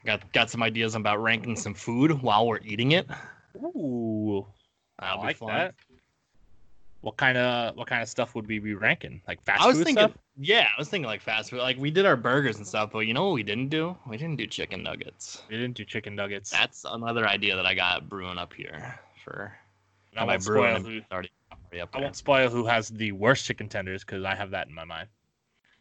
Got 0.05 0.31
got 0.31 0.49
some 0.49 0.63
ideas 0.63 0.95
about 0.95 1.21
ranking 1.21 1.55
some 1.55 1.73
food 1.75 2.21
while 2.21 2.47
we're 2.47 2.59
eating 2.63 2.91
it. 2.93 3.07
Ooh, 3.57 4.45
I 4.97 5.05
That'll 5.05 5.21
be 5.21 5.27
like 5.27 5.37
fun. 5.37 5.49
that. 5.49 5.75
What 7.01 7.17
kind 7.17 7.37
of 7.37 7.75
what 7.75 7.87
kind 7.87 8.01
of 8.01 8.09
stuff 8.09 8.33
would 8.35 8.47
we 8.47 8.59
be 8.59 8.73
ranking? 8.73 9.21
Like 9.27 9.43
fast 9.43 9.61
I 9.63 9.67
was 9.67 9.77
food 9.77 9.85
thinking, 9.85 10.03
stuff? 10.09 10.17
yeah, 10.37 10.67
I 10.75 10.79
was 10.79 10.87
thinking 10.89 11.07
like 11.07 11.21
fast 11.21 11.49
food. 11.49 11.59
Like 11.59 11.77
we 11.77 11.91
did 11.91 12.05
our 12.05 12.15
burgers 12.15 12.57
and 12.57 12.67
stuff, 12.67 12.91
but 12.93 12.99
you 12.99 13.13
know 13.13 13.25
what 13.25 13.33
we 13.33 13.43
didn't 13.43 13.69
do? 13.69 13.95
We 14.07 14.17
didn't 14.17 14.37
do 14.37 14.47
chicken 14.47 14.83
nuggets. 14.83 15.41
We 15.49 15.55
didn't 15.57 15.75
do 15.75 15.83
chicken 15.85 16.15
nuggets. 16.15 16.49
That's 16.51 16.85
another 16.87 17.27
idea 17.27 17.55
that 17.55 17.65
I 17.65 17.73
got 17.73 18.07
brewing 18.09 18.37
up 18.37 18.53
here 18.53 18.99
for 19.23 19.51
I 20.15 20.25
my 20.25 20.37
brewing. 20.37 20.75
spoil 20.79 20.91
who, 20.91 20.97
and 20.97 21.05
already, 21.11 21.31
I 21.73 21.99
won't 21.99 22.15
spoil 22.15 22.49
who 22.49 22.65
has 22.65 22.89
the 22.89 23.11
worst 23.11 23.45
chicken 23.45 23.69
tenders 23.69 24.03
because 24.03 24.23
I 24.23 24.35
have 24.35 24.51
that 24.51 24.67
in 24.67 24.73
my 24.73 24.83
mind. 24.83 25.07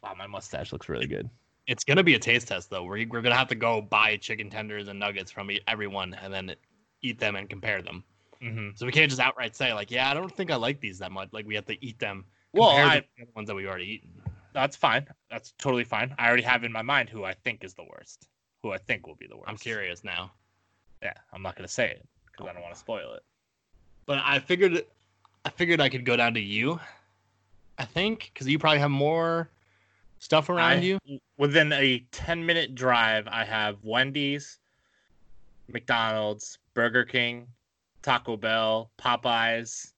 Wow, 0.03 0.15
my 0.17 0.27
mustache 0.27 0.73
looks 0.73 0.89
really 0.89 1.07
good. 1.07 1.29
It's 1.67 1.85
gonna 1.85 2.03
be 2.03 2.15
a 2.15 2.19
taste 2.19 2.49
test 2.49 2.71
though. 2.71 2.85
We're 2.85 3.07
we're 3.09 3.23
gonna 3.23 3.37
have 3.37 3.49
to 3.49 3.55
go 3.55 3.81
buy 3.81 4.17
chicken 4.17 4.51
tenders 4.51 4.89
and 4.89 4.99
nuggets 4.99 5.31
from 5.31 5.51
everyone 5.69 6.15
and 6.15 6.33
then 6.33 6.55
eat 7.03 7.19
them 7.19 7.37
and 7.37 7.49
compare 7.49 7.83
them. 7.83 8.05
hmm 8.41 8.71
So 8.75 8.87
we 8.87 8.93
can't 8.93 9.11
just 9.11 9.21
outright 9.21 9.55
say 9.57 9.73
like, 9.73 9.91
yeah, 9.91 10.11
I 10.11 10.15
don't 10.15 10.35
think 10.35 10.51
I 10.51 10.57
like 10.57 10.81
these 10.81 10.99
that 10.99 11.13
much. 11.13 11.29
Like 11.33 11.47
we 11.47 11.55
have 11.55 11.67
to 11.67 11.85
eat 11.85 11.99
them. 11.99 12.25
Well, 12.53 12.71
I, 12.71 13.03
the 13.17 13.27
ones 13.37 13.47
that 13.47 13.55
we 13.55 13.67
already 13.67 13.93
eaten. 13.95 14.11
that's 14.53 14.77
fine. 14.77 15.07
That's 15.31 15.53
totally 15.59 15.85
fine. 15.85 16.15
I 16.19 16.27
already 16.27 16.43
have 16.43 16.65
in 16.65 16.73
my 16.73 16.83
mind 16.83 17.09
who 17.09 17.25
I 17.25 17.35
think 17.35 17.63
is 17.63 17.75
the 17.75 17.85
worst. 17.85 18.29
Who 18.63 18.73
I 18.73 18.79
think 18.79 19.07
will 19.07 19.15
be 19.15 19.27
the 19.27 19.37
worst. 19.37 19.49
I'm 19.49 19.57
curious 19.57 20.03
now. 20.03 20.33
Yeah, 21.03 21.15
I'm 21.33 21.43
not 21.43 21.57
gonna 21.57 21.69
say 21.69 21.91
it 21.91 22.07
because 22.27 22.49
I 22.49 22.53
don't 22.53 22.63
want 22.63 22.75
to 22.75 22.81
spoil 22.81 23.15
it. 23.15 23.23
But 24.07 24.19
I 24.25 24.39
figured, 24.41 24.85
I 25.45 25.51
figured 25.51 25.81
I 25.81 25.89
could 25.89 26.05
go 26.05 26.17
down 26.17 26.35
to 26.35 26.41
you. 26.41 26.79
I 27.79 27.85
think 27.85 28.31
because 28.33 28.47
you 28.47 28.59
probably 28.59 28.79
have 28.81 28.91
more 28.91 29.49
stuff 30.19 30.49
around 30.49 30.79
I- 30.79 30.83
you. 30.83 30.99
Within 31.39 31.73
a 31.73 32.01
10 32.13 32.45
minute 32.45 32.75
drive, 32.75 33.27
I 33.29 33.45
have 33.45 33.83
Wendy's, 33.83 34.59
McDonald's, 35.69 36.59
Burger 36.75 37.05
King, 37.05 37.47
Taco 38.03 38.37
Bell, 38.37 38.91
Popeyes. 38.99 39.93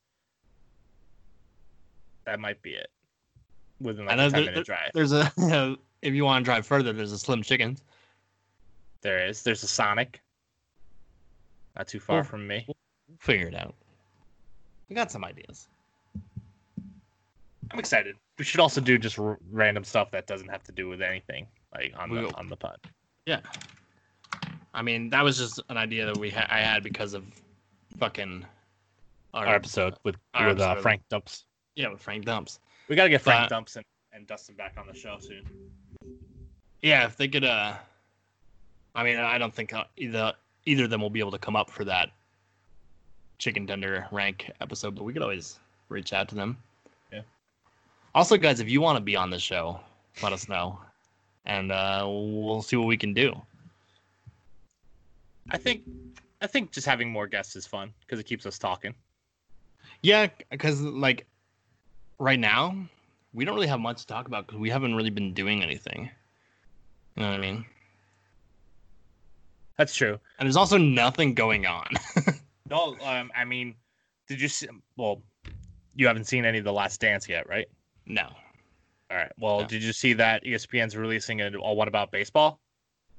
That 2.24 2.38
might 2.38 2.62
be 2.62 2.70
it. 2.74 2.88
Within 3.81 4.07
like 4.07 4.14
a 4.14 4.16
then 4.16 4.31
10 4.31 4.42
there- 4.44 4.52
minute 4.52 4.66
drive. 4.66 4.90
There's 4.94 5.12
a 5.12 5.33
if 6.02 6.14
you 6.14 6.24
want 6.24 6.44
to 6.44 6.48
drive 6.48 6.64
further, 6.66 6.92
there's 6.92 7.12
a 7.12 7.18
Slim 7.18 7.42
Chickens. 7.42 7.83
There 9.00 9.26
is. 9.26 9.42
There's 9.42 9.64
a 9.64 9.68
Sonic. 9.68 10.20
Not 11.76 11.88
too 11.88 11.98
far 11.98 12.16
Well, 12.18 12.24
from 12.24 12.46
me. 12.46 12.66
Figure 13.18 13.48
it 13.48 13.55
out. 13.57 13.74
We 14.88 14.95
got 14.97 15.11
some 15.11 15.25
ideas. 15.25 15.68
I'm 17.71 17.79
excited. 17.79 18.16
We 18.38 18.45
should 18.45 18.61
also 18.61 18.81
do 18.81 18.99
just 18.99 19.18
r- 19.18 19.38
random 19.51 19.85
stuff 19.85 20.11
that 20.11 20.27
doesn't 20.27 20.49
have 20.49 20.62
to 20.64 20.73
do 20.73 20.88
with 20.88 21.01
anything, 21.01 21.47
like 21.75 21.95
on 21.97 22.11
We 22.11 22.16
the 22.18 22.23
will. 22.25 22.33
on 22.37 22.49
the 22.49 22.57
pod. 22.57 22.77
Yeah. 23.27 23.40
I 24.75 24.83
mean, 24.83 25.11
that 25.11 25.23
was 25.23 25.38
just 25.38 25.61
an 25.68 25.77
idea 25.77 26.07
that 26.07 26.16
we 26.16 26.31
ha- 26.31 26.47
I 26.51 26.59
had 26.61 26.83
because 26.83 27.14
of 27.14 27.25
fucking 27.99 28.45
our, 29.35 29.47
Our 29.47 29.55
episode 29.55 29.95
with 30.05 30.16
our 30.35 30.49
with 30.49 30.61
uh. 30.61 30.77
Frank 30.77 31.03
Dumps. 31.09 31.45
Yeah, 31.77 31.88
with 31.88 32.01
Frank 32.01 32.25
Dumps. 32.27 32.59
We 32.88 32.97
gotta 32.97 33.09
get 33.11 33.23
Frank 33.23 33.45
But- 33.49 33.55
Dumps 33.55 33.77
and, 33.77 33.85
and 34.12 34.27
Dustin 34.27 34.55
back 34.57 34.75
on 34.79 34.87
the 34.87 34.95
show 34.95 35.16
soon. 35.21 35.45
Yeah, 36.83 37.07
if 37.07 37.16
they 37.16 37.29
could. 37.29 37.45
uh 37.45 37.75
I 38.95 39.05
mean, 39.05 39.16
I 39.16 39.38
don't 39.38 39.55
think 39.55 39.73
uh, 39.73 39.85
either 39.97 40.35
either 40.66 40.85
of 40.85 40.90
them 40.90 41.01
will 41.01 41.09
be 41.11 41.21
able 41.21 41.31
to 41.31 41.38
come 41.38 41.57
up 41.57 41.71
for 41.71 41.85
that 41.87 42.11
chicken 43.42 43.66
tender 43.66 44.07
rank 44.12 44.52
episode, 44.61 44.94
but 44.94 45.02
we 45.02 45.12
could 45.12 45.22
always 45.22 45.59
reach 45.88 46.12
out 46.12 46.28
to 46.28 46.37
them. 46.37 46.57
Yeah. 47.12 47.22
Also, 48.14 48.37
guys, 48.37 48.61
if 48.61 48.70
you 48.70 48.81
want 48.81 48.96
to 48.96 49.02
be 49.02 49.16
on 49.16 49.31
the 49.31 49.38
show, 49.38 49.81
let 50.22 50.33
us 50.33 50.48
know, 50.48 50.78
and 51.44 51.72
uh, 51.72 52.05
we'll 52.07 52.62
see 52.62 52.76
what 52.76 52.87
we 52.87 52.96
can 52.96 53.12
do. 53.12 53.35
I 55.50 55.59
think 55.59 55.83
I 56.40 56.46
think 56.46 56.70
just 56.70 56.87
having 56.87 57.11
more 57.11 57.26
guests 57.26 57.57
is 57.57 57.66
fun 57.66 57.92
because 58.00 58.20
it 58.20 58.26
keeps 58.26 58.46
us 58.46 58.61
talking. 58.61 58.94
Yeah, 60.02 60.28
because 60.52 60.81
like 60.81 61.26
right 62.20 62.38
now, 62.38 62.76
we 63.35 63.44
don't 63.44 63.57
really 63.57 63.66
have 63.66 63.81
much 63.81 64.02
to 64.02 64.07
talk 64.07 64.28
about 64.28 64.46
because 64.46 64.61
we 64.61 64.70
haven't 64.70 64.94
really 64.94 65.11
been 65.11 65.35
doing 65.35 65.64
anything. 65.64 66.09
You 67.16 67.22
know 67.24 67.31
what 67.31 67.38
I 67.38 67.42
mean? 67.42 67.64
That's 69.76 69.96
true. 69.96 70.20
And 70.38 70.46
there's 70.46 70.57
also 70.57 70.78
nothing 70.78 71.35
going 71.35 71.66
on. 71.66 71.88
No, 72.72 72.96
um, 73.04 73.30
I 73.37 73.44
mean, 73.44 73.74
did 74.28 74.40
you 74.40 74.48
see? 74.48 74.66
Well, 74.96 75.22
you 75.94 76.06
haven't 76.06 76.24
seen 76.24 76.46
any 76.46 76.56
of 76.56 76.64
the 76.64 76.72
Last 76.72 77.00
Dance 77.02 77.28
yet, 77.28 77.46
right? 77.48 77.68
no. 78.06 78.28
All 79.11 79.18
right. 79.18 79.30
Well, 79.38 79.61
No. 79.61 79.66
did 79.66 79.82
you 79.82 79.92
see 79.92 80.14
that 80.14 80.42
ESPN's 80.42 80.96
releasing 80.96 81.42
a, 81.42 81.50
a 81.52 81.74
What 81.74 81.87
About 81.87 82.11
Baseball 82.11 82.58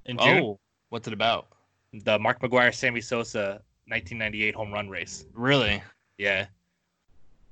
in 0.07 0.17
June? 0.17 0.39
Oh, 0.43 0.59
what's 0.89 1.07
it 1.07 1.13
about? 1.13 1.49
The 1.93 2.17
Mark 2.17 2.41
McGwire, 2.41 2.73
Sammy 2.73 2.99
Sosa, 2.99 3.61
1998 3.85 4.55
home 4.55 4.73
run 4.73 4.89
race. 4.89 5.27
Really? 5.35 5.83
Yeah. 6.17 6.47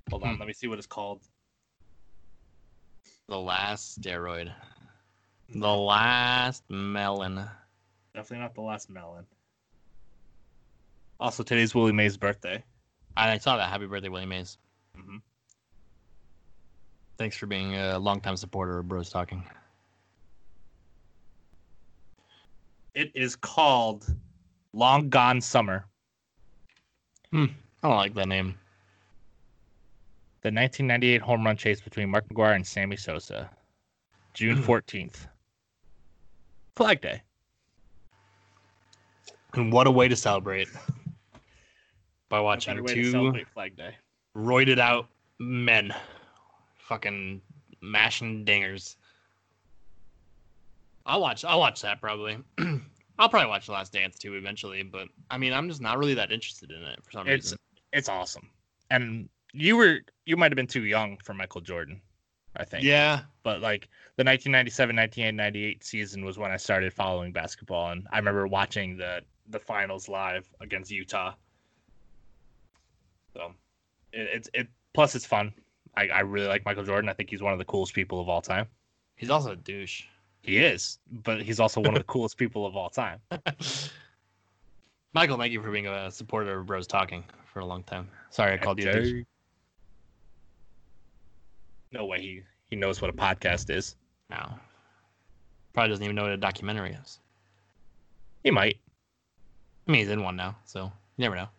Hold 0.10 0.24
on, 0.24 0.34
Hmm. 0.34 0.40
let 0.40 0.48
me 0.48 0.54
see 0.54 0.66
what 0.66 0.80
it's 0.80 0.88
called. 0.88 1.22
The 3.28 3.38
last 3.38 4.02
steroid. 4.02 4.52
The 5.54 5.68
last 5.68 6.64
melon. 6.68 7.48
Definitely 8.16 8.40
not 8.40 8.56
the 8.56 8.62
last 8.62 8.90
melon. 8.90 9.28
Also, 11.22 11.44
today's 11.44 11.76
Willie 11.76 11.92
Mays' 11.92 12.18
birthday. 12.18 12.64
I 13.16 13.38
saw 13.38 13.56
that. 13.56 13.70
Happy 13.70 13.86
birthday, 13.86 14.10
Willie 14.10 14.26
Mays. 14.26 14.58
hmm 14.96 15.18
Thanks 17.20 17.38
for 17.38 17.46
being 17.46 17.76
a 17.76 18.00
longtime 18.00 18.36
supporter 18.36 18.80
of 18.80 18.88
Bros 18.88 19.12
Talking. 19.12 19.44
It 22.96 23.12
is 23.14 23.36
called 23.36 24.08
Long 24.74 25.10
Gone 25.10 25.40
Summer. 25.40 25.86
Hmm. 27.32 27.46
I 27.84 27.88
don't 27.88 27.98
like 27.98 28.16
that 28.16 28.28
name. 28.28 28.58
The 30.42 30.48
1998 30.48 31.22
home 31.22 31.46
run 31.46 31.56
chase 31.56 31.80
between 31.80 32.10
Mark 32.10 32.28
McGwire 32.30 32.56
and 32.56 32.66
Sammy 32.66 32.98
Sosa. 32.98 33.48
June 34.34 34.58
14th. 34.64 35.28
Flag 36.76 37.00
Day. 37.00 37.22
And 39.54 39.72
what 39.72 39.86
a 39.86 39.92
way 39.92 40.08
to 40.08 40.16
celebrate. 40.16 40.68
By 42.32 42.40
watching 42.40 42.74
better 42.74 42.84
way 42.84 42.96
to 42.96 43.12
two 43.12 43.46
Flag 43.54 43.76
Day. 43.76 43.96
roided 44.36 44.80
out 44.80 45.08
men 45.40 45.94
fucking 46.78 47.42
mashing 47.82 48.46
dingers. 48.46 48.96
I'll 51.06 51.22
watch 51.22 51.44
I'll 51.44 51.60
watch 51.60 51.82
that 51.82 52.00
probably. 52.00 52.38
I'll 53.20 53.30
probably 53.30 53.50
watch 53.50 53.66
The 53.68 53.74
Last 53.74 53.92
Dance 53.94 54.18
too 54.18 54.36
eventually, 54.36 54.82
but 54.84 55.08
I 55.30 55.38
mean 55.38 55.54
I'm 55.54 55.68
just 55.68 55.82
not 55.82 55.98
really 55.98 56.14
that 56.16 56.32
interested 56.32 56.72
in 56.72 56.82
it 56.84 57.04
for 57.04 57.12
some 57.12 57.28
It's 57.28 57.48
reason. 57.48 57.58
it's 57.94 58.10
awesome. 58.10 58.50
And 58.90 59.30
you 59.54 59.76
were 59.78 60.00
you 60.26 60.38
might 60.38 60.52
have 60.52 60.56
been 60.56 60.68
too 60.68 60.86
young 60.86 61.18
for 61.24 61.34
Michael 61.34 61.62
Jordan, 61.62 62.02
I 62.56 62.64
think. 62.66 62.84
Yeah. 62.84 63.22
But 63.44 63.62
like 63.62 63.90
the 64.16 64.24
1997 64.24 64.96
1998 64.96 65.84
season 65.84 66.24
was 66.24 66.38
when 66.38 66.52
I 66.52 66.58
started 66.58 66.94
following 66.94 67.32
basketball 67.34 67.92
and 67.92 68.08
I 68.12 68.18
remember 68.18 68.48
watching 68.48 68.96
the 68.98 69.22
the 69.50 69.60
finals 69.60 70.08
live 70.08 70.50
against 70.62 70.92
Utah. 70.92 71.34
So 73.34 73.54
it, 74.14 74.30
it's 74.34 74.50
it 74.54 74.68
plus 74.94 75.16
it's 75.16 75.26
fun. 75.26 75.54
I, 75.96 76.08
I 76.08 76.20
really 76.22 76.48
like 76.48 76.66
Michael 76.66 76.84
Jordan. 76.84 77.10
I 77.10 77.14
think 77.14 77.30
he's 77.30 77.42
one 77.42 77.54
of 77.54 77.60
the 77.60 77.66
coolest 77.66 77.94
people 77.94 78.20
of 78.20 78.30
all 78.30 78.42
time. 78.42 78.68
He's 79.16 79.30
also 79.30 79.52
a 79.52 79.56
douche. 79.56 80.04
He 80.42 80.58
is, 80.58 81.00
but 81.24 81.42
he's 81.42 81.60
also 81.60 81.82
one 81.82 81.94
of 81.94 82.00
the 82.00 82.04
coolest 82.08 82.38
people 82.38 82.66
of 82.66 82.76
all 82.76 82.90
time. 82.90 83.20
Michael, 85.14 85.38
thank 85.38 85.52
you 85.52 85.62
for 85.62 85.72
being 85.72 85.88
a 85.88 86.10
supporter 86.10 86.60
of 86.60 86.66
Bros 86.66 86.88
Talking 86.88 87.24
for 87.52 87.60
a 87.60 87.66
long 87.66 87.84
time. 87.84 88.10
Sorry 88.30 88.54
I 88.54 88.58
called 88.58 88.82
you 88.82 88.90
a 88.90 88.94
douche. 88.94 89.26
No 91.92 92.06
way 92.06 92.22
he 92.22 92.42
he 92.70 92.78
knows 92.78 93.02
what 93.02 93.10
a 93.10 93.14
podcast 93.14 93.70
is. 93.70 93.96
No. 94.30 94.54
Probably 95.74 95.90
doesn't 95.90 96.04
even 96.04 96.16
know 96.16 96.24
what 96.24 96.32
a 96.32 96.38
documentary 96.38 96.98
is. 97.02 97.20
He 98.44 98.52
might. 98.52 98.78
I 99.88 99.92
mean 99.92 100.00
he's 100.00 100.10
in 100.10 100.24
one 100.24 100.38
now, 100.38 100.56
so 100.66 100.86
you 100.86 100.92
never 101.24 101.36
know. 101.36 101.50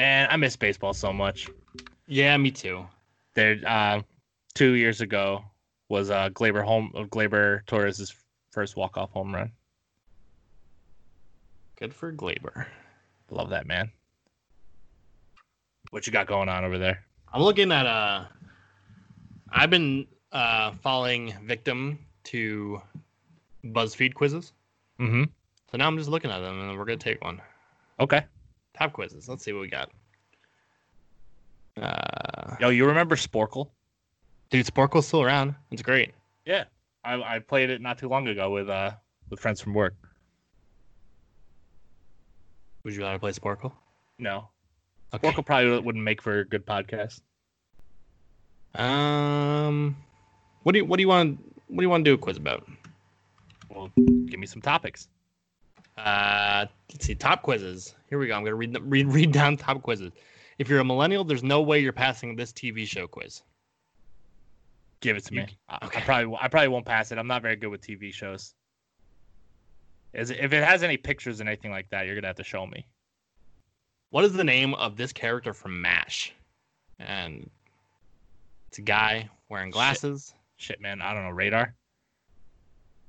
Man, 0.00 0.28
I 0.30 0.36
miss 0.38 0.56
baseball 0.56 0.94
so 0.94 1.12
much. 1.12 1.50
Yeah, 2.06 2.34
me 2.38 2.50
too. 2.50 2.86
There, 3.34 3.60
uh, 3.66 4.00
two 4.54 4.72
years 4.72 5.02
ago 5.02 5.44
was 5.90 6.08
uh, 6.08 6.30
Gleyber 6.30 6.64
home 6.64 6.90
Gleyber 7.10 7.66
Torres' 7.66 8.14
first 8.50 8.76
walk 8.76 8.96
off 8.96 9.10
home 9.10 9.34
run. 9.34 9.52
Good 11.78 11.92
for 11.92 12.14
Gleyber. 12.14 12.64
Love 13.30 13.50
that 13.50 13.66
man. 13.66 13.92
What 15.90 16.06
you 16.06 16.14
got 16.14 16.26
going 16.26 16.48
on 16.48 16.64
over 16.64 16.78
there? 16.78 17.04
I'm 17.30 17.42
looking 17.42 17.70
at 17.70 17.84
uh 17.84 18.24
I've 19.52 19.68
been 19.68 20.06
uh 20.32 20.72
following 20.80 21.34
victim 21.44 21.98
to 22.24 22.80
BuzzFeed 23.66 24.14
quizzes. 24.14 24.54
Mm-hmm. 24.98 25.24
So 25.70 25.76
now 25.76 25.86
I'm 25.86 25.98
just 25.98 26.08
looking 26.08 26.30
at 26.30 26.38
them 26.38 26.58
and 26.58 26.78
we're 26.78 26.86
gonna 26.86 26.96
take 26.96 27.22
one. 27.22 27.42
Okay. 28.00 28.24
Top 28.80 28.94
quizzes. 28.94 29.28
Let's 29.28 29.44
see 29.44 29.52
what 29.52 29.60
we 29.60 29.68
got. 29.68 29.90
Uh 31.80 32.56
Yo, 32.60 32.70
you 32.70 32.86
remember 32.86 33.14
Sporcle? 33.14 33.68
dude, 34.50 34.66
Sporcle's 34.66 35.06
still 35.06 35.22
around. 35.22 35.54
It's 35.70 35.82
great. 35.82 36.12
Yeah. 36.44 36.64
I, 37.04 37.36
I 37.36 37.38
played 37.38 37.70
it 37.70 37.80
not 37.80 37.98
too 37.98 38.08
long 38.08 38.26
ago 38.26 38.50
with 38.50 38.68
uh 38.70 38.92
with 39.28 39.38
friends 39.38 39.60
from 39.60 39.74
work. 39.74 39.94
Would 42.84 42.94
you 42.94 43.02
rather 43.02 43.18
play 43.18 43.32
Sporcle? 43.32 43.72
No. 44.18 44.48
Okay. 45.12 45.30
Sporcle 45.30 45.44
probably 45.44 45.78
wouldn't 45.80 46.02
make 46.02 46.22
for 46.22 46.40
a 46.40 46.44
good 46.46 46.66
podcast. 46.66 47.20
Um 48.74 49.96
what 50.62 50.72
do 50.72 50.78
you 50.78 50.84
what 50.86 50.96
do 50.96 51.02
you 51.02 51.08
want 51.08 51.38
what 51.68 51.78
do 51.78 51.82
you 51.82 51.90
want 51.90 52.04
to 52.04 52.10
do 52.10 52.14
a 52.14 52.18
quiz 52.18 52.38
about? 52.38 52.66
Well, 53.68 53.90
give 53.96 54.40
me 54.40 54.46
some 54.46 54.62
topics. 54.62 55.08
Uh, 56.04 56.66
let's 56.92 57.04
see. 57.06 57.14
Top 57.14 57.42
quizzes. 57.42 57.94
Here 58.08 58.18
we 58.18 58.26
go. 58.26 58.34
I'm 58.34 58.42
gonna 58.44 58.54
read 58.56 58.72
the- 58.72 58.82
read 58.94 59.06
read 59.08 59.32
down 59.32 59.56
top 59.56 59.82
quizzes. 59.82 60.12
If 60.58 60.68
you're 60.68 60.80
a 60.80 60.84
millennial, 60.84 61.24
there's 61.24 61.42
no 61.42 61.62
way 61.62 61.78
you're 61.80 61.92
passing 61.92 62.36
this 62.36 62.52
TV 62.52 62.86
show 62.86 63.06
quiz. 63.06 63.42
Give 65.00 65.16
it 65.16 65.24
to 65.26 65.34
You- 65.34 65.40
me. 65.42 65.58
I, 65.68 65.78
okay. 65.86 66.00
I 66.00 66.02
probably 66.02 66.38
I 66.40 66.48
probably 66.48 66.68
won't 66.68 66.86
pass 66.86 67.12
it. 67.12 67.18
I'm 67.18 67.26
not 67.26 67.42
very 67.42 67.56
good 67.56 67.68
with 67.68 67.80
TV 67.80 68.12
shows. 68.12 68.54
Is 70.12 70.30
it, 70.30 70.38
if 70.40 70.52
it 70.52 70.64
has 70.64 70.82
any 70.82 70.96
pictures 70.96 71.40
and 71.40 71.48
anything 71.48 71.70
like 71.70 71.88
that, 71.90 72.06
you're 72.06 72.14
gonna 72.14 72.26
have 72.26 72.36
to 72.36 72.44
show 72.44 72.66
me. 72.66 72.86
What 74.10 74.24
is 74.24 74.32
the 74.32 74.44
name 74.44 74.74
of 74.74 74.96
this 74.96 75.12
character 75.12 75.52
from 75.54 75.80
MASH? 75.80 76.32
And 76.98 77.48
it's 78.68 78.78
a 78.78 78.82
guy 78.82 79.28
wearing 79.48 79.70
glasses. 79.70 80.34
Shit, 80.56 80.80
man. 80.80 81.00
I 81.00 81.14
don't 81.14 81.22
know. 81.24 81.30
Radar. 81.30 81.74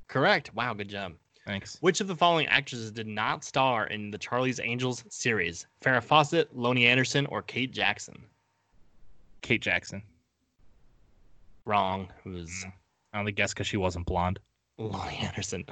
Correct. 0.08 0.54
Wow, 0.54 0.74
good 0.74 0.90
job. 0.90 1.14
Thanks. 1.46 1.78
Which 1.82 2.02
of 2.02 2.08
the 2.08 2.16
following 2.16 2.48
actresses 2.48 2.92
did 2.92 3.08
not 3.08 3.44
star 3.44 3.88
in 3.88 4.12
the 4.12 4.18
Charlie's 4.18 4.60
Angels 4.60 5.04
series? 5.10 5.66
Farrah 5.84 6.04
Fawcett, 6.04 6.56
Loni 6.56 6.86
Anderson, 6.86 7.26
or 7.28 7.42
Kate 7.42 7.72
Jackson? 7.72 8.24
Kate 9.42 9.62
Jackson. 9.62 10.04
Wrong. 11.66 12.12
It 12.26 12.30
was 12.30 12.66
I 13.14 13.20
only 13.20 13.32
guess 13.32 13.54
because 13.54 13.68
she 13.68 13.78
wasn't 13.78 14.06
blonde. 14.06 14.40
Loni 14.80 15.24
Anderson. 15.24 15.66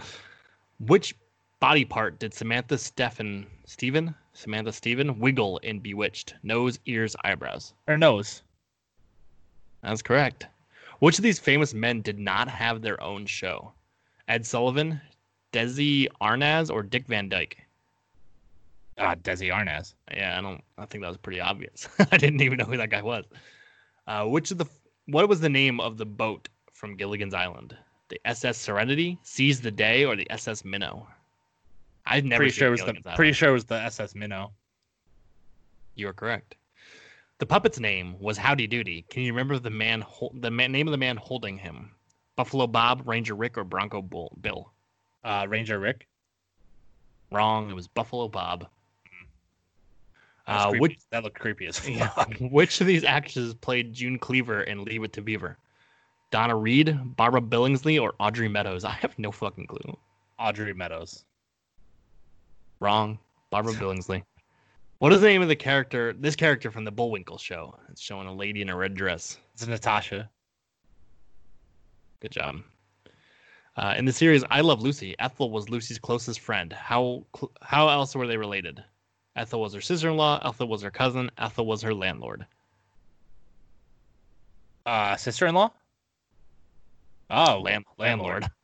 Which 0.79 1.15
body 1.60 1.86
part 1.86 2.19
did 2.19 2.34
Samantha 2.34 2.77
Stephen 2.77 3.45
Steven 3.65 4.15
Samantha 4.34 4.73
Stephen 4.73 5.19
wiggle 5.19 5.58
in 5.60 5.79
Bewitched? 5.79 6.34
Nose, 6.41 6.79
ears, 6.86 7.15
eyebrows. 7.23 7.73
Her 7.88 7.97
nose. 7.97 8.41
That's 9.84 10.01
correct. 10.01 10.47
Which 10.99 11.19
of 11.19 11.23
these 11.23 11.39
famous 11.39 11.73
men 11.73 12.01
did 12.01 12.19
not 12.19 12.49
have 12.49 12.82
their 12.82 13.01
own 13.01 13.25
show? 13.25 13.71
Ed 14.27 14.45
Sullivan, 14.45 15.01
Desi 15.52 16.08
Arnaz, 16.22 16.72
or 16.72 16.84
Dick 16.84 17.08
Van 17.08 17.28
Dyke? 17.30 17.58
Ah, 18.98 19.16
Desi 19.16 19.52
Arnaz. 19.52 19.94
Yeah, 20.14 20.38
I 20.38 20.42
don't. 20.42 20.62
I 20.78 20.86
think 20.86 21.04
that 21.04 21.08
was 21.08 21.18
pretty 21.18 21.40
obvious. 21.40 21.88
I 22.12 22.18
didn't 22.18 22.42
even 22.42 22.58
know 22.58 22.66
who 22.66 22.78
that 22.78 22.90
guy 22.90 23.02
was. 23.02 23.26
Uh, 24.08 24.26
which 24.26 24.52
of 24.52 24.58
the? 24.58 24.66
What 25.08 25.28
was 25.30 25.40
the 25.40 25.50
name 25.50 25.80
of 25.80 25.98
the 25.98 26.06
boat 26.06 26.50
from 26.74 26.96
Gilligan's 26.96 27.34
Island? 27.34 27.76
The 28.10 28.20
SS 28.26 28.58
Serenity, 28.58 29.18
Seize 29.24 29.62
the 29.62 29.72
Day, 29.72 30.06
or 30.06 30.16
the 30.16 30.30
SS 30.32 30.66
Minnow? 30.66 31.08
I've 32.06 32.26
never 32.26 32.40
Pretty 32.42 32.52
sure 32.54 32.68
it 32.70 32.72
was 32.72 32.80
the 32.82 32.88
Island. 32.88 33.06
pretty 33.16 33.34
sure 33.34 33.50
it 33.50 33.54
was 33.54 33.66
the 33.66 33.76
SS 33.82 34.16
Minnow. 34.16 34.52
You 35.96 36.08
are 36.08 36.14
correct. 36.14 36.56
The 37.38 37.46
puppet's 37.46 37.80
name 37.80 38.20
was 38.20 38.38
Howdy 38.38 38.68
Doody. 38.68 39.06
Can 39.10 39.22
you 39.24 39.32
remember 39.32 39.60
the 39.60 39.70
man, 39.70 40.02
hol- 40.02 40.34
the 40.36 40.50
man, 40.52 40.72
name 40.72 40.88
of 40.88 40.92
the 40.92 40.98
man 40.98 41.18
holding 41.18 41.58
him? 41.58 41.92
Buffalo 42.36 42.68
Bob, 42.68 43.04
Ranger 43.06 43.36
Rick, 43.36 43.58
or 43.58 43.64
Bronco 43.64 44.02
Bull, 44.02 44.36
Bill? 44.42 44.72
Uh, 45.23 45.45
Ranger 45.49 45.79
Rick. 45.79 46.08
Wrong. 47.32 47.69
It 47.69 47.75
was 47.75 47.88
Buffalo 47.88 48.27
Bob. 48.27 48.67
That, 50.47 50.67
Uh, 50.67 50.71
which 50.79 50.97
that 51.12 51.23
looked 51.23 51.39
creepy 51.39 51.67
as 51.67 51.88
yeah. 51.88 52.10
which 52.39 52.82
of 52.82 52.88
these 52.88 53.03
actresses 53.03 53.53
played 53.53 53.93
June 53.93 54.17
Cleaver 54.17 54.63
in 54.63 54.84
Leave 54.84 55.03
It 55.03 55.13
to 55.13 55.21
Beaver? 55.21 55.58
Donna 56.32 56.55
Reed, 56.55 56.97
Barbara 57.15 57.41
Billingsley, 57.41 58.01
or 58.01 58.13
Audrey 58.19 58.47
Meadows? 58.47 58.84
I 58.84 58.91
have 58.91 59.17
no 59.19 59.32
fucking 59.32 59.67
clue. 59.67 59.97
Audrey 60.39 60.73
Meadows. 60.73 61.25
Wrong. 62.79 63.19
Barbara 63.49 63.73
Billingsley. 63.79 64.23
What 64.99 65.13
is 65.13 65.21
the 65.21 65.27
name 65.27 65.41
of 65.41 65.47
the 65.47 65.55
character? 65.55 66.13
This 66.13 66.36
character 66.36 66.71
from 66.71 66.84
the 66.84 66.91
Bullwinkle 66.91 67.38
show. 67.38 67.75
It's 67.89 68.01
showing 68.01 68.27
a 68.27 68.34
lady 68.34 68.62
in 68.62 68.69
a 68.69 68.75
red 68.75 68.95
dress. 68.95 69.38
It's 69.53 69.65
Natasha. 69.65 70.29
Good 72.19 72.32
job. 72.32 72.58
Uh, 73.80 73.96
in 73.98 74.04
the 74.04 74.12
series 74.12 74.44
I 74.50 74.60
Love 74.60 74.82
Lucy, 74.82 75.15
Ethel 75.20 75.52
was 75.52 75.70
Lucy's 75.70 75.98
closest 75.98 76.42
friend. 76.42 76.74
How 76.74 77.24
cl- 77.34 77.54
how 77.62 77.88
else 77.88 78.13
were 78.13 78.28
they 78.28 78.36
related? 78.36 78.84
Ethel 79.38 79.62
was 79.62 79.74
her 79.74 79.80
sister-in-law. 79.80 80.42
Ethel 80.44 80.68
was 80.68 80.82
her 80.82 80.92
cousin. 80.92 81.32
Ethel 81.38 81.65
was 81.65 81.82
her 81.82 81.94
landlord. 81.94 82.46
Uh, 84.86 85.15
sister-in-law. 85.15 85.72
Oh, 87.30 87.62
Land- 87.62 87.86
landlord. 87.98 88.46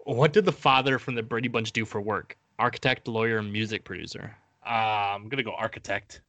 What 0.00 0.32
did 0.32 0.44
the 0.46 0.52
father 0.52 0.98
from 0.98 1.14
the 1.14 1.22
Brady 1.22 1.48
Bunch 1.48 1.72
do 1.72 1.84
for 1.84 2.00
work? 2.00 2.36
Architect, 2.58 3.08
lawyer, 3.08 3.42
music 3.42 3.84
producer. 3.84 4.34
Uh, 4.64 5.14
I'm 5.14 5.28
gonna 5.28 5.42
go 5.42 5.54
architect. 5.54 6.22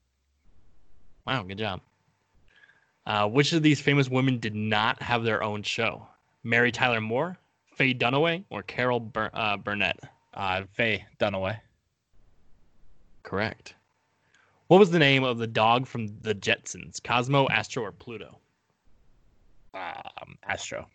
Wow, 1.25 1.43
good 1.43 1.57
job. 1.57 1.79
Uh, 3.05 3.27
which 3.29 3.53
of 3.53 3.63
these 3.63 3.79
famous 3.79 4.09
women 4.09 4.37
did 4.39 4.53
not 4.55 5.01
have 5.01 5.23
their 5.23 5.43
own 5.43 5.63
show? 5.63 6.05
Mary 6.43 6.73
Tyler 6.73 6.99
Moore, 6.99 7.37
Faye 7.79 7.93
Dunaway, 7.93 8.43
or 8.49 8.61
Carol 8.61 8.99
Bur- 8.99 9.31
uh, 9.33 9.55
Burnett? 9.55 9.97
Uh, 10.33 10.63
Faye 10.73 11.05
Dunaway. 11.17 11.57
Correct. 13.23 13.73
What 14.67 14.79
was 14.79 14.91
the 14.91 14.99
name 14.99 15.23
of 15.23 15.37
the 15.37 15.47
dog 15.47 15.87
from 15.87 16.07
the 16.19 16.35
Jetsons? 16.35 17.01
Cosmo, 17.01 17.47
Astro, 17.47 17.83
or 17.83 17.93
Pluto? 17.93 18.37
Um, 19.73 20.37
Astro. 20.45 20.87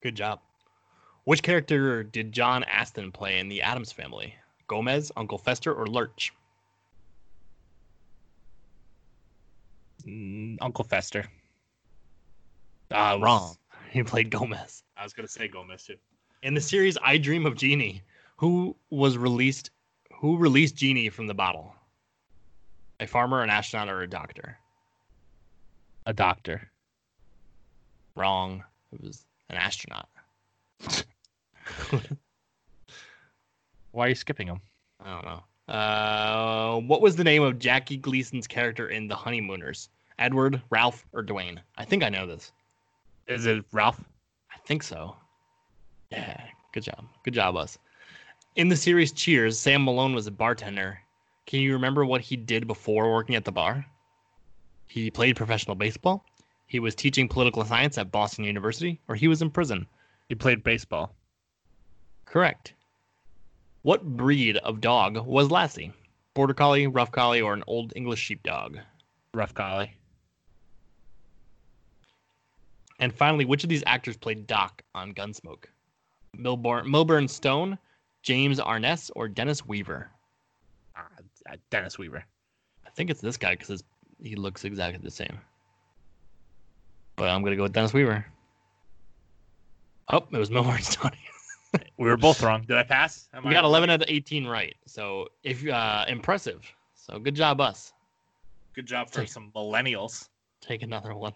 Good 0.00 0.14
job. 0.14 0.38
Which 1.24 1.42
character 1.42 2.04
did 2.04 2.30
John 2.30 2.62
Astin 2.64 3.10
play 3.10 3.40
in 3.40 3.48
the 3.48 3.62
Addams 3.62 3.90
family? 3.90 4.32
Gomez, 4.68 5.10
Uncle 5.16 5.38
Fester, 5.38 5.74
or 5.74 5.88
Lurch? 5.88 6.32
Mm, 10.06 10.58
Uncle 10.60 10.84
Fester. 10.84 11.24
Uh, 12.92 13.18
Wrong. 13.20 13.56
He 13.90 14.02
played 14.02 14.30
Gomez. 14.30 14.82
I 14.96 15.04
was 15.04 15.12
gonna 15.12 15.28
say 15.28 15.48
Gomez 15.48 15.84
too. 15.84 15.96
In 16.42 16.54
the 16.54 16.60
series 16.60 16.98
I 17.02 17.18
Dream 17.18 17.46
of 17.46 17.56
Jeannie, 17.56 18.02
who 18.36 18.76
was 18.90 19.16
released 19.16 19.70
who 20.12 20.36
released 20.36 20.76
Jeannie 20.76 21.08
from 21.08 21.26
the 21.26 21.34
bottle? 21.34 21.74
A 23.00 23.06
farmer, 23.06 23.42
an 23.42 23.50
astronaut, 23.50 23.88
or 23.88 24.02
a 24.02 24.08
doctor? 24.08 24.58
A 26.06 26.12
doctor. 26.14 26.70
Wrong. 28.14 28.64
It 28.92 29.02
was 29.02 29.26
an 29.50 29.56
astronaut. 29.56 30.08
Why 33.92 34.06
are 34.06 34.08
you 34.08 34.14
skipping 34.14 34.46
him? 34.46 34.60
I 35.04 35.12
don't 35.12 35.24
know. 35.24 35.42
Uh, 35.74 36.80
what 36.80 37.02
was 37.02 37.16
the 37.16 37.24
name 37.24 37.42
of 37.42 37.58
Jackie 37.58 37.96
Gleason's 37.96 38.46
character 38.46 38.88
in 38.88 39.08
The 39.08 39.16
Honeymooners? 39.16 39.90
Edward, 40.18 40.62
Ralph, 40.70 41.04
or 41.12 41.22
Dwayne? 41.22 41.58
I 41.76 41.84
think 41.84 42.02
I 42.02 42.08
know 42.08 42.26
this. 42.26 42.52
Is 43.28 43.46
it 43.46 43.64
Ralph? 43.72 44.02
I 44.52 44.58
think 44.66 44.82
so. 44.82 45.16
Yeah, 46.10 46.40
good 46.72 46.84
job. 46.84 47.04
Good 47.24 47.34
job, 47.34 47.56
us. 47.56 47.78
In 48.54 48.68
the 48.68 48.76
series 48.76 49.12
Cheers, 49.12 49.58
Sam 49.58 49.84
Malone 49.84 50.14
was 50.14 50.26
a 50.26 50.30
bartender. 50.30 51.00
Can 51.46 51.60
you 51.60 51.72
remember 51.72 52.04
what 52.04 52.20
he 52.20 52.36
did 52.36 52.66
before 52.66 53.12
working 53.12 53.34
at 53.34 53.44
the 53.44 53.52
bar? 53.52 53.84
He 54.86 55.10
played 55.10 55.36
professional 55.36 55.74
baseball. 55.74 56.24
He 56.66 56.78
was 56.78 56.94
teaching 56.94 57.28
political 57.28 57.64
science 57.64 57.98
at 57.98 58.12
Boston 58.12 58.44
University, 58.44 59.00
or 59.08 59.14
he 59.14 59.28
was 59.28 59.42
in 59.42 59.50
prison. 59.50 59.86
He 60.28 60.34
played 60.34 60.64
baseball. 60.64 61.14
Correct. 62.24 62.74
What 63.82 64.04
breed 64.04 64.56
of 64.58 64.80
dog 64.80 65.24
was 65.26 65.50
Lassie? 65.50 65.92
Border 66.34 66.54
Collie, 66.54 66.86
Rough 66.86 67.12
Collie, 67.12 67.40
or 67.40 67.54
an 67.54 67.64
Old 67.66 67.92
English 67.96 68.20
Sheepdog? 68.20 68.78
Rough 69.34 69.54
Collie. 69.54 69.92
And 72.98 73.12
finally, 73.14 73.44
which 73.44 73.62
of 73.62 73.68
these 73.70 73.82
actors 73.86 74.16
played 74.16 74.46
Doc 74.46 74.82
on 74.94 75.12
Gunsmoke? 75.12 75.64
Milburn, 76.36 76.90
Milburn 76.90 77.28
Stone, 77.28 77.78
James 78.22 78.58
Arness, 78.58 79.10
or 79.16 79.28
Dennis 79.28 79.66
Weaver? 79.66 80.10
Uh, 80.96 81.00
uh, 81.50 81.56
Dennis 81.70 81.98
Weaver. 81.98 82.24
I 82.86 82.90
think 82.90 83.10
it's 83.10 83.20
this 83.20 83.36
guy 83.36 83.54
because 83.54 83.84
he 84.22 84.34
looks 84.34 84.64
exactly 84.64 85.00
the 85.02 85.10
same. 85.10 85.38
But 87.16 87.28
I'm 87.28 87.42
gonna 87.42 87.56
go 87.56 87.62
with 87.64 87.72
Dennis 87.72 87.92
Weaver. 87.92 88.24
Oh, 90.08 90.24
it 90.30 90.36
was 90.38 90.50
Milburn 90.50 90.82
Stone. 90.82 91.12
we 91.98 92.06
were 92.08 92.16
both 92.16 92.42
wrong. 92.42 92.62
Did 92.66 92.76
I 92.78 92.82
pass? 92.82 93.28
Am 93.34 93.42
we 93.44 93.50
I 93.50 93.54
got 93.54 93.60
right? 93.60 93.66
11 93.66 93.90
out 93.90 94.02
of 94.02 94.08
18 94.08 94.46
right. 94.46 94.74
So 94.86 95.28
if 95.42 95.66
uh, 95.68 96.04
impressive. 96.08 96.64
So 96.94 97.18
good 97.18 97.34
job, 97.34 97.60
us. 97.60 97.92
Good 98.74 98.86
job 98.86 99.08
for 99.10 99.20
Take- 99.20 99.28
some 99.28 99.50
millennials. 99.54 100.28
Take 100.60 100.82
another 100.82 101.14
one. 101.14 101.32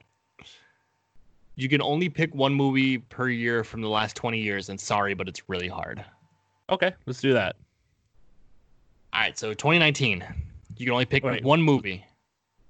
You 1.60 1.68
can 1.68 1.82
only 1.82 2.08
pick 2.08 2.34
one 2.34 2.54
movie 2.54 2.96
per 2.96 3.28
year 3.28 3.62
from 3.64 3.82
the 3.82 3.88
last 3.88 4.16
20 4.16 4.40
years, 4.40 4.70
and 4.70 4.80
sorry, 4.80 5.12
but 5.12 5.28
it's 5.28 5.46
really 5.46 5.68
hard. 5.68 6.02
Okay, 6.70 6.94
let's 7.04 7.20
do 7.20 7.34
that. 7.34 7.54
All 9.12 9.20
right, 9.20 9.38
so 9.38 9.52
2019, 9.52 10.24
you 10.78 10.86
can 10.86 10.92
only 10.94 11.04
pick 11.04 11.22
Wait. 11.22 11.44
one 11.44 11.60
movie. 11.60 12.02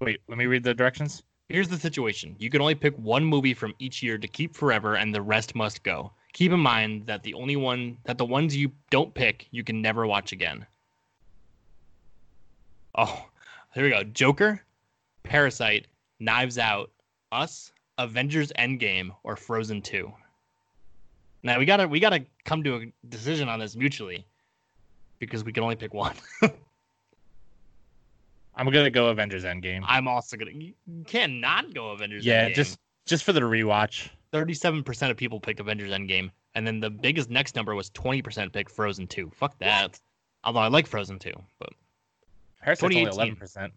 Wait, 0.00 0.20
let 0.26 0.38
me 0.38 0.46
read 0.46 0.64
the 0.64 0.74
directions. 0.74 1.22
Here's 1.48 1.68
the 1.68 1.78
situation: 1.78 2.34
you 2.40 2.50
can 2.50 2.60
only 2.60 2.74
pick 2.74 2.96
one 2.96 3.24
movie 3.24 3.54
from 3.54 3.74
each 3.78 4.02
year 4.02 4.18
to 4.18 4.26
keep 4.26 4.56
forever, 4.56 4.96
and 4.96 5.14
the 5.14 5.22
rest 5.22 5.54
must 5.54 5.84
go. 5.84 6.10
Keep 6.32 6.50
in 6.50 6.60
mind 6.60 7.06
that 7.06 7.22
the 7.22 7.34
only 7.34 7.54
one 7.54 7.96
that 8.06 8.18
the 8.18 8.24
ones 8.24 8.56
you 8.56 8.72
don't 8.90 9.14
pick, 9.14 9.46
you 9.52 9.62
can 9.62 9.80
never 9.80 10.04
watch 10.04 10.32
again. 10.32 10.66
Oh, 12.96 13.24
here 13.72 13.84
we 13.84 13.90
go: 13.90 14.02
Joker, 14.02 14.60
Parasite, 15.22 15.86
Knives 16.18 16.58
Out, 16.58 16.90
Us, 17.30 17.70
Avengers: 18.04 18.52
Endgame, 18.58 19.10
or 19.22 19.36
Frozen 19.36 19.82
Two. 19.82 20.12
Now 21.42 21.58
we 21.58 21.64
gotta 21.64 21.88
we 21.88 22.00
gotta 22.00 22.24
come 22.44 22.62
to 22.64 22.76
a 22.76 22.92
decision 23.08 23.48
on 23.48 23.60
this 23.60 23.76
mutually, 23.76 24.26
because 25.18 25.44
we 25.44 25.52
can 25.52 25.62
only 25.62 25.76
pick 25.76 25.94
one. 25.94 26.14
I'm 28.54 28.70
gonna 28.70 28.90
go 28.90 29.08
Avengers 29.08 29.44
Endgame. 29.44 29.82
I'm 29.86 30.06
also 30.08 30.36
gonna. 30.36 30.50
You 30.50 30.74
you 30.86 31.04
go 31.72 31.90
Avengers. 31.90 32.26
yeah, 32.26 32.48
Endgame. 32.48 32.54
just 32.54 32.78
just 33.06 33.24
for 33.24 33.32
the 33.32 33.40
rewatch. 33.40 34.10
37% 34.32 35.10
of 35.10 35.16
people 35.16 35.40
picked 35.40 35.58
Avengers 35.58 35.90
Endgame, 35.90 36.30
and 36.54 36.66
then 36.66 36.78
the 36.78 36.90
biggest 36.90 37.30
next 37.30 37.56
number 37.56 37.74
was 37.74 37.90
20% 37.90 38.52
picked 38.52 38.70
Frozen 38.70 39.08
2. 39.08 39.32
Fuck 39.34 39.58
that. 39.58 39.98
Although 40.44 40.60
I 40.60 40.68
like 40.68 40.86
Frozen 40.86 41.18
2, 41.18 41.32
but 41.58 41.70
Parasite's 42.62 42.84
only 42.84 43.02
eleven 43.02 43.36
percent. 43.36 43.72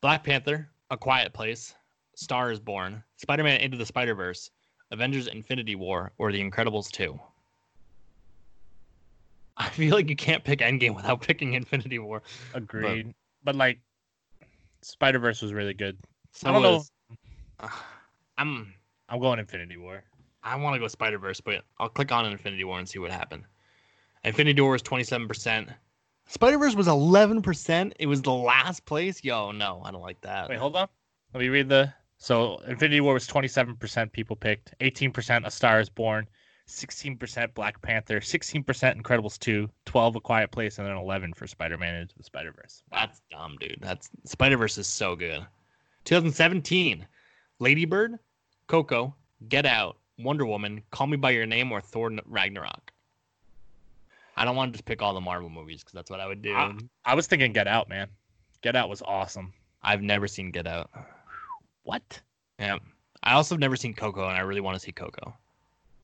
Black 0.00 0.22
Panther, 0.22 0.68
A 0.90 0.96
Quiet 0.96 1.32
Place, 1.32 1.74
Star 2.14 2.50
is 2.50 2.60
Born, 2.60 3.02
Spider-Man 3.16 3.60
Into 3.60 3.76
the 3.76 3.86
Spider-Verse, 3.86 4.50
Avengers 4.90 5.26
Infinity 5.26 5.74
War, 5.76 6.12
or 6.18 6.30
The 6.32 6.40
Incredibles 6.42 6.90
2. 6.90 7.18
I 9.56 9.68
feel 9.70 9.94
like 9.94 10.08
you 10.08 10.16
can't 10.16 10.42
pick 10.42 10.58
Endgame 10.60 10.96
without 10.96 11.20
picking 11.20 11.54
Infinity 11.54 11.98
War. 11.98 12.22
Agreed. 12.54 13.14
But, 13.44 13.54
like, 13.54 13.78
Spider 14.82 15.18
Verse 15.18 15.40
was 15.42 15.52
really 15.52 15.74
good. 15.74 15.96
So 16.32 16.48
I 16.48 16.52
don't 16.52 16.62
know. 16.62 16.72
was- 16.78 16.90
uh, 17.60 17.68
I'm 18.36 18.74
I'm 19.08 19.20
going 19.20 19.38
Infinity 19.38 19.76
War. 19.76 20.02
I 20.42 20.56
want 20.56 20.74
to 20.74 20.80
go 20.80 20.88
Spider 20.88 21.18
Verse, 21.18 21.40
but 21.40 21.62
I'll 21.78 21.88
click 21.88 22.10
on 22.10 22.26
Infinity 22.26 22.64
War 22.64 22.78
and 22.80 22.88
see 22.88 22.98
what 22.98 23.10
happened. 23.12 23.44
Infinity 24.24 24.60
War 24.60 24.72
was 24.72 24.82
twenty 24.82 25.04
seven 25.04 25.28
percent. 25.28 25.68
Spider 26.26 26.58
Verse 26.58 26.74
was 26.74 26.88
eleven 26.88 27.40
percent. 27.42 27.94
It 28.00 28.06
was 28.06 28.20
the 28.22 28.32
last 28.32 28.84
place. 28.86 29.22
Yo, 29.22 29.52
no, 29.52 29.82
I 29.84 29.92
don't 29.92 30.00
like 30.02 30.20
that. 30.22 30.48
Wait, 30.48 30.58
hold 30.58 30.74
on. 30.74 30.88
Let 31.32 31.40
me 31.40 31.48
read 31.48 31.68
the. 31.68 31.92
So 32.24 32.56
Infinity 32.66 33.02
War 33.02 33.12
was 33.12 33.28
27% 33.28 34.10
people 34.10 34.34
picked, 34.34 34.74
18% 34.80 35.46
A 35.46 35.50
Star 35.50 35.78
Is 35.78 35.90
Born, 35.90 36.26
16% 36.66 37.52
Black 37.52 37.82
Panther, 37.82 38.18
16% 38.18 38.64
Incredibles 38.64 39.38
2, 39.38 39.68
12 39.84 40.16
A 40.16 40.20
Quiet 40.20 40.50
Place, 40.50 40.78
and 40.78 40.88
then 40.88 40.96
11 40.96 41.34
for 41.34 41.46
Spider-Man 41.46 41.96
Into 41.96 42.16
the 42.16 42.22
Spider-Verse. 42.22 42.82
That's 42.90 43.20
dumb, 43.30 43.58
dude. 43.60 43.76
That's 43.82 44.08
Spider 44.24 44.56
Verse 44.56 44.78
is 44.78 44.86
so 44.86 45.14
good. 45.14 45.46
2017, 46.04 47.06
Lady 47.58 47.84
Bird, 47.84 48.18
Coco, 48.68 49.14
Get 49.50 49.66
Out, 49.66 49.98
Wonder 50.18 50.46
Woman, 50.46 50.82
Call 50.92 51.08
Me 51.08 51.18
by 51.18 51.32
Your 51.32 51.44
Name, 51.44 51.70
or 51.72 51.82
Thor 51.82 52.10
Ragnarok. 52.24 52.90
I 54.38 54.46
don't 54.46 54.56
want 54.56 54.72
to 54.72 54.78
just 54.78 54.86
pick 54.86 55.02
all 55.02 55.12
the 55.12 55.20
Marvel 55.20 55.50
movies 55.50 55.80
because 55.80 55.92
that's 55.92 56.10
what 56.10 56.20
I 56.20 56.26
would 56.26 56.40
do. 56.40 56.54
I, 56.54 56.74
I 57.04 57.14
was 57.14 57.26
thinking 57.26 57.52
Get 57.52 57.68
Out, 57.68 57.90
man. 57.90 58.08
Get 58.62 58.76
Out 58.76 58.88
was 58.88 59.02
awesome. 59.02 59.52
I've 59.82 60.00
never 60.00 60.26
seen 60.26 60.50
Get 60.52 60.66
Out. 60.66 60.90
What? 61.84 62.20
Yeah, 62.58 62.78
I 63.22 63.34
also 63.34 63.54
have 63.54 63.60
never 63.60 63.76
seen 63.76 63.94
Coco, 63.94 64.28
and 64.28 64.36
I 64.36 64.40
really 64.40 64.60
want 64.60 64.74
to 64.74 64.80
see 64.80 64.92
Coco. 64.92 65.34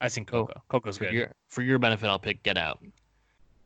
I 0.00 0.08
seen 0.08 0.24
Coco. 0.24 0.62
Coco's 0.68 0.96
for 0.98 1.04
good. 1.04 1.12
your 1.14 1.32
for 1.48 1.62
your 1.62 1.78
benefit, 1.78 2.06
I'll 2.08 2.18
pick 2.18 2.42
Get 2.42 2.56
Out. 2.56 2.82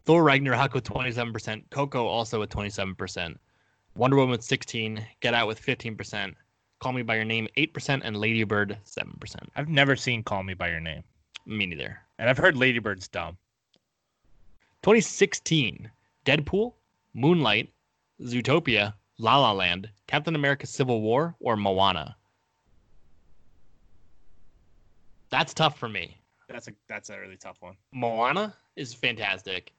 Thor 0.04 0.22
Ragnarok 0.22 0.74
with 0.74 0.84
27%, 0.84 1.62
Coco 1.70 2.06
also 2.06 2.40
with 2.40 2.50
27%, 2.50 3.36
Wonder 3.96 4.16
Woman 4.16 4.32
with 4.32 4.42
16, 4.42 5.04
Get 5.20 5.32
Out 5.32 5.46
with 5.46 5.64
15%, 5.64 6.34
Call 6.80 6.92
Me 6.92 7.02
by 7.02 7.14
Your 7.14 7.24
Name 7.24 7.48
8%, 7.56 8.02
and 8.04 8.16
Lady 8.16 8.44
Bird 8.44 8.76
7%. 8.84 9.36
I've 9.56 9.68
never 9.70 9.96
seen 9.96 10.22
Call 10.22 10.42
Me 10.42 10.52
by 10.52 10.68
Your 10.68 10.80
Name, 10.80 11.02
Me 11.46 11.64
neither. 11.64 11.98
and 12.18 12.28
I've 12.28 12.36
heard 12.36 12.56
Lady 12.56 12.80
Bird's 12.80 13.08
dumb. 13.08 13.38
2016, 14.82 15.90
Deadpool, 16.26 16.74
Moonlight, 17.14 17.72
Zootopia, 18.20 18.92
La 19.18 19.38
La 19.38 19.52
Land, 19.52 19.88
Captain 20.06 20.34
America 20.34 20.66
Civil 20.66 21.00
War, 21.00 21.34
or 21.40 21.56
Moana. 21.56 22.16
That's 25.30 25.54
tough 25.54 25.78
for 25.78 25.88
me. 25.88 26.18
That's 26.48 26.68
a 26.68 26.72
that's 26.88 27.10
a 27.10 27.18
really 27.18 27.36
tough 27.36 27.56
one. 27.60 27.76
Moana 27.92 28.54
is 28.76 28.92
fantastic. 28.92 29.72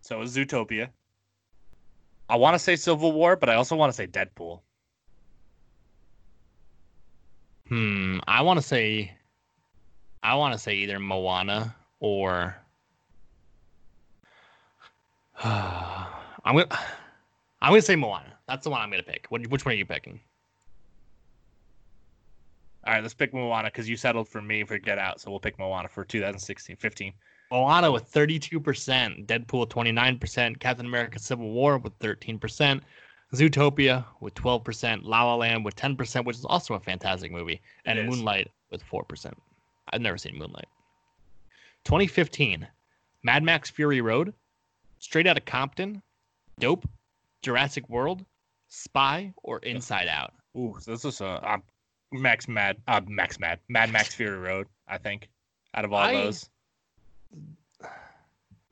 So 0.00 0.22
is 0.22 0.36
Zootopia. 0.36 0.88
I 2.30 2.36
want 2.36 2.54
to 2.54 2.58
say 2.58 2.76
Civil 2.76 3.12
War, 3.12 3.36
but 3.36 3.48
I 3.48 3.54
also 3.54 3.76
want 3.76 3.92
to 3.92 3.96
say 3.96 4.06
Deadpool. 4.06 4.60
Hmm. 7.68 8.18
I 8.26 8.42
want 8.42 8.58
to 8.58 8.66
say, 8.66 9.12
I 10.22 10.34
want 10.34 10.52
to 10.54 10.58
say 10.58 10.74
either 10.76 10.98
Moana 10.98 11.74
or. 12.00 12.56
I'm 15.44 16.56
gonna. 16.56 16.66
I'm 17.60 17.72
gonna 17.72 17.82
say 17.82 17.96
Moana. 17.96 18.34
That's 18.46 18.64
the 18.64 18.70
one 18.70 18.80
I'm 18.80 18.90
gonna 18.90 19.02
pick. 19.02 19.26
What, 19.28 19.46
which 19.48 19.64
one 19.64 19.74
are 19.74 19.78
you 19.78 19.86
picking? 19.86 20.20
All 22.86 22.94
right, 22.94 23.02
let's 23.02 23.14
pick 23.14 23.34
Moana 23.34 23.68
because 23.68 23.88
you 23.88 23.96
settled 23.96 24.28
for 24.28 24.40
me 24.40 24.64
for 24.64 24.78
Get 24.78 24.98
Out, 24.98 25.20
so 25.20 25.30
we'll 25.30 25.40
pick 25.40 25.58
Moana 25.58 25.88
for 25.88 26.04
2016, 26.04 26.76
15. 26.76 27.12
Moana 27.50 27.90
with 27.90 28.10
32%, 28.12 29.26
Deadpool 29.26 29.68
29%, 29.68 30.60
Captain 30.60 30.86
America 30.86 31.18
Civil 31.18 31.50
War 31.50 31.78
with 31.78 31.98
13%, 31.98 32.80
Zootopia 33.34 34.04
with 34.20 34.34
12%, 34.34 35.00
La 35.02 35.24
La 35.24 35.34
Land 35.34 35.64
with 35.64 35.76
10%, 35.76 36.24
which 36.24 36.36
is 36.36 36.44
also 36.44 36.74
a 36.74 36.80
fantastic 36.80 37.32
movie, 37.32 37.60
and 37.84 38.08
Moonlight 38.08 38.50
with 38.70 38.82
4%. 38.84 39.32
I've 39.92 40.00
never 40.00 40.18
seen 40.18 40.38
Moonlight. 40.38 40.68
2015, 41.84 42.66
Mad 43.22 43.42
Max 43.42 43.70
Fury 43.70 44.00
Road, 44.00 44.32
Straight 44.98 45.26
Outta 45.26 45.40
Compton, 45.40 46.02
Dope, 46.58 46.88
Jurassic 47.42 47.88
World, 47.88 48.24
Spy, 48.68 49.32
or 49.42 49.58
Inside 49.60 50.08
Out. 50.08 50.32
Ooh, 50.56 50.76
so 50.80 50.90
this 50.92 51.04
is 51.04 51.20
a 51.20 51.26
uh, 51.26 51.58
Max 52.12 52.48
Mad, 52.48 52.76
uh, 52.88 53.00
Max 53.06 53.38
Mad, 53.38 53.60
Mad 53.68 53.92
Max 53.92 54.14
Fury 54.14 54.38
Road. 54.38 54.66
I 54.88 54.98
think 54.98 55.28
out 55.74 55.84
of 55.84 55.92
all 55.92 56.00
I- 56.00 56.12
those, 56.12 56.48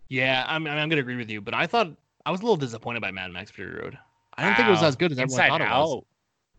Yeah, 0.08 0.44
I'm, 0.46 0.66
I'm 0.66 0.88
gonna 0.88 1.00
agree 1.00 1.16
with 1.16 1.30
you, 1.30 1.40
but 1.40 1.54
I 1.54 1.66
thought 1.66 1.92
I 2.24 2.30
was 2.30 2.40
a 2.40 2.44
little 2.44 2.56
disappointed 2.56 3.00
by 3.00 3.10
Mad 3.10 3.30
Max 3.32 3.50
Fury 3.50 3.80
Road. 3.80 3.98
I 4.38 4.44
don't 4.44 4.54
think 4.54 4.68
it 4.68 4.70
was 4.72 4.82
as 4.82 4.96
good 4.96 5.12
as 5.12 5.18
everyone 5.18 5.32
Inside 5.40 5.48
thought 5.48 5.60
it 5.62 5.66
Out. 5.68 5.86
was. 5.88 6.04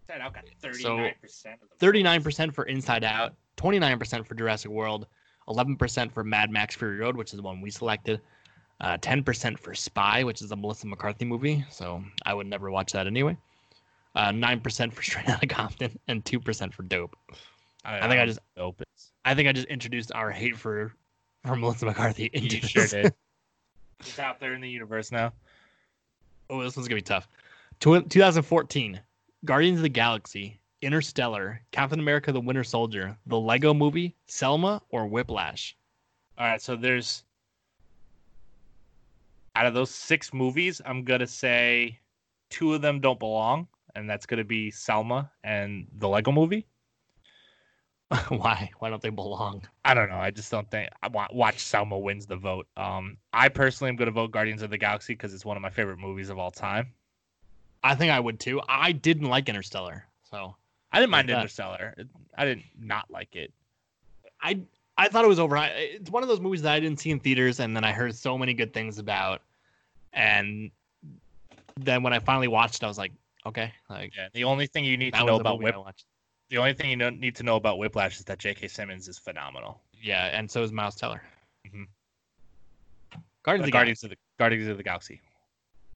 Inside 0.10 0.22
Out 0.22 0.34
got 0.34 0.46
39% 0.62 0.82
So, 1.30 1.54
of 1.54 1.80
39% 1.80 2.54
for 2.54 2.64
Inside 2.66 3.04
Out, 3.04 3.36
29% 3.58 4.26
for 4.26 4.36
Jurassic 4.36 4.72
World, 4.72 5.08
11% 5.48 6.12
for 6.12 6.24
Mad 6.24 6.50
Max 6.52 6.76
Fury 6.76 6.98
Road, 6.98 7.16
which 7.16 7.32
is 7.34 7.38
the 7.38 7.44
one 7.44 7.62
we 7.62 7.70
selected, 7.72 8.22
uh, 8.82 8.98
10% 8.98 9.58
for 9.58 9.74
Spy, 9.74 10.24
which 10.24 10.42
is 10.42 10.52
a 10.52 10.56
Melissa 10.56 10.88
McCarthy 10.88 11.26
movie, 11.26 11.66
so 11.70 12.04
I 12.26 12.34
would 12.34 12.48
never 12.48 12.70
watch 12.72 12.92
that 12.94 13.08
anyway. 13.08 13.38
Uh, 14.16 14.30
9% 14.32 14.94
for 14.94 15.02
Straight 15.04 15.30
Outta 15.30 15.48
Compton, 15.48 15.98
and 16.08 16.24
2% 16.24 16.74
for 16.74 16.84
Dope. 16.84 17.16
I 17.86 18.08
think 18.08 18.20
I 18.20 18.26
just- 18.26 18.40
Dope 18.56 18.82
is. 18.96 19.12
I 19.26 19.36
think 19.36 19.48
I 19.50 19.52
just 19.52 19.68
introduced 19.68 20.12
our 20.14 20.32
hate 20.32 20.56
for 20.58 20.94
for 21.46 21.56
Melissa 21.56 21.86
McCarthy 21.86 22.30
into 22.34 22.58
You 22.58 22.62
sure 22.68 22.88
did. 22.88 23.14
It's 24.00 24.20
out 24.20 24.40
there 24.40 24.54
in 24.54 24.62
the 24.62 24.70
universe 24.70 25.12
now. 25.12 25.34
Oh, 26.50 26.62
this 26.62 26.76
one's 26.78 26.88
gonna 26.88 26.98
be 26.98 27.02
tough. 27.02 27.28
Tw- 27.80 28.08
2014, 28.10 29.00
Guardians 29.44 29.80
of 29.80 29.84
the 29.84 29.90
Galaxy, 29.90 30.60
Interstellar, 30.84 31.62
Captain 31.72 32.00
America: 32.00 32.32
The 32.32 32.40
Winter 32.40 32.64
Soldier, 32.64 33.18
the 33.26 33.40
Lego 33.40 33.74
Movie, 33.74 34.14
Selma, 34.28 34.82
or 34.90 35.08
Whiplash. 35.08 35.76
All 36.38 36.46
right, 36.46 36.62
so 36.62 36.76
there's 36.76 37.24
out 39.58 39.66
of 39.66 39.74
those 39.74 39.90
six 39.90 40.34
movies, 40.34 40.82
I'm 40.86 41.04
gonna 41.04 41.26
say 41.28 42.00
two 42.52 42.76
of 42.76 42.82
them 42.84 43.00
don't 43.00 43.18
belong, 43.20 43.68
and 43.96 44.08
that's 44.08 44.28
gonna 44.28 44.44
be 44.44 44.70
Selma 44.70 45.32
and 45.44 45.88
the 45.98 46.08
Lego 46.08 46.32
Movie. 46.32 46.68
Why? 48.30 48.70
Why 48.78 48.90
don't 48.90 49.02
they 49.02 49.10
belong? 49.10 49.64
I 49.84 49.96
don't 49.96 50.10
know. 50.10 50.18
I 50.18 50.30
just 50.30 50.52
don't 50.52 50.70
think 50.70 50.90
I 51.02 51.08
want, 51.08 51.34
watch 51.34 51.60
Selma 51.60 51.98
wins 51.98 52.28
the 52.28 52.38
vote. 52.38 52.68
Um, 52.78 53.18
I 53.34 53.50
personally 53.50 53.90
am 53.90 53.96
going 53.96 54.06
to 54.06 54.14
vote 54.14 54.32
Guardians 54.32 54.62
of 54.62 54.70
the 54.70 54.78
Galaxy 54.78 55.14
because 55.14 55.34
it's 55.34 55.44
one 55.44 55.58
of 55.58 55.64
my 55.64 55.70
favorite 55.70 55.98
movies 55.98 56.30
of 56.30 56.38
all 56.38 56.52
time. 56.52 56.94
I 57.84 57.96
think 57.96 58.12
I 58.12 58.20
would 58.20 58.40
too. 58.40 58.62
I 58.70 58.92
didn't 58.92 59.28
like 59.28 59.50
Interstellar, 59.50 60.06
so 60.30 60.56
I 60.92 61.00
didn't 61.00 61.12
mind 61.12 61.30
Like. 61.30 61.38
Interstellar. 61.38 61.96
I 62.38 62.46
didn't 62.46 62.66
not 62.80 63.10
like 63.10 63.36
it. 63.36 63.52
I 64.42 64.62
I 64.98 65.10
thought 65.10 65.26
it 65.26 65.30
was 65.30 65.40
over. 65.40 65.58
It's 65.76 66.10
one 66.10 66.24
of 66.24 66.30
those 66.30 66.40
movies 66.40 66.62
that 66.64 66.74
I 66.74 66.80
didn't 66.80 67.00
see 67.00 67.12
in 67.12 67.20
theaters, 67.20 67.60
and 67.60 67.76
then 67.76 67.84
I 67.84 67.92
heard 67.92 68.16
so 68.16 68.38
many 68.38 68.54
good 68.54 68.74
things 68.74 68.98
about, 68.98 69.42
and 70.18 70.72
then 71.80 72.04
when 72.04 72.12
I 72.14 72.20
finally 72.20 72.48
watched, 72.48 72.76
it, 72.82 72.84
I 72.84 72.88
was 72.88 72.98
like, 72.98 73.12
okay, 73.46 73.72
like 73.90 74.14
Yeah. 74.16 74.28
The 74.34 74.44
only 74.44 74.68
thing 74.68 74.84
you 74.84 74.98
need 74.98 75.14
to 75.14 75.24
know 75.26 75.40
about 75.40 75.60
movie 75.60 75.74
I 75.74 75.78
Whip, 75.78 75.86
watched. 75.86 76.06
the 76.50 76.58
only 76.58 76.74
thing 76.74 76.90
you 76.90 77.12
need 77.12 77.36
to 77.36 77.44
know 77.44 77.56
about 77.56 77.78
Whiplash 77.78 78.20
is 78.20 78.26
that 78.26 78.40
J.K. 78.40 78.68
Simmons 78.68 79.08
is 79.08 79.18
phenomenal. 79.20 79.82
Yeah, 79.94 80.26
and 80.38 80.50
so 80.50 80.64
is 80.64 80.72
Miles 80.72 80.96
Teller. 80.96 81.22
Mhm. 81.68 81.88
Guardians, 83.44 83.44
The 83.44 83.52
of 83.54 83.66
the 83.66 83.72
Galaxy. 83.72 83.72
Guardians 83.72 84.04
of 84.04 84.10
the 84.10 84.18
Guardians 84.40 84.68
of 84.70 84.78
the 84.78 84.84
Galaxy. 84.84 85.22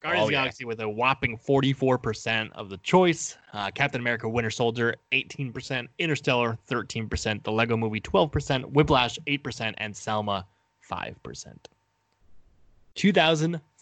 Guardians 0.01 0.21
of 0.21 0.25
Oh, 0.25 0.27
the 0.27 0.33
yeah. 0.33 0.39
Galaxy 0.41 0.65
with 0.65 0.79
a 0.79 0.89
whopping 0.89 1.37
44% 1.37 2.51
of 2.53 2.69
the 2.69 2.77
choice. 2.77 3.37
Uh, 3.53 3.69
Captain 3.71 4.01
America 4.01 4.27
Winter 4.27 4.49
Soldier, 4.49 4.95
18%. 5.11 5.87
Interstellar, 5.99 6.57
13%. 6.67 7.43
The 7.43 7.51
Lego 7.51 7.77
Movie, 7.77 7.99
12%. 8.01 8.65
Whiplash, 8.71 9.19
8%. 9.27 9.75
And 9.77 9.95
Selma, 9.95 10.47
5%. 10.89 11.67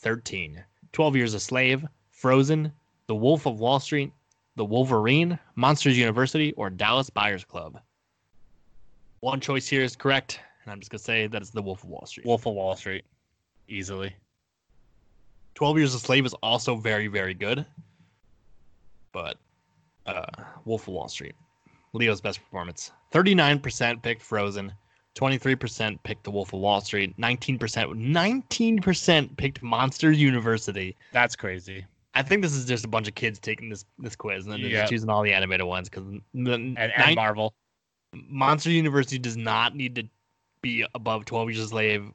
2013. 0.02 0.64
12 0.94 1.16
Years 1.16 1.34
a 1.34 1.40
Slave, 1.40 1.86
Frozen, 2.10 2.72
The 3.08 3.16
Wolf 3.16 3.46
of 3.46 3.60
Wall 3.60 3.80
Street, 3.80 4.12
The 4.56 4.66
Wolverine, 4.66 5.38
Monsters 5.56 5.98
University, 5.98 6.54
or 6.54 6.70
Dallas 6.70 7.10
Buyers 7.10 7.44
Club. 7.44 7.80
One 9.20 9.42
choice 9.42 9.68
here 9.68 9.82
is 9.82 9.96
correct, 9.96 10.40
and 10.64 10.72
I'm 10.72 10.80
just 10.80 10.90
going 10.90 11.00
to 11.00 11.04
say 11.04 11.28
that 11.28 11.42
it's 11.42 11.52
The 11.52 11.62
Wolf 11.62 11.84
of 11.84 11.90
Wall 11.90 12.06
Street. 12.06 12.26
Wolf 12.26 12.46
of 12.46 12.54
Wall 12.54 12.76
Street, 12.76 13.04
easily. 13.68 14.16
12 15.56 15.78
Years 15.78 15.94
a 15.94 16.00
Slave 16.00 16.26
is 16.26 16.34
also 16.36 16.76
very, 16.76 17.08
very 17.08 17.34
good. 17.34 17.66
But 19.12 19.38
uh, 20.06 20.26
Wolf 20.64 20.88
of 20.88 20.94
Wall 20.94 21.10
Street, 21.10 21.36
Leo's 21.94 22.22
best 22.22 22.40
performance. 22.40 22.92
39% 23.12 24.02
picked 24.02 24.22
Frozen, 24.22 24.72
23% 25.16 26.02
picked 26.04 26.24
The 26.24 26.32
Wolf 26.32 26.54
of 26.54 26.60
Wall 26.60 26.82
Street, 26.82 27.18
19% 27.18 27.60
19% 27.60 29.38
picked 29.38 29.62
Monsters 29.64 30.20
University. 30.20 30.96
That's 31.12 31.36
crazy. 31.36 31.86
I 32.16 32.24
think 32.24 32.42
this 32.42 32.54
is 32.54 32.66
just 32.66 32.86
a 32.86 32.88
bunch 32.88 33.08
of 33.08 33.16
kids 33.16 33.40
taking 33.40 33.70
this 33.70 33.86
this 33.98 34.16
quiz 34.16 34.46
and 34.46 34.54
then 34.54 34.62
they're 34.62 34.72
just 34.72 34.90
choosing 34.92 35.10
all 35.10 35.22
the 35.22 35.32
animated 35.32 35.66
ones 35.66 35.90
because 35.90 36.04
And, 36.78 36.78
and 36.78 37.16
Marvel. 37.16 37.54
Monster 38.14 38.72
University 38.72 39.20
does 39.20 39.38
not 39.38 39.76
need 39.76 39.96
to 39.96 40.04
be 40.62 40.86
above 40.96 41.26
12 41.26 41.52
Years 41.52 41.66
a 41.66 41.68
Slave 41.68 42.12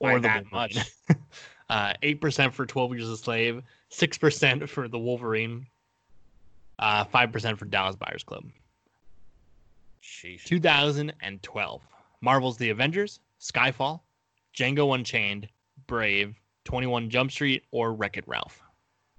By 0.00 0.12
or 0.12 0.20
the 0.20 0.28
that 0.28 0.44
Wolverine. 0.52 0.84
much. 1.08 1.16
uh, 1.70 1.94
8% 2.02 2.52
for 2.52 2.66
12 2.66 2.94
Years 2.94 3.08
a 3.08 3.16
Slave, 3.16 3.62
6% 3.90 4.68
for 4.68 4.88
the 4.88 4.98
Wolverine, 4.98 5.66
uh, 6.78 7.04
5% 7.06 7.58
for 7.58 7.64
Dallas 7.64 7.96
Buyers 7.96 8.22
Club. 8.22 8.44
Sheesh. 10.02 10.44
2012. 10.44 11.82
Marvel's 12.20 12.56
The 12.56 12.70
Avengers, 12.70 13.20
Skyfall, 13.40 14.00
Django 14.54 14.94
Unchained, 14.94 15.48
Brave, 15.86 16.40
21 16.64 17.10
Jump 17.10 17.30
Street, 17.30 17.64
or 17.70 17.94
Wreck 17.94 18.16
It 18.16 18.24
Ralph. 18.26 18.62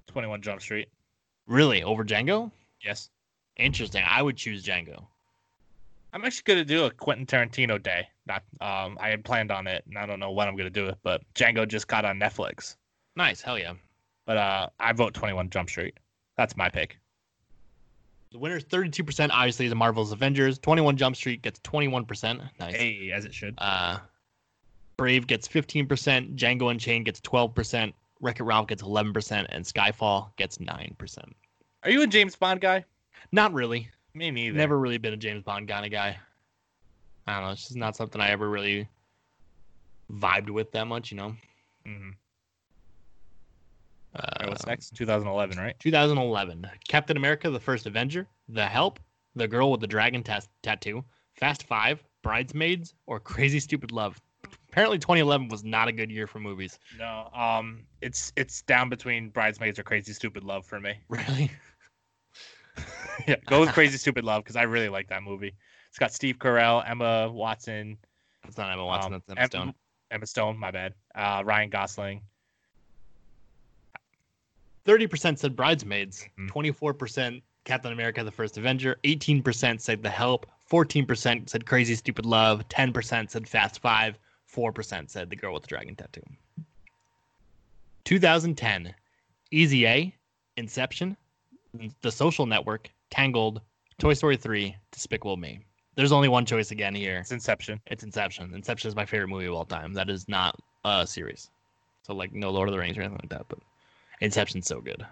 21 0.07 0.41
Jump 0.41 0.61
Street. 0.61 0.89
Really? 1.47 1.83
Over 1.83 2.03
Django? 2.03 2.51
Yes. 2.83 3.09
Interesting. 3.57 4.03
I 4.07 4.21
would 4.21 4.37
choose 4.37 4.63
Django. 4.63 5.05
I'm 6.13 6.25
actually 6.25 6.43
gonna 6.45 6.65
do 6.65 6.85
a 6.85 6.91
Quentin 6.91 7.25
Tarantino 7.25 7.81
day. 7.81 8.07
Not 8.25 8.43
um 8.59 8.97
I 8.99 9.09
had 9.09 9.23
planned 9.23 9.51
on 9.51 9.67
it 9.67 9.83
and 9.87 9.97
I 9.97 10.05
don't 10.05 10.19
know 10.19 10.31
when 10.31 10.47
I'm 10.47 10.55
gonna 10.55 10.69
do 10.69 10.87
it, 10.87 10.97
but 11.03 11.21
Django 11.35 11.67
just 11.67 11.87
got 11.87 12.05
on 12.05 12.19
Netflix. 12.19 12.75
Nice. 13.15 13.41
Hell 13.41 13.57
yeah. 13.57 13.73
But 14.25 14.37
uh 14.37 14.69
I 14.79 14.93
vote 14.93 15.13
21 15.13 15.49
Jump 15.49 15.69
Street. 15.69 15.97
That's 16.37 16.57
my 16.57 16.69
pick. 16.69 16.97
The 18.31 18.39
winner's 18.39 18.63
32%, 18.63 19.29
obviously, 19.31 19.65
is 19.65 19.75
Marvel's 19.75 20.11
Avengers. 20.13 20.57
21 20.59 20.95
Jump 20.95 21.15
Street 21.15 21.41
gets 21.41 21.59
21%. 21.59 22.41
Nice. 22.59 22.75
Hey, 22.75 23.11
as 23.13 23.25
it 23.25 23.33
should. 23.33 23.55
Uh, 23.57 23.99
Brave 24.95 25.27
gets 25.27 25.47
15%, 25.47 26.35
Django 26.35 26.71
Unchained 26.71 27.05
gets 27.05 27.19
12%, 27.21 27.93
Wreck 28.21 28.39
It 28.39 28.43
Ralph 28.43 28.67
gets 28.67 28.83
11%, 28.83 29.45
and 29.49 29.65
Skyfall 29.65 30.35
gets 30.37 30.59
9%. 30.59 31.17
Are 31.83 31.89
you 31.89 32.03
a 32.03 32.07
James 32.07 32.35
Bond 32.35 32.61
guy? 32.61 32.85
Not 33.31 33.53
really. 33.53 33.89
Me 34.13 34.31
neither. 34.31 34.57
Never 34.57 34.79
really 34.79 34.97
been 34.97 35.13
a 35.13 35.17
James 35.17 35.43
Bond 35.43 35.67
kind 35.67 35.85
of 35.85 35.91
guy. 35.91 36.17
I 37.27 37.33
don't 37.33 37.43
know. 37.43 37.49
It's 37.51 37.63
just 37.63 37.75
not 37.75 37.95
something 37.95 38.21
I 38.21 38.29
ever 38.29 38.49
really 38.49 38.87
vibed 40.11 40.49
with 40.49 40.71
that 40.73 40.85
much, 40.85 41.11
you 41.11 41.17
know? 41.17 41.35
Mhm. 41.85 42.15
Uh, 44.15 44.45
what's 44.47 44.65
next? 44.65 44.95
2011, 44.95 45.57
right? 45.57 45.75
2011. 45.79 46.67
Captain 46.87 47.15
America, 47.17 47.49
the 47.49 47.59
First 47.59 47.85
Avenger, 47.85 48.27
The 48.49 48.65
Help, 48.65 48.99
The 49.35 49.47
Girl 49.47 49.71
with 49.71 49.79
the 49.81 49.87
Dragon 49.87 50.21
tas- 50.23 50.49
Tattoo, 50.63 51.03
Fast 51.35 51.63
Five, 51.63 52.03
Bridesmaids, 52.21 52.93
or 53.07 53.19
Crazy 53.19 53.59
Stupid 53.59 53.91
Love. 53.91 54.21
Apparently, 54.69 54.97
2011 54.99 55.47
was 55.49 55.63
not 55.63 55.87
a 55.87 55.91
good 55.91 56.11
year 56.11 56.27
for 56.27 56.39
movies. 56.39 56.77
No. 56.97 57.29
Um, 57.33 57.83
it's 58.01 58.31
it's 58.35 58.61
down 58.63 58.89
between 58.89 59.29
Bridesmaids 59.29 59.77
or 59.79 59.83
Crazy 59.83 60.13
Stupid 60.13 60.43
Love 60.43 60.65
for 60.65 60.79
me. 60.79 60.95
Really? 61.09 61.51
yeah, 63.27 63.35
go 63.47 63.59
with 63.59 63.69
Crazy 63.73 63.97
Stupid 63.99 64.23
Love 64.23 64.43
because 64.43 64.55
I 64.55 64.63
really 64.63 64.89
like 64.89 65.07
that 65.09 65.23
movie. 65.23 65.53
It's 65.89 65.99
got 65.99 66.13
Steve 66.13 66.37
Carell, 66.39 66.83
Emma 66.89 67.29
Watson, 67.29 67.97
That's 68.43 68.57
not 68.57 68.71
Emma 68.71 68.85
Watson. 68.85 69.13
um, 69.13 69.21
that's 69.27 69.37
Emma 69.37 69.41
Em- 69.43 69.49
Stone. 69.49 69.73
Emma 70.11 70.25
Stone. 70.25 70.57
My 70.57 70.71
bad. 70.71 70.93
Uh, 71.13 71.43
Ryan 71.45 71.69
Gosling. 71.69 72.21
Thirty 74.85 75.07
percent 75.07 75.39
said 75.39 75.55
Bridesmaids. 75.55 76.25
Mhm. 76.39 76.47
Twenty-four 76.49 76.93
percent 76.93 77.43
Captain 77.65 77.91
America: 77.91 78.23
The 78.23 78.31
First 78.31 78.57
Avenger. 78.57 78.97
Eighteen 79.03 79.43
percent 79.43 79.81
said 79.81 80.01
The 80.03 80.09
Help. 80.09 80.47
Fourteen 80.65 81.05
percent 81.05 81.49
said 81.49 81.65
Crazy 81.65 81.95
Stupid 81.95 82.25
Love. 82.25 82.67
Ten 82.69 82.91
percent 82.93 83.31
said 83.31 83.47
Fast 83.47 83.79
Five. 83.81 84.17
Four 84.45 84.71
percent 84.71 85.09
said 85.11 85.29
The 85.29 85.35
Girl 85.35 85.53
with 85.53 85.63
the 85.63 85.67
Dragon 85.67 85.95
Tattoo. 85.95 86.23
2010, 88.03 88.93
Easy 89.51 89.85
A, 89.85 90.15
Inception, 90.57 91.15
The 92.01 92.11
Social 92.11 92.45
Network, 92.45 92.89
Tangled, 93.11 93.61
Toy 93.99 94.13
Story 94.13 94.37
3, 94.37 94.75
Despicable 94.91 95.37
Me. 95.37 95.59
There's 95.95 96.11
only 96.11 96.27
one 96.27 96.45
choice 96.45 96.71
again 96.71 96.95
here. 96.95 97.19
It's 97.19 97.31
Inception. 97.31 97.79
It's 97.87 98.03
Inception. 98.03 98.53
Inception 98.55 98.87
is 98.87 98.95
my 98.95 99.05
favorite 99.05 99.27
movie 99.27 99.45
of 99.45 99.53
all 99.53 99.65
time. 99.65 99.93
That 99.93 100.09
is 100.09 100.27
not 100.27 100.59
a 100.83 101.05
series. 101.05 101.49
So 102.03 102.13
like 102.15 102.33
no 102.33 102.49
Lord 102.49 102.69
of 102.69 102.73
the 102.73 102.79
Rings 102.79 102.97
or 102.97 103.01
anything 103.01 103.19
like 103.21 103.29
that, 103.29 103.45
but 103.47 103.59
Inception's 104.21 104.67
so 104.67 104.79
good. 104.81 105.05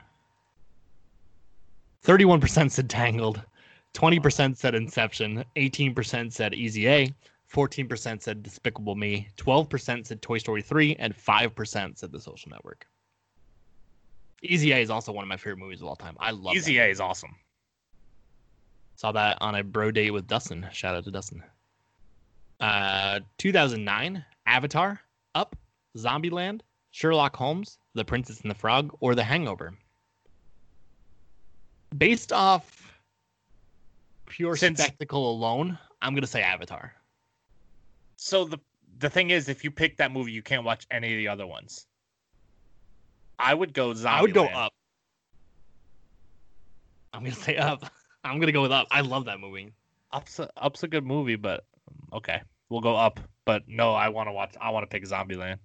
31% 2.05 2.71
said 2.71 2.89
Tangled, 2.89 3.41
20% 3.93 4.55
said 4.55 4.75
Inception, 4.75 5.43
18% 5.57 6.31
said 6.31 6.53
Easy 6.53 6.87
A, 6.87 7.13
14% 7.51 8.21
said 8.21 8.43
Despicable 8.43 8.95
Me, 8.95 9.27
12% 9.37 10.05
said 10.05 10.21
Toy 10.21 10.37
Story 10.37 10.61
3, 10.61 10.95
and 10.97 11.15
5% 11.15 11.97
said 11.97 12.11
The 12.11 12.19
Social 12.19 12.51
Network. 12.51 12.85
Easy 14.41 14.71
A 14.71 14.77
is 14.77 14.89
also 14.89 15.11
one 15.11 15.23
of 15.23 15.27
my 15.27 15.37
favorite 15.37 15.57
movies 15.57 15.81
of 15.81 15.87
all 15.87 15.95
time. 15.95 16.15
I 16.19 16.31
love 16.31 16.55
Easy. 16.55 16.77
A 16.77 16.85
is 16.85 17.01
awesome. 17.01 17.35
Saw 18.95 19.11
that 19.11 19.37
on 19.41 19.55
a 19.55 19.63
bro 19.63 19.91
date 19.91 20.11
with 20.11 20.27
Dustin. 20.27 20.67
Shout 20.71 20.95
out 20.95 21.03
to 21.05 21.11
Dustin. 21.11 21.43
Uh, 22.59 23.21
2009, 23.37 24.23
Avatar, 24.45 25.01
Up, 25.35 25.55
Zombieland, 25.97 26.61
Sherlock 26.91 27.35
Holmes, 27.35 27.77
The 27.93 28.03
Princess 28.05 28.41
and 28.41 28.49
the 28.49 28.55
Frog, 28.55 28.95
or 28.99 29.15
The 29.15 29.23
Hangover. 29.23 29.73
Based 31.97 32.31
off 32.31 32.93
pure 34.27 34.55
Since- 34.55 34.81
spectacle 34.81 35.31
alone, 35.31 35.77
I'm 36.01 36.13
gonna 36.13 36.27
say 36.27 36.41
Avatar. 36.41 36.93
So 38.15 38.45
the 38.45 38.59
the 38.99 39.09
thing 39.09 39.29
is, 39.29 39.47
if 39.49 39.63
you 39.63 39.71
pick 39.71 39.97
that 39.97 40.11
movie, 40.11 40.31
you 40.31 40.41
can't 40.43 40.63
watch 40.65 40.85
any 40.91 41.13
of 41.13 41.17
the 41.17 41.27
other 41.27 41.47
ones. 41.47 41.87
I 43.39 43.53
would 43.53 43.73
go 43.73 43.93
Zombie. 43.93 44.17
I 44.17 44.21
would 44.21 44.33
go 44.33 44.45
Up. 44.45 44.73
I'm 47.13 47.23
gonna 47.23 47.33
say 47.35 47.57
Up. 47.57 47.85
I'm 48.23 48.39
gonna 48.39 48.51
go 48.51 48.61
with 48.61 48.71
Up. 48.71 48.87
I 48.91 49.01
love 49.01 49.25
that 49.25 49.39
movie. 49.39 49.71
Up's 50.11 50.39
a, 50.39 50.49
Up's 50.57 50.83
a 50.83 50.87
good 50.87 51.05
movie, 51.05 51.37
but 51.37 51.65
okay, 52.13 52.41
we'll 52.69 52.81
go 52.81 52.95
Up. 52.95 53.19
But 53.45 53.63
no, 53.67 53.93
I 53.93 54.09
want 54.09 54.27
to 54.27 54.33
watch. 54.33 54.55
I 54.59 54.69
want 54.69 54.83
to 54.83 54.87
pick 54.87 55.03
Zombieland. 55.07 55.57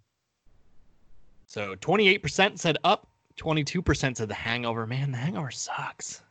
So 1.47 1.75
28% 1.77 2.59
said 2.59 2.79
up, 2.85 3.07
22% 3.37 4.17
said 4.17 4.29
The 4.29 4.35
Hangover. 4.35 4.87
Man, 4.87 5.13
The 5.13 5.19
Hangover 5.19 5.51
sucks. 5.51 6.23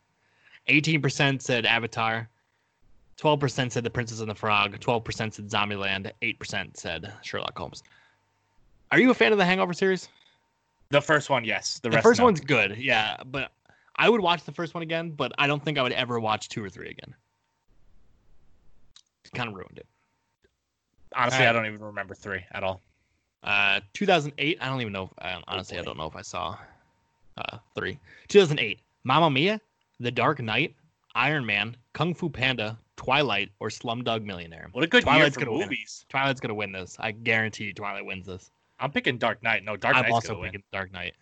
18% 0.68 1.42
said 1.42 1.66
Avatar. 1.66 2.28
12% 3.18 3.70
said 3.70 3.84
The 3.84 3.90
Princess 3.90 4.20
and 4.20 4.30
the 4.30 4.34
Frog. 4.34 4.78
12% 4.78 5.32
said 5.32 5.48
Zombieland. 5.48 6.10
8% 6.22 6.76
said 6.76 7.12
Sherlock 7.22 7.56
Holmes. 7.56 7.82
Are 8.90 8.98
you 8.98 9.10
a 9.10 9.14
fan 9.14 9.32
of 9.32 9.38
the 9.38 9.44
Hangover 9.44 9.72
series? 9.72 10.08
The 10.90 11.00
first 11.00 11.30
one, 11.30 11.44
yes. 11.44 11.80
The, 11.80 11.90
The, 11.90 12.02
first 12.02 12.20
no. 12.20 12.26
one's 12.26 12.40
good, 12.40 12.76
yeah, 12.76 13.16
but 13.26 13.50
I 13.96 14.08
would 14.08 14.20
watch 14.20 14.44
the 14.44 14.52
first 14.52 14.74
one 14.74 14.82
again, 14.82 15.10
but 15.10 15.32
I 15.38 15.46
don't 15.46 15.64
think 15.64 15.78
I 15.78 15.82
would 15.82 15.92
ever 15.92 16.20
watch 16.20 16.48
two 16.48 16.62
or 16.62 16.68
three 16.68 16.90
again. 16.90 17.14
It 19.24 19.32
kind 19.32 19.48
of 19.48 19.54
ruined 19.54 19.78
it. 19.78 19.86
Honestly, 21.16 21.38
Alright. 21.38 21.48
I 21.48 21.52
don't 21.58 21.66
even 21.72 21.84
remember 21.84 22.14
three 22.14 22.44
at 22.52 22.62
all. 22.62 22.80
Uh, 23.44 23.80
2008. 23.92 24.58
I 24.60 24.68
don't 24.68 24.80
even 24.80 24.92
know. 24.92 25.04
If, 25.04 25.10
I, 25.18 25.42
honestly, 25.46 25.78
I 25.78 25.82
don't 25.82 25.98
know 25.98 26.06
if 26.06 26.16
I 26.16 26.22
saw 26.22 26.56
uh, 27.36 27.58
three. 27.74 27.98
2008. 28.28 28.80
Mamma 29.04 29.30
Mia, 29.30 29.60
The 30.00 30.10
Dark 30.10 30.40
Knight, 30.40 30.74
Iron 31.14 31.44
Man, 31.44 31.76
Kung 31.92 32.14
Fu 32.14 32.30
Panda, 32.30 32.78
Twilight, 32.96 33.50
or 33.60 33.68
Slumdog 33.68 34.24
Millionaire. 34.24 34.68
What 34.72 34.82
a 34.82 34.86
good 34.86 35.02
Twilight's 35.02 35.20
year 35.20 35.30
for 35.32 35.40
gonna 35.40 35.52
win 35.52 35.68
movies. 35.68 36.06
Twilight's 36.08 36.40
gonna 36.40 36.54
win 36.54 36.72
this. 36.72 36.96
I 36.98 37.12
guarantee 37.12 37.64
you, 37.64 37.74
Twilight 37.74 38.06
wins 38.06 38.26
this. 38.26 38.50
I'm 38.80 38.90
picking 38.90 39.18
Dark 39.18 39.42
Knight. 39.42 39.62
No, 39.62 39.76
Dark 39.76 39.94
Knight. 39.94 40.06
I'm 40.06 40.12
also 40.12 40.40
win. 40.40 40.50
picking 40.50 40.62
Dark 40.72 40.92
Knight. 40.92 41.14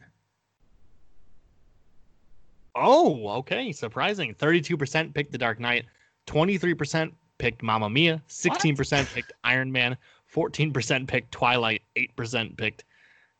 Oh, 2.75 3.29
okay. 3.39 3.73
Surprising. 3.73 4.35
32% 4.35 5.13
picked 5.13 5.33
The 5.33 5.39
Dark 5.39 5.61
Knight. 5.61 5.85
23% 6.27 7.13
picked 7.39 7.63
Mamma 7.63 7.91
Mia. 7.91 8.23
16% 8.29 9.15
picked 9.15 9.33
Iron 9.45 9.71
Man. 9.71 9.97
14% 10.35 11.07
picked 11.07 11.33
Twilight. 11.33 11.83
8% 11.97 12.57
picked 12.57 12.85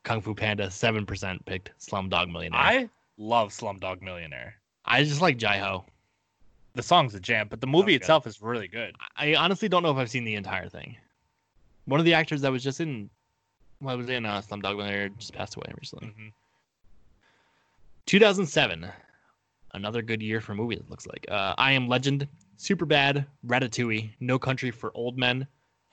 Kung 0.05 0.21
Fu 0.21 0.35
Panda. 0.35 0.67
7% 0.67 1.45
picked 1.47 1.73
Slumdog 1.81 2.31
Millionaire. 2.31 2.61
I 2.61 2.89
love 3.17 3.51
Slumdog 3.51 4.03
Millionaire. 4.03 4.55
I 4.85 5.05
just 5.05 5.21
like 5.21 5.39
Jai 5.39 5.59
Ho. 5.59 5.85
The 6.75 6.83
song's 6.83 7.15
a 7.15 7.21
jam, 7.21 7.49
but 7.51 7.61
the 7.61 7.67
movie 7.67 7.95
itself 7.95 8.27
is 8.27 8.41
really 8.41 8.67
good. 8.67 8.97
I 9.17 9.35
honestly 9.35 9.69
don't 9.69 9.83
know 9.83 9.91
if 9.91 9.99
I've 9.99 10.11
seen 10.11 10.25
the 10.25 10.35
entire 10.35 10.69
thing. 10.69 10.97
One 11.85 12.01
of 12.01 12.07
the 12.07 12.15
actors 12.15 12.41
that 12.41 12.51
was 12.51 12.63
just 12.63 12.81
in, 12.81 13.11
well, 13.83 13.99
was 13.99 14.09
in 14.09 14.25
uh, 14.25 14.41
Slumdog 14.41 14.77
Millionaire 14.77 15.11
just 15.11 15.35
passed 15.35 15.57
away 15.57 15.73
recently. 15.79 16.09
hmm 16.09 16.29
2007, 18.07 18.91
another 19.75 20.03
good 20.03 20.21
year 20.21 20.41
for 20.41 20.55
movies. 20.55 20.81
It 20.81 20.91
looks 20.91 21.07
like. 21.07 21.25
Uh, 21.31 21.55
I 21.57 21.73
Am 21.73 21.89
Legend, 21.89 22.27
Superbad, 22.59 23.25
Ratatouille, 23.47 24.11
No 24.19 24.39
Country 24.39 24.71
for 24.71 24.91
Old 24.95 25.17
Men, 25.17 25.47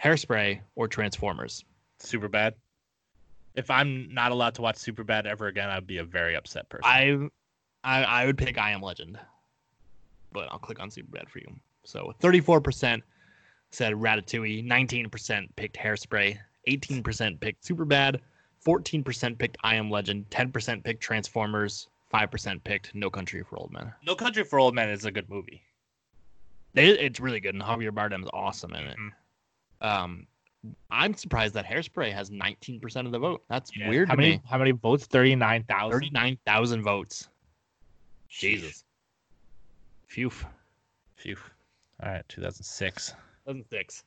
Hairspray, 0.04 0.62
or 0.76 0.88
Transformers. 0.88 1.64
Super 2.00 2.28
bad. 2.28 2.56
If 3.56 3.70
I'm 3.70 4.14
not 4.14 4.32
allowed 4.32 4.56
to 4.56 4.62
watch 4.62 4.78
Super 4.78 5.04
Bad 5.04 5.26
ever 5.28 5.48
again, 5.48 5.70
I'd 5.70 5.88
be 5.88 5.98
a 5.98 6.04
very 6.04 6.36
upset 6.36 6.70
person. 6.70 6.86
I, 6.86 7.18
I, 7.84 8.04
I 8.04 8.26
would 8.26 8.38
pick 8.38 8.58
I 8.58 8.72
Am 8.72 8.82
Legend, 8.82 9.20
but 10.32 10.48
I'll 10.52 10.60
click 10.60 10.80
on 10.80 10.90
Super 10.90 11.12
Bad 11.12 11.30
for 11.30 11.40
you. 11.40 11.48
So 11.84 12.14
34% 12.22 13.02
said 13.72 13.94
Ratatouille, 13.94 14.66
19% 14.66 15.48
picked 15.56 15.76
Hairspray, 15.78 16.38
18% 16.68 17.40
picked 17.40 17.66
Super 17.66 17.86
Bad, 17.86 18.22
14% 18.66 19.38
picked 19.38 19.58
I 19.64 19.76
Am 19.76 19.90
Legend, 19.90 20.30
10% 20.30 20.84
picked 20.84 21.02
Transformers, 21.02 21.88
5% 22.14 22.64
picked 22.64 22.96
No 22.96 23.10
Country 23.10 23.44
for 23.44 23.58
Old 23.58 23.72
Men. 23.74 23.92
no 24.06 24.16
Country 24.16 24.44
for 24.44 24.60
Old 24.60 24.76
Men 24.76 24.90
is 24.90 25.06
a 25.06 25.12
good 25.12 25.30
movie. 25.30 25.62
It, 26.76 27.00
it's 27.00 27.20
really 27.20 27.40
good, 27.40 27.56
and 27.56 27.64
Javier 27.64 27.92
Bardem 27.92 28.24
is 28.24 28.30
awesome 28.32 28.74
in 28.74 28.86
it. 28.86 28.98
Mhm. 28.98 29.10
Um, 29.82 30.28
I'm 30.92 31.14
surprised 31.14 31.54
that 31.54 31.66
Hairspray 31.66 32.12
has 32.12 32.30
19% 32.32 33.06
of 33.06 33.12
the 33.12 33.20
vote. 33.20 33.44
That's 33.48 33.76
Yeah. 33.76 33.88
weird 33.90 34.10
How 34.10 34.16
to 34.16 34.22
many? 34.22 34.32
me. 34.38 34.42
How 34.50 34.58
many 34.58 34.72
votes? 34.72 35.06
Thirty 35.06 35.36
nine 35.36 35.64
thousand. 35.64 36.02
39,000 36.02 36.82
votes. 36.84 37.30
Jesus. 38.28 38.84
Phew. 40.08 40.32
Phew. 41.16 41.38
All 42.04 42.10
right, 42.12 42.28
2006. 42.30 43.10
2006. 43.46 44.04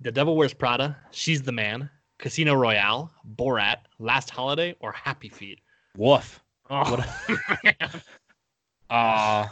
The 0.00 0.12
Devil 0.12 0.36
Wears 0.36 0.52
Prada, 0.52 0.96
She's 1.10 1.42
the 1.42 1.52
Man, 1.52 1.88
Casino 2.18 2.54
Royale, 2.54 3.10
Borat, 3.36 3.78
Last 3.98 4.28
Holiday, 4.30 4.74
or 4.80 4.92
Happy 4.92 5.28
Feet. 5.28 5.60
Woof. 5.96 6.40
Oh, 6.70 7.02
Uh 8.90 9.46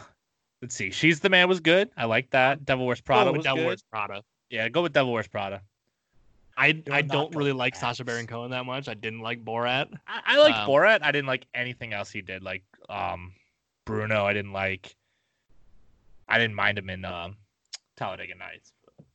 let's 0.61 0.75
see. 0.75 0.91
She's 0.91 1.19
the 1.19 1.29
man 1.29 1.47
was 1.49 1.59
good. 1.59 1.89
I 1.97 2.05
like 2.05 2.29
that. 2.31 2.65
Devil 2.65 2.85
Wears 2.85 3.01
Prada 3.01 3.31
with 3.31 3.37
was 3.39 3.43
Devil 3.43 3.57
good. 3.59 3.65
Wears 3.67 3.83
Prada. 3.83 4.23
Yeah, 4.49 4.69
go 4.69 4.81
with 4.81 4.93
Devil 4.93 5.13
Wears 5.13 5.27
Prada. 5.27 5.61
I, 6.55 6.67
You're 6.85 6.95
I 6.95 7.01
don't 7.01 7.35
really 7.35 7.51
like 7.51 7.73
fast. 7.73 7.97
Sacha 7.97 8.05
Baron 8.05 8.27
Cohen 8.27 8.51
that 8.51 8.65
much. 8.65 8.87
I 8.87 8.93
didn't 8.93 9.21
like 9.21 9.43
Borat. 9.43 9.87
I, 10.07 10.21
I 10.25 10.37
liked 10.37 10.59
Um, 10.59 10.69
Borat. 10.69 10.99
I 11.01 11.11
didn't 11.11 11.27
like 11.27 11.47
anything 11.55 11.93
else 11.93 12.11
he 12.11 12.21
did. 12.21 12.43
Like 12.43 12.63
um 12.89 13.33
Bruno, 13.85 14.25
I 14.25 14.33
didn't 14.33 14.53
like. 14.53 14.95
I 16.27 16.37
didn't 16.37 16.55
mind 16.55 16.77
him 16.77 16.89
in 16.89 17.05
um 17.05 17.37
Talladega 17.95 18.35
Nights. 18.35 18.71
All 18.99 19.05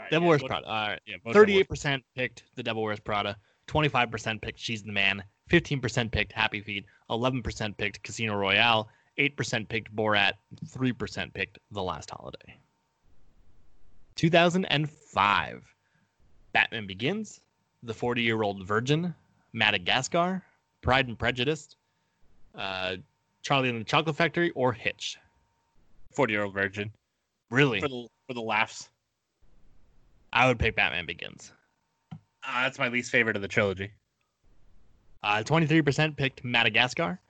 right, 0.00 0.10
Devil 0.10 0.26
yeah, 0.26 0.28
Wears 0.28 0.42
Prada. 0.42 0.66
All 0.66 0.88
right. 0.88 1.00
Yeah, 1.06 1.14
go 1.16 1.30
Devil 1.30 1.32
Thirty-eight 1.32 1.68
percent 1.68 2.04
picked 2.14 2.44
The 2.54 2.62
Devil 2.62 2.82
Wears 2.82 3.00
Prada. 3.00 3.36
Twenty-five 3.66 4.10
percent 4.10 4.42
picked 4.42 4.58
She's 4.58 4.82
the 4.82 4.92
Man. 4.92 5.24
Fifteen 5.48 5.80
percent 5.80 6.12
picked 6.12 6.32
Happy 6.32 6.60
Feet. 6.60 6.84
Eleven 7.08 7.42
percent 7.42 7.76
picked 7.78 8.02
Casino 8.02 8.34
Royale. 8.34 8.88
Eight 9.16 9.36
percent 9.36 9.68
picked 9.68 9.94
Borat. 9.94 10.32
Three 10.68 10.92
percent 10.92 11.32
picked 11.32 11.58
The 11.70 11.82
Last 11.82 12.10
Holiday. 12.10 12.58
Two 14.16 14.30
thousand 14.30 14.64
and 14.66 14.90
five. 14.90 15.64
Batman 16.52 16.86
Begins. 16.86 17.40
The 17.82 17.94
Forty-Year-Old 17.94 18.66
Virgin. 18.66 19.14
Madagascar. 19.52 20.42
Pride 20.82 21.08
and 21.08 21.18
Prejudice. 21.18 21.76
Uh, 22.54 22.96
Charlie 23.42 23.68
and 23.68 23.80
the 23.80 23.84
Chocolate 23.84 24.16
Factory 24.16 24.50
or 24.50 24.72
Hitch. 24.72 25.18
40 26.14 26.32
year 26.32 26.44
old 26.44 26.54
virgin 26.54 26.92
Really, 27.50 27.80
for 27.80 27.88
the 27.88 28.08
for 28.26 28.34
the 28.34 28.40
laughs. 28.40 28.88
I 30.32 30.46
would 30.48 30.58
pick 30.58 30.76
Batman 30.76 31.06
Begins. 31.06 31.52
Uh, 32.12 32.16
that's 32.62 32.78
my 32.78 32.88
least 32.88 33.10
favorite 33.10 33.36
of 33.36 33.42
the 33.42 33.48
trilogy. 33.48 33.92
Uh, 35.22 35.42
23% 35.44 36.16
picked 36.16 36.44
Madagascar. 36.44 37.20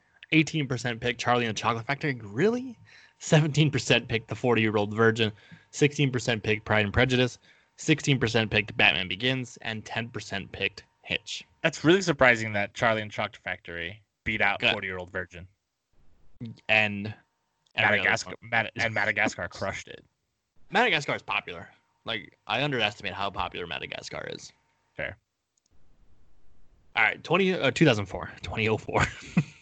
18% 0.43 0.99
picked 0.99 1.19
Charlie 1.19 1.45
and 1.45 1.55
the 1.55 1.59
Chocolate 1.59 1.85
Factory. 1.85 2.19
Really? 2.23 2.77
17% 3.21 4.07
picked 4.07 4.27
The 4.27 4.35
40 4.35 4.61
Year 4.61 4.75
Old 4.75 4.93
Virgin. 4.93 5.31
16% 5.71 6.43
picked 6.43 6.65
Pride 6.65 6.85
and 6.85 6.93
Prejudice. 6.93 7.39
16% 7.77 8.49
picked 8.49 8.75
Batman 8.77 9.07
Begins. 9.07 9.57
And 9.61 9.83
10% 9.85 10.51
picked 10.51 10.83
Hitch. 11.01 11.43
That's 11.61 11.83
really 11.83 12.01
surprising 12.01 12.53
that 12.53 12.73
Charlie 12.73 13.01
and 13.01 13.11
Chocolate 13.11 13.41
Factory 13.43 14.01
beat 14.23 14.41
out 14.41 14.61
40 14.61 14.85
year 14.85 14.97
old 14.97 15.11
virgin. 15.11 15.47
And 16.67 17.13
Madagascar. 17.77 18.33
Mad- 18.41 18.71
and 18.75 18.93
Madagascar 18.93 19.47
crushed 19.47 19.87
it. 19.87 20.03
Madagascar 20.69 21.15
is 21.15 21.21
popular. 21.21 21.69
Like, 22.05 22.37
I 22.47 22.63
underestimate 22.63 23.13
how 23.13 23.29
popular 23.29 23.65
Madagascar 23.65 24.27
is. 24.31 24.51
Fair. 24.95 25.17
All 26.95 27.03
right, 27.03 27.21
20, 27.23 27.53
uh, 27.53 27.71
2004, 27.71 28.31
2004. 28.41 29.05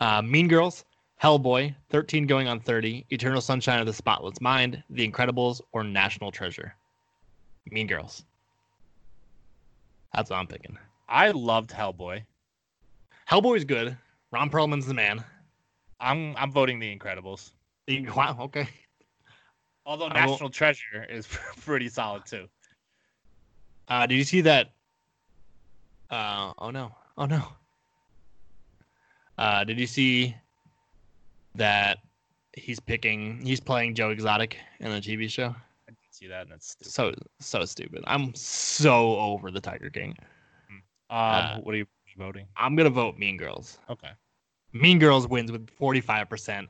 uh, 0.00 0.22
mean 0.22 0.48
Girls, 0.48 0.84
Hellboy, 1.22 1.74
13 1.90 2.26
going 2.26 2.48
on 2.48 2.58
30, 2.60 3.06
Eternal 3.10 3.40
Sunshine 3.40 3.80
of 3.80 3.86
the 3.86 3.92
Spotless 3.92 4.40
Mind, 4.40 4.82
The 4.90 5.08
Incredibles, 5.08 5.60
or 5.72 5.84
National 5.84 6.30
Treasure. 6.32 6.74
Mean 7.70 7.86
Girls. 7.86 8.24
That's 10.14 10.30
what 10.30 10.36
I'm 10.38 10.46
picking. 10.46 10.76
I 11.08 11.30
loved 11.30 11.70
Hellboy. 11.70 12.22
Hellboy's 13.30 13.64
good. 13.64 13.96
Ron 14.32 14.50
Perlman's 14.50 14.86
the 14.86 14.94
man. 14.94 15.22
I'm 16.00 16.34
I'm 16.36 16.50
voting 16.50 16.78
The 16.80 16.94
Incredibles. 16.96 17.52
The- 17.86 18.08
Wow, 18.16 18.36
okay. 18.40 18.68
Although 19.86 20.08
National 20.08 20.50
Treasure 20.50 21.04
is 21.08 21.26
pretty 21.60 21.88
solid 21.88 22.24
too. 22.26 22.48
Uh, 23.88 24.06
did 24.06 24.16
you 24.16 24.24
see 24.24 24.40
that? 24.42 24.70
Uh, 26.10 26.52
oh 26.58 26.70
no. 26.70 26.94
Oh 27.16 27.26
no. 27.26 27.42
Uh, 29.42 29.64
did 29.64 29.76
you 29.76 29.88
see 29.88 30.36
that 31.56 31.98
he's 32.52 32.78
picking, 32.78 33.44
he's 33.44 33.58
playing 33.58 33.92
Joe 33.92 34.10
Exotic 34.10 34.56
in 34.78 34.92
the 34.92 35.00
TV 35.00 35.28
show? 35.28 35.48
I 35.48 35.88
didn't 35.88 35.98
see 36.12 36.28
that, 36.28 36.42
and 36.42 36.52
that's 36.52 36.70
stupid. 36.70 36.92
So 36.92 37.12
so 37.40 37.64
stupid. 37.64 38.04
I'm 38.06 38.32
so 38.36 39.18
over 39.18 39.50
the 39.50 39.60
Tiger 39.60 39.90
King. 39.90 40.16
Um, 40.70 40.82
uh, 41.18 41.58
what 41.58 41.74
are 41.74 41.78
you 41.78 41.86
voting? 42.16 42.46
I'm 42.56 42.76
gonna 42.76 42.88
vote 42.88 43.18
Mean 43.18 43.36
Girls. 43.36 43.78
Okay. 43.90 44.10
Mean 44.72 45.00
Girls 45.00 45.26
wins 45.26 45.50
with 45.50 45.68
45 45.70 46.28
percent. 46.28 46.68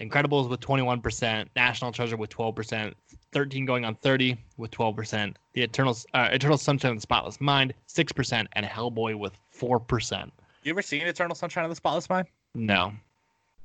Incredibles 0.00 0.48
with 0.48 0.60
21 0.60 1.02
percent. 1.02 1.50
National 1.54 1.92
Treasure 1.92 2.16
with 2.16 2.30
12 2.30 2.54
percent. 2.54 2.96
13 3.32 3.66
going 3.66 3.84
on 3.84 3.94
30 3.96 4.38
with 4.56 4.70
12 4.70 4.96
percent. 4.96 5.38
The 5.52 5.60
Eternal 5.60 5.94
uh, 6.14 6.30
Eternal 6.32 6.56
Sunshine 6.56 6.92
of 6.92 6.96
the 6.96 7.02
Spotless 7.02 7.42
Mind 7.42 7.74
6 7.88 8.12
percent, 8.12 8.48
and 8.54 8.64
Hellboy 8.64 9.18
with 9.18 9.34
4 9.50 9.78
percent. 9.78 10.32
You 10.62 10.70
ever 10.70 10.82
seen 10.82 11.06
Eternal 11.06 11.34
Sunshine 11.34 11.64
of 11.64 11.70
the 11.70 11.76
Spotless 11.76 12.08
Mind? 12.10 12.26
No. 12.54 12.92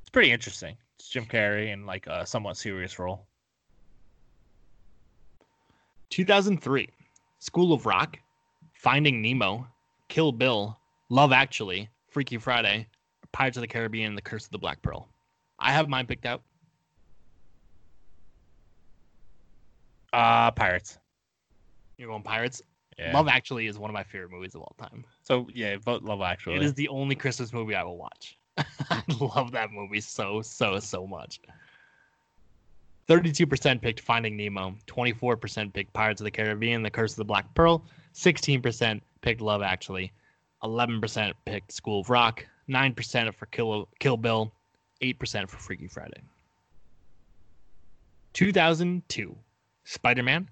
It's 0.02 0.10
pretty 0.10 0.32
interesting. 0.32 0.78
It's 0.98 1.10
Jim 1.10 1.26
Carrey 1.26 1.74
in 1.74 1.86
like 1.86 2.08
a 2.08 2.26
somewhat 2.26 2.56
serious 2.56 2.98
role. 3.00 3.26
2003. 6.10 6.89
School 7.39 7.74
of 7.74 7.86
Rock, 7.86 8.18
Finding 8.74 9.22
Nemo, 9.22 9.68
Kill 10.08 10.32
Bill, 10.32 10.78
Love 11.10 11.34
Actually, 11.34 11.89
Freaky 12.08 12.38
Friday, 12.38 12.88
Pirates 13.34 13.58
of 13.58 13.62
the 13.62 13.68
Caribbean, 13.68 14.10
and 14.10 14.18
The 14.18 14.22
Curse 14.22 14.46
of 14.46 14.52
the 14.52 14.58
Black 14.58 14.82
Pearl. 14.82 15.10
I 15.60 15.74
have 15.74 15.89
mine 15.89 16.06
picked 16.08 16.26
out. 16.26 16.41
Uh 20.14 20.50
Pirates. 20.52 20.98
You're 21.98 22.08
going 22.08 22.24
Pirates. 22.24 22.62
Yeah. 22.98 23.14
Love 23.14 23.28
Actually 23.28 23.68
is 23.68 23.78
one 23.78 23.89
of 23.89 23.93
my 23.93 24.04
favorite 24.04 24.32
movies 24.32 24.56
of 24.56 24.62
all 24.62 24.76
time. 24.80 25.04
So 25.22 25.48
yeah, 25.54 25.78
vote 25.78 26.04
Love 26.04 26.22
Actually. 26.22 26.56
It 26.56 26.64
is 26.64 26.74
the 26.74 26.88
only 26.88 27.16
Christmas 27.16 27.52
movie 27.52 27.76
I 27.76 27.84
will 27.84 27.98
watch. 27.98 28.38
I 28.58 29.04
love 29.20 29.52
that 29.52 29.72
movie 29.72 30.00
so, 30.00 30.41
so, 30.41 30.80
so 30.80 31.06
much. 31.06 31.41
32% 33.08 33.82
picked 33.82 34.00
Finding 34.00 34.36
Nemo, 34.36 34.76
24% 34.88 35.74
picked 35.74 35.93
Pirates 35.93 36.22
of 36.22 36.26
the 36.26 36.32
Caribbean, 36.32 36.82
The 36.82 36.89
Curse 36.89 37.12
of 37.12 37.18
the 37.18 37.26
Black 37.26 37.54
Pearl, 37.54 37.86
16% 38.16 39.02
picked 39.22 39.41
Love 39.41 39.62
Actually, 39.62 40.12
11% 40.64 41.34
picked 41.46 41.72
School 41.72 42.02
of 42.02 42.10
Rock, 42.10 42.46
9% 42.70 43.34
for 43.36 43.46
Kill, 43.48 43.88
Kill 44.00 44.18
Bill, 44.18 44.52
8% 45.02 45.50
for 45.50 45.58
Freaky 45.58 45.88
Friday. 45.88 46.22
2002, 48.34 49.36
Spider 49.84 50.24
Man, 50.24 50.50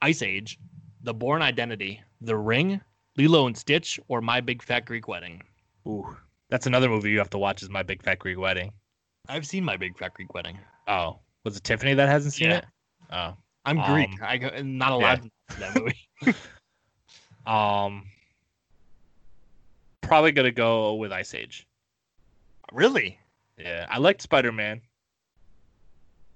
Ice 0.00 0.22
Age, 0.22 0.58
The 1.02 1.14
Bourne 1.14 1.42
Identity, 1.42 2.02
The 2.20 2.36
Ring, 2.36 2.80
Lilo 3.16 3.46
and 3.46 3.56
Stitch, 3.56 3.98
or 4.08 4.20
My 4.20 4.40
Big 4.40 4.62
Fat 4.62 4.84
Greek 4.84 5.08
Wedding. 5.08 5.42
Ooh, 5.88 6.16
that's 6.48 6.66
another 6.66 6.88
movie 6.88 7.10
you 7.10 7.18
have 7.18 7.30
to 7.30 7.38
watch. 7.38 7.62
Is 7.62 7.70
My 7.70 7.82
Big 7.82 8.02
Fat 8.02 8.18
Greek 8.18 8.38
Wedding. 8.38 8.72
I've 9.28 9.46
seen 9.46 9.64
My 9.64 9.76
Big 9.76 9.96
Fat 9.98 10.14
Greek 10.14 10.34
Wedding. 10.34 10.58
Oh, 10.88 11.18
was 11.44 11.56
it 11.56 11.64
Tiffany 11.64 11.94
that 11.94 12.08
hasn't 12.08 12.34
seen 12.34 12.50
Yeah. 12.50 12.56
it? 12.58 12.64
Oh, 13.12 13.36
I'm 13.64 13.76
Greek. 13.82 14.10
Um, 14.10 14.18
I 14.22 14.36
go- 14.38 14.48
I'm 14.48 14.76
not 14.78 14.92
allowed 14.92 15.22
to 15.22 15.30
that 15.58 15.74
movie. 15.74 16.08
um, 17.46 18.06
probably 20.02 20.32
gonna 20.32 20.50
go 20.50 20.94
with 20.94 21.12
Ice 21.12 21.34
Age. 21.34 21.66
really? 22.72 23.18
Yeah, 23.58 23.86
I 23.90 23.98
liked 23.98 24.22
Spider 24.22 24.52
Man, 24.52 24.80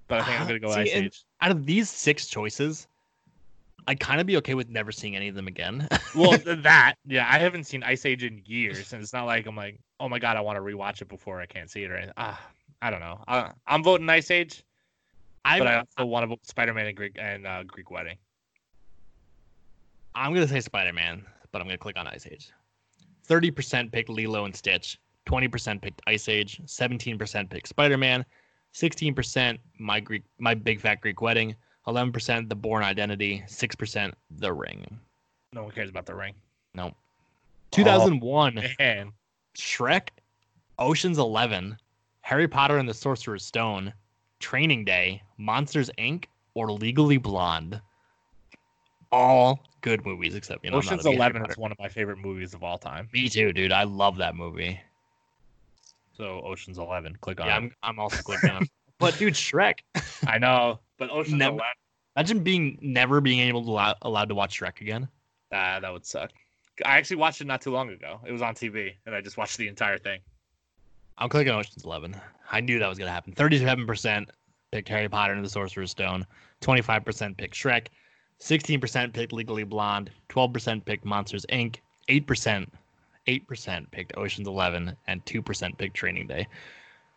but 0.08 0.20
I 0.20 0.24
think 0.24 0.36
I'm 0.36 0.44
Ah, 0.44 0.46
gonna 0.48 0.58
go 0.58 0.72
see, 0.74 0.80
Ice 0.80 0.90
Age. 0.94 1.22
Out 1.40 1.50
of 1.52 1.64
these 1.64 1.88
six 1.90 2.26
choices, 2.26 2.86
I'd 3.86 4.00
kind 4.00 4.20
of 4.20 4.26
be 4.26 4.36
okay 4.38 4.54
with 4.54 4.68
never 4.68 4.92
seeing 4.92 5.14
any 5.16 5.28
of 5.28 5.34
them 5.34 5.46
again. 5.46 5.88
Well, 6.14 6.38
that 6.46 6.94
yeah, 7.06 7.26
I 7.28 7.40
haven't 7.40 7.64
seen 7.64 7.82
Ice 7.82 8.06
Age 8.06 8.22
in 8.22 8.40
years, 8.46 8.92
and 8.92 9.02
it's 9.02 9.12
not 9.12 9.24
like 9.24 9.46
I'm 9.46 9.56
like, 9.56 9.80
oh 9.98 10.08
my 10.08 10.20
god, 10.20 10.36
I 10.36 10.42
want 10.42 10.56
to 10.56 10.60
rewatch 10.60 11.02
it 11.02 11.08
before 11.08 11.40
I 11.40 11.46
can't 11.46 11.68
see 11.68 11.82
it 11.82 11.90
or 11.90 11.96
anything. 11.96 12.14
Ah, 12.16 12.40
I 12.80 12.90
don't 12.90 13.00
know. 13.00 13.18
I, 13.26 13.50
I'm 13.66 13.82
voting 13.82 14.08
Ice 14.08 14.30
Age, 14.30 14.62
I'm, 15.44 15.58
but 15.58 15.66
I 15.66 15.78
also 15.78 16.06
want 16.06 16.22
to 16.22 16.28
vote 16.28 16.46
Spider 16.46 16.72
Man 16.72 16.86
and 16.86 16.96
Greek 16.96 17.16
and 17.18 17.48
uh, 17.48 17.64
Greek 17.64 17.90
Wedding. 17.90 18.16
I'm 20.14 20.32
gonna 20.32 20.46
say 20.46 20.60
Spider 20.60 20.92
Man, 20.92 21.24
but 21.50 21.60
I'm 21.60 21.66
gonna 21.66 21.78
click 21.78 21.98
on 21.98 22.06
Ice 22.06 22.28
Age. 22.30 22.52
Thirty 23.24 23.50
percent 23.50 23.90
picked 23.90 24.08
Lilo 24.08 24.44
and 24.44 24.54
Stitch. 24.54 25.00
Twenty 25.26 25.48
percent 25.48 25.82
picked 25.82 26.00
Ice 26.06 26.28
Age. 26.28 26.60
Seventeen 26.66 27.18
percent 27.18 27.50
picked 27.50 27.66
Spider 27.66 27.96
Man. 27.98 28.24
Sixteen 28.70 29.14
percent 29.14 29.58
my 29.80 29.98
Greek, 29.98 30.22
my 30.38 30.54
Big 30.54 30.80
Fat 30.80 31.00
Greek 31.00 31.20
Wedding. 31.20 31.56
Eleven 31.86 32.12
percent 32.12 32.48
The 32.48 32.54
Bourne 32.54 32.82
Identity. 32.82 33.42
Six 33.46 33.74
percent 33.74 34.14
The 34.38 34.52
Ring. 34.52 34.98
No 35.52 35.62
one 35.64 35.72
cares 35.72 35.90
about 35.90 36.06
the 36.06 36.14
ring. 36.14 36.34
Nope. 36.74 36.94
2001. 37.70 38.60
Man, 38.78 39.12
Shrek, 39.56 40.08
Ocean's 40.78 41.18
Eleven, 41.18 41.76
Harry 42.22 42.48
Potter 42.48 42.78
and 42.78 42.88
the 42.88 42.94
Sorcerer's 42.94 43.44
Stone, 43.44 43.92
Training 44.40 44.84
Day, 44.84 45.22
Monsters 45.38 45.90
Inc., 45.98 46.24
or 46.54 46.72
Legally 46.72 47.18
Blonde. 47.18 47.80
All 49.12 49.60
good 49.80 50.04
movies, 50.04 50.34
except 50.34 50.64
you 50.64 50.70
know. 50.70 50.78
I'm 50.78 50.84
not 50.84 50.92
a 50.92 50.94
Ocean's 50.96 51.14
Eleven 51.16 51.46
is 51.48 51.56
one 51.56 51.70
of 51.70 51.78
my 51.78 51.88
favorite 51.88 52.18
movies 52.18 52.52
of 52.54 52.64
all 52.64 52.78
time. 52.78 53.08
Me 53.12 53.28
too, 53.28 53.52
dude. 53.52 53.70
I 53.72 53.84
love 53.84 54.16
that 54.16 54.34
movie. 54.34 54.80
So 56.16 56.42
Ocean's 56.44 56.78
Eleven, 56.78 57.16
click 57.20 57.40
on 57.40 57.46
Yeah, 57.46 57.54
it. 57.54 57.58
I'm, 57.58 57.72
I'm 57.82 57.98
also 57.98 58.22
clicking 58.22 58.50
on. 58.50 58.66
But 59.00 59.18
dude, 59.18 59.34
Shrek. 59.34 59.80
I 60.26 60.38
know, 60.38 60.78
but 60.98 61.10
Ocean's 61.10 61.36
Never- 61.36 61.54
Eleven, 61.54 61.64
Imagine 62.16 62.44
being 62.44 62.78
never 62.80 63.20
being 63.20 63.40
able 63.40 63.64
to 63.64 63.70
allow, 63.70 63.94
allowed 64.02 64.28
to 64.28 64.34
watch 64.36 64.60
Shrek 64.60 64.80
again. 64.80 65.08
ah, 65.52 65.78
that 65.80 65.92
would 65.92 66.06
suck. 66.06 66.30
I 66.84 66.96
actually 66.96 67.16
watched 67.16 67.40
it 67.40 67.46
not 67.46 67.60
too 67.60 67.70
long 67.72 67.90
ago. 67.90 68.20
It 68.26 68.30
was 68.32 68.40
on 68.42 68.54
TV, 68.54 68.94
and 69.06 69.14
I 69.14 69.20
just 69.20 69.36
watched 69.36 69.56
the 69.58 69.66
entire 69.68 69.98
thing. 69.98 70.20
I'm 71.18 71.28
clicking 71.28 71.52
Ocean's 71.52 71.84
Eleven. 71.84 72.16
I 72.50 72.60
knew 72.60 72.78
that 72.78 72.88
was 72.88 72.98
gonna 72.98 73.10
happen. 73.10 73.32
Thirty-seven 73.32 73.86
percent 73.86 74.30
picked 74.72 74.88
Harry 74.88 75.08
Potter 75.08 75.32
and 75.32 75.44
the 75.44 75.48
Sorcerer's 75.48 75.90
Stone. 75.90 76.24
Twenty-five 76.60 77.04
percent 77.04 77.36
picked 77.36 77.54
Shrek. 77.54 77.86
Sixteen 78.38 78.80
percent 78.80 79.12
picked 79.12 79.32
Legally 79.32 79.64
Blonde. 79.64 80.10
Twelve 80.28 80.52
percent 80.52 80.84
picked 80.84 81.04
Monsters 81.04 81.46
Inc. 81.50 81.76
Eight 82.08 82.26
percent, 82.26 82.72
eight 83.28 83.46
percent 83.48 83.90
picked 83.92 84.16
Ocean's 84.16 84.46
Eleven, 84.48 84.96
and 85.06 85.24
two 85.26 85.42
percent 85.42 85.78
picked 85.78 85.94
Training 85.96 86.26
Day. 86.28 86.46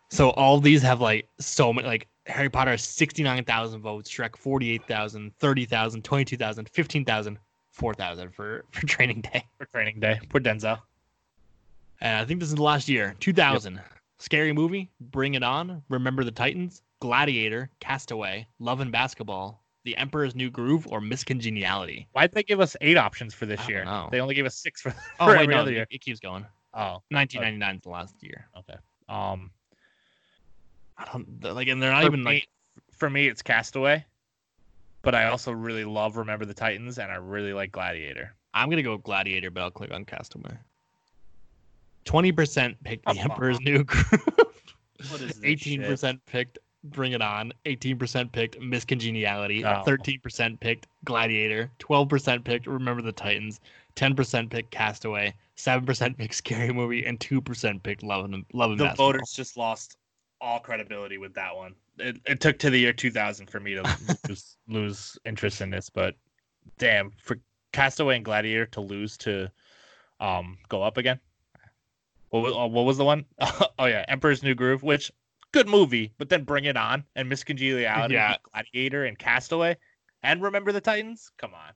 So 0.10 0.30
all 0.32 0.60
these 0.60 0.82
have 0.84 1.02
like 1.02 1.28
so 1.40 1.74
many. 1.74 1.88
Like 1.88 2.08
Harry 2.28 2.50
Potter 2.50 2.72
has 2.72 2.84
sixty-nine 2.84 3.44
thousand 3.46 3.82
votes. 3.82 4.10
Shrek 4.12 4.36
forty-eight 4.36 4.88
thousand, 4.88 5.36
thirty 5.40 5.66
thousand, 5.66 6.04
twenty-two 6.04 6.38
thousand, 6.38 6.70
fifteen 6.70 7.06
thousand, 7.06 7.40
four 7.72 7.94
thousand 7.94 8.34
for 8.34 8.66
for 8.72 8.86
Training 8.86 9.22
Day. 9.22 9.44
For 9.58 9.66
Training 9.66 10.00
Day, 10.00 10.20
for 10.30 10.40
Denzel. 10.40 10.80
And 12.02 12.18
I 12.22 12.26
think 12.26 12.40
this 12.40 12.50
is 12.50 12.56
the 12.56 12.64
last 12.64 12.88
year. 12.88 13.16
2000. 13.20 13.82
Scary 14.20 14.52
movie, 14.54 14.90
Bring 15.00 15.34
It 15.36 15.42
On, 15.44 15.82
Remember 15.90 16.24
the 16.24 16.32
Titans, 16.32 16.82
Gladiator, 17.00 17.70
Castaway, 17.80 18.48
Love 18.60 18.82
and 18.82 18.92
Basketball, 18.92 19.64
The 19.84 19.96
Emperor's 19.98 20.36
New 20.36 20.50
Groove, 20.52 20.88
or 20.88 21.02
Miss 21.02 21.24
Congeniality. 21.24 22.08
Why'd 22.14 22.34
they 22.34 22.44
give 22.44 22.60
us 22.60 22.76
eight 22.82 22.98
options 22.98 23.34
for 23.34 23.46
this 23.48 23.68
year? 23.68 23.84
know. 23.86 24.10
They 24.12 24.20
only 24.22 24.36
gave 24.36 24.46
us 24.46 24.56
six 24.58 24.82
for, 24.82 24.94
Oh, 25.20 25.28
wait, 25.28 25.42
every 25.42 25.54
no, 25.56 25.62
other 25.62 25.72
year. 25.72 25.88
it 25.90 26.02
keeps 26.02 26.20
going. 26.20 26.46
Oh, 26.74 27.02
1999 27.10 27.76
is 27.78 27.82
the 27.82 27.90
last 27.90 28.16
year. 28.22 28.48
okay. 28.58 28.78
Um, 29.10 29.50
I 30.98 31.06
don't, 31.06 31.44
like, 31.44 31.68
and 31.68 31.82
they're 31.82 31.92
not 31.92 32.02
for 32.02 32.08
even 32.08 32.24
me, 32.24 32.26
like, 32.32 32.48
for 32.92 33.10
me, 33.10 33.28
it's 33.28 33.42
Castaway, 33.42 34.04
but 35.04 35.14
I 35.16 35.26
also 35.26 35.52
really 35.52 35.86
love 35.86 36.18
Remember 36.18 36.46
the 36.46 36.54
Titans, 36.54 36.98
and 36.98 37.12
I 37.12 37.16
really 37.16 37.54
like 37.54 37.72
Gladiator. 37.72 38.34
I'm 38.54 38.68
going 38.70 38.78
to 38.78 38.84
go 38.84 38.98
Gladiator, 38.98 39.52
but 39.52 39.62
I'll 39.62 39.72
click 39.72 39.94
on 39.94 40.06
Castaway. 40.06 40.58
20% 42.06 42.76
picked 42.84 43.06
The 43.06 43.20
Emperor's. 43.20 43.60
New 43.60 43.84
Groove. 43.84 44.24
What 45.12 45.22
is 45.22 45.40
this 45.40 45.64
18% 45.64 46.20
picked 46.26 46.58
Bring 46.86 47.12
It 47.12 47.22
On, 47.22 47.54
18% 47.68 48.32
picked 48.32 48.60
Miss 48.60 48.84
Congeniality, 48.84 49.64
Oh. 49.64 49.84
13% 49.86 50.60
picked 50.60 50.88
Gladiator, 51.06 51.70
12% 51.78 52.44
picked 52.44 52.66
Remember 52.66 53.04
the 53.04 53.12
Titans, 53.12 53.60
10% 53.96 54.50
picked 54.50 54.72
Castaway, 54.72 55.36
7% 55.56 56.18
picked 56.18 56.34
Scary 56.34 56.74
Movie, 56.74 57.06
and 57.06 57.20
2% 57.20 57.84
picked 57.84 58.02
Love 58.02 58.26
and 58.26 58.44
Love 58.54 58.72
and 58.72 58.80
The 58.80 58.86
Basketball. 58.86 59.12
voters 59.12 59.34
just 59.36 59.56
lost 59.56 59.98
all 60.40 60.60
credibility 60.60 61.18
with 61.18 61.34
that 61.36 61.56
one. 61.56 61.74
It, 61.98 62.18
it 62.26 62.40
took 62.40 62.60
to 62.60 62.70
the 62.70 62.80
year 62.80 62.94
2000 62.94 63.50
for 63.50 63.60
me 63.60 63.74
to 63.76 63.84
lose, 64.28 64.58
lose 64.68 65.18
interest 65.26 65.62
in 65.62 65.70
this, 65.70 65.90
but 65.90 66.16
damn, 66.78 67.12
for 67.22 67.38
Castaway 67.74 68.16
and 68.16 68.26
Gladiator 68.26 68.66
to 68.68 68.82
lose 68.82 69.18
to 69.18 69.52
um 70.20 70.58
go 70.70 70.82
up 70.84 70.98
again. 70.98 71.20
What 72.30 72.44
was, 72.44 72.54
what 72.54 72.86
was 72.86 72.98
the 72.98 73.06
one? 73.06 73.26
oh 73.40 73.86
yeah, 73.86 74.04
Emperor's 74.08 74.44
New 74.44 74.54
Groove, 74.56 74.84
which 74.84 75.12
good 75.54 75.68
movie, 75.68 76.12
but 76.18 76.30
then 76.30 76.44
Bring 76.44 76.66
It 76.66 76.76
On 76.78 77.04
and 77.16 77.30
Miss 77.30 77.44
Congeniality, 77.44 78.14
Yeah. 78.16 78.34
beat 78.34 78.40
Gladiator 78.52 79.06
and 79.06 79.18
Castaway, 79.18 79.78
and 80.24 80.42
Remember 80.42 80.72
the 80.72 80.82
Titans. 80.82 81.32
Come 81.38 81.54
on. 81.54 81.74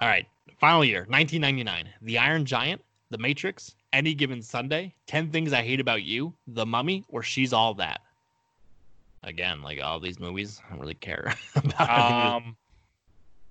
All 0.00 0.08
right, 0.08 0.26
final 0.58 0.84
year, 0.84 1.06
1999. 1.08 1.88
The 2.02 2.18
Iron 2.18 2.44
Giant, 2.44 2.82
The 3.10 3.18
Matrix, 3.18 3.74
Any 3.92 4.14
Given 4.14 4.40
Sunday, 4.42 4.94
10 5.06 5.30
Things 5.30 5.52
I 5.52 5.62
Hate 5.62 5.80
About 5.80 6.02
You, 6.02 6.34
The 6.46 6.64
Mummy, 6.64 7.04
or 7.08 7.22
She's 7.22 7.52
All 7.52 7.74
That. 7.74 8.00
Again, 9.22 9.62
like 9.62 9.80
all 9.80 10.00
these 10.00 10.18
movies, 10.18 10.60
I 10.66 10.70
don't 10.70 10.80
really 10.80 10.94
care 10.94 11.34
about. 11.54 11.80
any. 11.88 12.22
Um, 12.46 12.56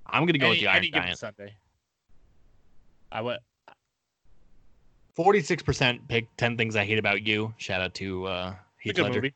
I'm 0.05 0.25
gonna 0.25 0.37
go 0.37 0.49
with 0.49 0.59
the 0.59 0.67
Iron 0.67 0.77
any 0.77 0.87
given 0.89 1.03
Giant. 1.03 1.19
Sunday. 1.19 1.53
I 3.11 3.21
went. 3.21 3.39
Forty-six 5.15 5.63
percent 5.63 6.07
picked 6.07 6.37
Ten 6.37 6.57
Things 6.57 6.75
I 6.75 6.83
Hate 6.85 6.97
About 6.97 7.25
You. 7.25 7.53
Shout 7.57 7.79
out 7.81 7.93
to 7.95 8.25
uh, 8.25 8.55
Heath 8.79 8.97
Ledger. 8.97 9.13
movie. 9.15 9.33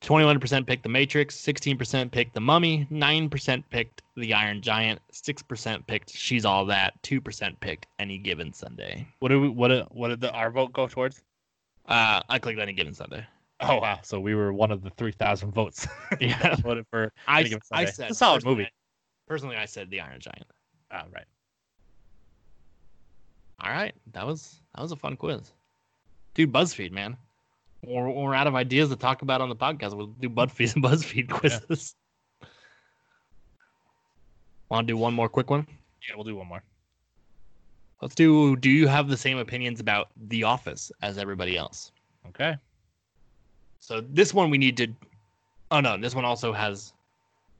Twenty-one 0.00 0.40
percent 0.40 0.66
picked 0.66 0.82
The 0.82 0.88
Matrix. 0.88 1.36
Sixteen 1.36 1.78
percent 1.78 2.10
picked 2.10 2.34
The 2.34 2.40
Mummy. 2.40 2.86
Nine 2.90 3.30
percent 3.30 3.68
picked 3.70 4.02
The 4.16 4.34
Iron 4.34 4.60
Giant. 4.60 5.00
Six 5.12 5.42
percent 5.42 5.86
picked 5.86 6.10
She's 6.10 6.44
All 6.44 6.64
That. 6.66 7.00
Two 7.02 7.20
percent 7.20 7.58
picked 7.60 7.86
Any 8.00 8.18
Given 8.18 8.52
Sunday. 8.52 9.06
What 9.20 9.28
did 9.28 9.38
we, 9.40 9.48
what 9.48 9.68
did, 9.68 9.84
what 9.90 10.08
did 10.08 10.20
the 10.20 10.32
our 10.32 10.50
vote 10.50 10.72
go 10.72 10.88
towards? 10.88 11.22
Uh, 11.86 12.20
I 12.28 12.38
clicked 12.40 12.58
Any 12.58 12.72
Given 12.72 12.94
Sunday. 12.94 13.24
Oh 13.60 13.78
wow! 13.78 14.00
So 14.02 14.18
we 14.18 14.34
were 14.34 14.52
one 14.52 14.72
of 14.72 14.82
the 14.82 14.90
three 14.90 15.12
thousand 15.12 15.52
votes. 15.52 15.86
Yeah, 16.20 16.56
voted 16.56 16.86
for. 16.90 17.12
I, 17.28 17.40
Any 17.40 17.50
Given 17.50 17.62
I 17.70 17.84
said 17.84 18.10
It's 18.10 18.16
a 18.16 18.18
solid 18.18 18.44
movie. 18.44 18.68
Personally, 19.28 19.56
I 19.56 19.66
said 19.66 19.88
The 19.90 20.00
Iron 20.00 20.20
Giant. 20.20 20.46
Oh, 20.92 21.02
right. 21.14 21.24
All 23.60 23.70
right, 23.70 23.94
that 24.12 24.26
was 24.26 24.60
that 24.74 24.82
was 24.82 24.92
a 24.92 24.96
fun 24.96 25.16
quiz, 25.16 25.52
dude. 26.34 26.52
BuzzFeed, 26.52 26.92
man. 26.92 27.16
We're, 27.86 28.10
we're 28.10 28.34
out 28.34 28.46
of 28.46 28.54
ideas 28.54 28.88
to 28.88 28.96
talk 28.96 29.22
about 29.22 29.40
on 29.40 29.48
the 29.48 29.56
podcast. 29.56 29.96
We'll 29.96 30.08
do 30.08 30.28
BuzzFeed 30.28 30.74
and 30.74 30.84
BuzzFeed 30.84 31.30
quizzes. 31.30 31.94
Want 34.68 34.86
to 34.86 34.92
do 34.92 34.96
one 34.96 35.14
more 35.14 35.28
quick 35.28 35.50
one? 35.50 35.66
Yeah, 36.08 36.16
we'll 36.16 36.24
do 36.24 36.34
one 36.34 36.48
more. 36.48 36.62
Let's 38.02 38.14
do. 38.14 38.56
Do 38.56 38.68
you 38.68 38.88
have 38.88 39.08
the 39.08 39.16
same 39.16 39.38
opinions 39.38 39.80
about 39.80 40.08
The 40.28 40.42
Office 40.42 40.90
as 41.02 41.16
everybody 41.16 41.56
else? 41.56 41.92
Okay. 42.28 42.56
So 43.78 44.00
this 44.00 44.34
one 44.34 44.50
we 44.50 44.58
need 44.58 44.76
to. 44.78 44.88
Oh 45.70 45.80
no, 45.80 45.96
this 45.96 46.14
one 46.14 46.24
also 46.24 46.52
has 46.52 46.92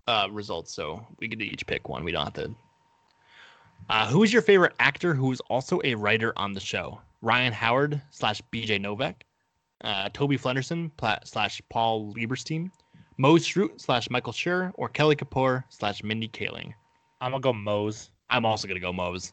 uh, 0.08 0.28
results, 0.30 0.72
so 0.72 1.06
we 1.20 1.28
could 1.28 1.40
each 1.40 1.66
pick 1.66 1.88
one. 1.88 2.04
We 2.04 2.12
don't 2.12 2.24
have 2.24 2.34
to. 2.34 2.54
Uh, 3.88 4.06
who 4.08 4.24
is 4.24 4.32
your 4.32 4.42
favorite 4.42 4.74
actor 4.80 5.14
who 5.14 5.30
is 5.30 5.40
also 5.42 5.80
a 5.84 5.94
writer 5.94 6.32
on 6.36 6.52
the 6.52 6.60
show? 6.60 7.00
Ryan 7.22 7.52
Howard 7.52 8.00
slash 8.10 8.42
BJ 8.52 8.80
Novak, 8.80 9.24
uh, 9.82 10.08
Toby 10.12 10.36
Flenderson 10.38 10.90
pla- 10.96 11.18
slash 11.24 11.60
Paul 11.68 12.12
Lieberstein, 12.14 12.70
Mose 13.18 13.46
Schrute 13.46 13.80
slash 13.80 14.08
Michael 14.10 14.32
Schur 14.32 14.72
or 14.74 14.88
Kelly 14.88 15.16
Kapoor 15.16 15.64
slash 15.68 16.02
Mindy 16.02 16.28
Kaling. 16.28 16.72
I'm 17.20 17.30
gonna 17.32 17.40
go 17.40 17.52
Mose. 17.52 18.10
I'm 18.30 18.44
also 18.44 18.66
gonna 18.68 18.80
go 18.80 18.92
Mose. 18.92 19.32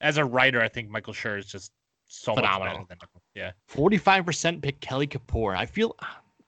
As 0.00 0.16
a 0.16 0.24
writer, 0.24 0.60
I 0.60 0.68
think 0.68 0.90
Michael 0.90 1.12
Schur 1.12 1.38
is 1.38 1.46
just 1.46 1.72
so 2.06 2.34
Phenomenal. 2.34 2.78
much 2.80 2.88
better 2.88 3.00
than 3.00 3.08
yeah. 3.34 3.52
Forty-five 3.68 4.26
percent 4.26 4.60
pick 4.62 4.80
Kelly 4.80 5.06
Kapoor. 5.06 5.56
I 5.56 5.64
feel 5.66 5.94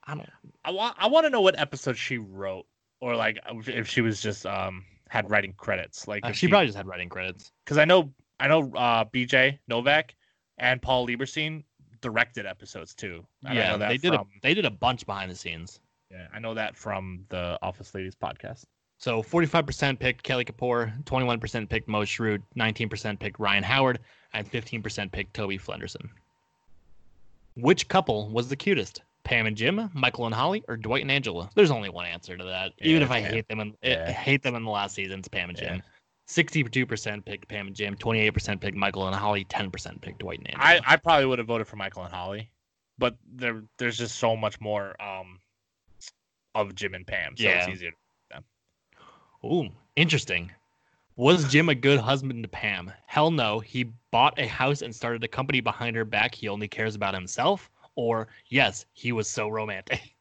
I 0.06 0.14
don't. 0.14 0.28
I 0.64 0.70
want 0.70 0.96
I 0.98 1.06
want 1.06 1.24
to 1.24 1.30
know 1.30 1.40
what 1.40 1.58
episode 1.58 1.96
she 1.96 2.18
wrote, 2.18 2.66
or 3.00 3.16
like 3.16 3.38
if 3.66 3.88
she 3.88 4.00
was 4.00 4.20
just 4.20 4.44
um 4.44 4.84
had 5.08 5.30
writing 5.30 5.54
credits. 5.56 6.08
Like 6.08 6.24
Uh, 6.24 6.28
if 6.30 6.36
she 6.36 6.48
probably 6.48 6.66
just 6.66 6.76
had 6.76 6.86
writing 6.86 7.08
credits. 7.08 7.52
because 7.64 7.78
I 7.78 7.84
know 7.84 8.12
I 8.40 8.48
know 8.48 8.72
uh 8.74 9.04
BJ 9.06 9.58
Novak 9.68 10.14
and 10.58 10.82
Paul 10.82 11.06
Lieberstein 11.06 11.62
directed 12.04 12.46
episodes 12.46 12.94
too. 12.94 13.24
I 13.44 13.54
yeah, 13.54 13.72
know 13.72 13.78
that 13.78 13.88
they 13.88 13.96
did 13.96 14.12
from, 14.12 14.20
a 14.20 14.40
they 14.42 14.54
did 14.54 14.64
a 14.66 14.70
bunch 14.70 15.06
behind 15.06 15.30
the 15.30 15.34
scenes. 15.34 15.80
yeah, 16.10 16.26
I 16.32 16.38
know 16.38 16.54
that 16.54 16.76
from 16.76 17.24
the 17.30 17.58
Office 17.62 17.94
Ladies 17.94 18.14
podcast. 18.14 18.64
So 18.98 19.22
45% 19.22 19.98
picked 19.98 20.22
Kelly 20.22 20.44
Kapoor, 20.44 21.02
21% 21.04 21.68
picked 21.68 21.88
Mose 21.88 22.08
Schrute, 22.08 22.42
19% 22.56 23.18
picked 23.18 23.40
Ryan 23.40 23.64
Howard, 23.64 23.98
and 24.32 24.50
15% 24.50 25.10
picked 25.10 25.34
Toby 25.34 25.58
Flenderson. 25.58 26.08
Which 27.56 27.88
couple 27.88 28.28
was 28.30 28.48
the 28.48 28.56
cutest? 28.56 29.02
Pam 29.24 29.46
and 29.46 29.56
Jim, 29.56 29.90
Michael 29.94 30.26
and 30.26 30.34
Holly, 30.34 30.62
or 30.68 30.76
Dwight 30.76 31.02
and 31.02 31.10
Angela? 31.10 31.48
There's 31.54 31.70
only 31.70 31.88
one 31.88 32.04
answer 32.06 32.36
to 32.36 32.44
that. 32.44 32.72
Even 32.82 33.02
if 33.02 33.10
I 33.10 33.20
hate 33.20 33.48
them 33.48 33.60
and 33.60 33.74
Yeah. 33.82 34.10
Hate 34.10 34.42
them 34.42 34.54
in 34.54 34.64
the 34.64 34.70
last 34.70 34.94
season, 34.94 35.18
it's 35.20 35.28
Pam 35.28 35.48
and 35.48 35.58
Yeah. 35.58 35.68
Jim. 35.70 35.82
62% 36.28 37.24
picked 37.24 37.48
Pam 37.48 37.66
and 37.66 37.76
Jim, 37.76 37.96
28% 37.96 38.60
picked 38.60 38.76
Michael 38.76 39.06
and 39.06 39.14
Holly, 39.14 39.44
10% 39.44 40.00
picked 40.00 40.20
Dwight 40.20 40.38
and 40.38 40.50
Angela. 40.50 40.80
I, 40.86 40.94
I 40.94 40.96
probably 40.96 41.26
would 41.26 41.38
have 41.38 41.46
voted 41.48 41.66
for 41.66 41.76
Michael 41.76 42.04
and 42.04 42.14
Holly, 42.14 42.50
but 42.98 43.16
there 43.30 43.62
there's 43.78 43.98
just 43.98 44.16
so 44.16 44.36
much 44.36 44.60
more 44.60 45.00
um 45.02 45.40
of 46.54 46.74
Jim 46.74 46.94
and 46.94 47.06
Pam, 47.06 47.36
so 47.36 47.48
it's 47.48 47.66
Yeah. 47.66 47.72
easier. 47.72 47.92
Ooh, 49.44 49.68
interesting. 49.96 50.50
Was 51.16 51.44
Jim 51.52 51.68
a 51.68 51.74
good 51.74 52.00
husband 52.00 52.42
to 52.42 52.48
Pam? 52.48 52.90
Hell 53.06 53.30
no. 53.30 53.60
He 53.60 53.92
bought 54.10 54.38
a 54.38 54.46
house 54.46 54.82
and 54.82 54.94
started 54.94 55.22
a 55.22 55.28
company 55.28 55.60
behind 55.60 55.94
her 55.96 56.04
back. 56.04 56.34
He 56.34 56.48
only 56.48 56.66
cares 56.66 56.94
about 56.94 57.14
himself. 57.14 57.70
Or 57.94 58.28
yes, 58.48 58.86
he 58.94 59.12
was 59.12 59.28
so 59.28 59.48
romantic. 59.48 60.00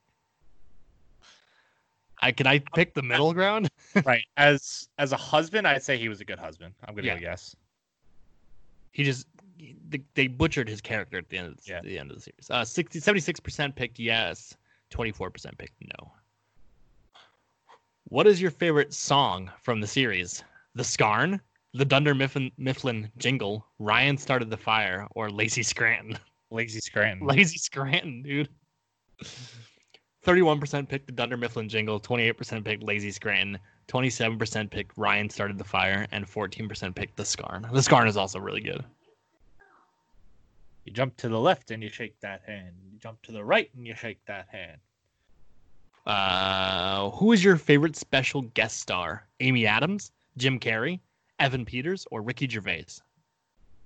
I 2.24 2.32
can 2.32 2.48
I 2.48 2.60
pick 2.60 2.94
the 2.94 3.02
middle 3.04 3.34
ground? 3.34 3.70
right. 4.06 4.24
As 4.38 4.88
as 4.98 5.12
a 5.12 5.18
husband, 5.18 5.68
I'd 5.68 5.84
say 5.84 5.98
he 5.98 6.10
was 6.10 6.22
a 6.22 6.26
good 6.26 6.40
husband. 6.40 6.74
I'm 6.88 6.96
gonna 6.96 7.08
Yeah. 7.08 7.16
go 7.16 7.22
yes. 7.22 7.56
He 8.92 9.04
just 9.04 9.28
they, 9.90 10.02
they 10.14 10.28
butchered 10.28 10.68
his 10.68 10.82
character 10.82 11.18
at 11.18 11.30
the 11.30 11.38
end 11.38 11.48
of 11.50 11.58
the, 11.58 11.64
Yeah. 11.66 11.82
the 11.82 12.00
end 12.00 12.12
of 12.12 12.18
the 12.18 12.22
series. 12.24 12.50
Uh 12.50 12.64
60 12.66 13.00
76% 13.00 13.76
picked 13.76 14.00
yes, 14.00 14.56
24% 14.92 15.58
picked 15.58 15.74
no. 16.00 16.12
What 18.06 18.28
is 18.28 18.42
your 18.42 18.52
favorite 18.52 18.94
song 18.94 19.50
from 19.62 19.82
the 19.82 19.88
series? 19.88 20.44
The 20.76 20.84
Scarn, 20.84 21.40
the 21.74 21.86
Dunder 21.86 22.14
Mifflin, 22.16 22.52
Mifflin 22.58 23.10
jingle, 23.18 23.66
Ryan 23.80 24.18
started 24.18 24.50
the 24.50 24.58
fire, 24.58 25.08
or 25.16 25.30
Lazy 25.30 25.64
Scranton? 25.64 26.18
Lazy 26.52 26.80
Scranton. 26.80 27.26
Lazy 27.36 27.58
Scranton, 27.58 28.22
dude. 28.22 28.50
31% 30.26 30.88
picked 30.88 31.06
the 31.06 31.12
Dunder 31.12 31.38
Mifflin 31.38 31.68
jingle, 31.68 32.00
28% 32.00 32.64
picked 32.64 32.84
Lazy 32.84 33.12
Scranton, 33.12 33.60
27% 33.90 34.70
picked 34.70 34.98
Ryan 34.98 35.30
started 35.30 35.58
the 35.58 35.64
fire, 35.64 36.08
and 36.12 36.26
14% 36.26 36.96
picked 36.96 37.18
the 37.18 37.26
Scarn. 37.26 37.68
The 37.72 37.84
Scarn 37.84 38.08
is 38.08 38.18
also 38.18 38.40
really 38.40 38.62
good. 38.62 38.84
You 40.86 40.94
jump 40.94 41.18
to 41.18 41.30
the 41.30 41.40
left 41.40 41.72
and 41.72 41.82
you 41.82 41.90
shake 41.90 42.20
that 42.22 42.42
hand. 42.46 42.74
You 42.92 43.00
jump 43.00 43.22
to 43.24 43.32
the 43.32 43.44
right 43.44 43.70
and 43.76 43.88
you 43.88 43.96
shake 43.96 44.20
that 44.26 44.48
hand. 44.50 44.80
Uh, 46.06 47.10
who 47.12 47.32
is 47.32 47.44
your 47.44 47.56
favorite 47.56 47.96
special 47.96 48.42
guest 48.42 48.80
star? 48.80 49.26
Amy 49.40 49.66
Adams, 49.66 50.12
Jim 50.36 50.60
Carrey, 50.60 51.00
Evan 51.40 51.64
Peters, 51.64 52.06
or 52.12 52.22
Ricky 52.22 52.48
Gervais? 52.48 52.86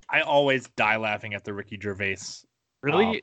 I 0.10 0.22
always 0.22 0.68
die 0.70 0.98
laughing 0.98 1.34
at 1.34 1.44
the 1.44 1.54
Ricky 1.54 1.80
Gervais. 1.80 2.18
Really? 2.82 3.22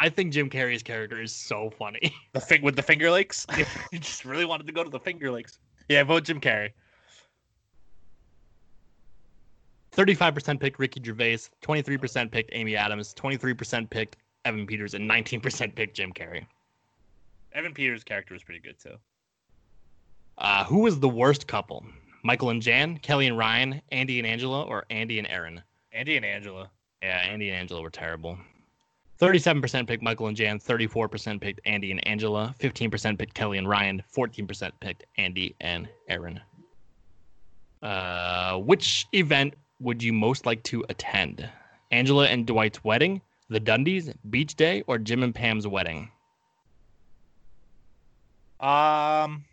I 0.00 0.08
think 0.08 0.32
Jim 0.32 0.48
Carrey's 0.48 0.82
character 0.82 1.20
is 1.20 1.34
so 1.34 1.70
funny. 1.70 2.14
The 2.32 2.40
thing 2.40 2.62
with 2.62 2.76
the 2.76 2.82
Finger 2.82 3.10
Lakes. 3.10 3.46
you 3.92 3.98
just 3.98 4.24
really 4.24 4.44
wanted 4.44 4.66
to 4.66 4.72
go 4.72 4.82
to 4.82 4.90
the 4.90 4.98
Finger 4.98 5.30
Lakes. 5.30 5.58
Yeah, 5.88 6.02
vote 6.04 6.24
Jim 6.24 6.40
Carrey. 6.40 6.70
35% 9.94 10.58
picked 10.58 10.78
Ricky 10.78 11.02
Gervais, 11.04 11.40
23% 11.62 12.30
picked 12.30 12.50
Amy 12.54 12.76
Adams, 12.76 13.12
23% 13.14 13.90
picked 13.90 14.16
Evan 14.46 14.66
Peters, 14.66 14.94
and 14.94 15.08
19% 15.08 15.74
picked 15.74 15.94
Jim 15.94 16.12
Carrey. 16.12 16.46
Evan 17.52 17.74
Peters' 17.74 18.02
character 18.02 18.32
was 18.32 18.42
pretty 18.42 18.60
good 18.60 18.78
too. 18.78 18.96
Uh, 20.38 20.64
who 20.64 20.78
was 20.78 20.98
the 20.98 21.08
worst 21.08 21.46
couple? 21.46 21.84
Michael 22.22 22.48
and 22.48 22.62
Jan, 22.62 22.96
Kelly 22.98 23.26
and 23.26 23.36
Ryan, 23.36 23.82
Andy 23.90 24.18
and 24.18 24.26
Angela, 24.26 24.62
or 24.62 24.86
Andy 24.88 25.18
and 25.18 25.28
Erin? 25.28 25.62
Andy 25.92 26.16
and 26.16 26.24
Angela. 26.24 26.70
Yeah, 27.02 27.18
Andy 27.18 27.50
and 27.50 27.58
Angela 27.58 27.82
were 27.82 27.90
terrible. 27.90 28.38
37% 29.22 29.86
picked 29.86 30.02
Michael 30.02 30.26
and 30.26 30.36
Jan, 30.36 30.58
34% 30.58 31.40
picked 31.40 31.60
Andy 31.64 31.92
and 31.92 32.04
Angela, 32.08 32.52
15% 32.58 33.16
picked 33.16 33.34
Kelly 33.34 33.56
and 33.56 33.68
Ryan, 33.68 34.02
14% 34.12 34.72
picked 34.80 35.04
Andy 35.16 35.54
and 35.60 35.88
Erin. 36.08 36.40
Uh, 37.82 38.58
which 38.58 39.06
event 39.12 39.54
would 39.78 40.02
you 40.02 40.12
most 40.12 40.44
like 40.44 40.60
to 40.64 40.84
attend? 40.88 41.48
Angela 41.92 42.26
and 42.26 42.46
Dwight's 42.46 42.82
wedding, 42.82 43.22
the 43.48 43.60
Dundies, 43.60 44.12
Beach 44.28 44.56
Day, 44.56 44.82
or 44.88 44.98
Jim 44.98 45.22
and 45.22 45.32
Pam's 45.32 45.68
wedding? 45.68 46.10
Um, 48.58 49.44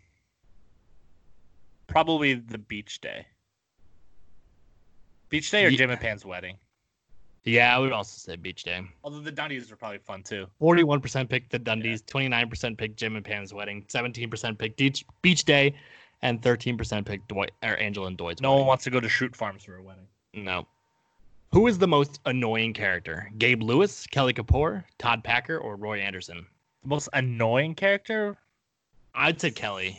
probably 1.86 2.34
the 2.34 2.58
beach 2.58 3.00
day. 3.00 3.24
Beach 5.28 5.48
day 5.52 5.64
or 5.64 5.68
Ye- 5.68 5.76
Jim 5.76 5.90
and 5.90 6.00
Pam's 6.00 6.24
wedding. 6.24 6.56
Yeah, 7.44 7.74
I 7.74 7.78
would 7.78 7.92
also 7.92 8.16
say 8.18 8.36
Beach 8.36 8.64
Day. 8.64 8.82
Although 9.02 9.20
the 9.20 9.32
Dundies 9.32 9.72
are 9.72 9.76
probably 9.76 9.98
fun 9.98 10.22
too. 10.22 10.46
41% 10.60 11.28
picked 11.28 11.50
the 11.50 11.58
Dundies, 11.58 12.02
29% 12.02 12.76
picked 12.76 12.96
Jim 12.96 13.16
and 13.16 13.24
Pam's 13.24 13.54
wedding, 13.54 13.82
17% 13.88 14.58
picked 14.58 14.76
Beach, 14.76 15.04
Beach 15.22 15.44
Day, 15.44 15.74
and 16.22 16.42
13% 16.42 17.06
picked 17.06 17.28
Dwight 17.28 17.52
or 17.62 17.76
Angela 17.78 18.08
and 18.08 18.18
Dwight's 18.18 18.42
No 18.42 18.50
wedding. 18.50 18.60
one 18.60 18.66
wants 18.68 18.84
to 18.84 18.90
go 18.90 19.00
to 19.00 19.08
Schrute 19.08 19.34
Farms 19.34 19.64
for 19.64 19.76
a 19.76 19.82
wedding. 19.82 20.06
No. 20.34 20.66
Who 21.52 21.66
is 21.66 21.78
the 21.78 21.88
most 21.88 22.20
annoying 22.26 22.74
character? 22.74 23.30
Gabe 23.38 23.62
Lewis, 23.62 24.06
Kelly 24.06 24.34
Kapoor, 24.34 24.84
Todd 24.98 25.24
Packer, 25.24 25.56
or 25.58 25.76
Roy 25.76 25.98
Anderson? 26.00 26.46
The 26.82 26.88
most 26.88 27.08
annoying 27.14 27.74
character. 27.74 28.36
I'd 29.14 29.40
say 29.40 29.50
Kelly. 29.50 29.98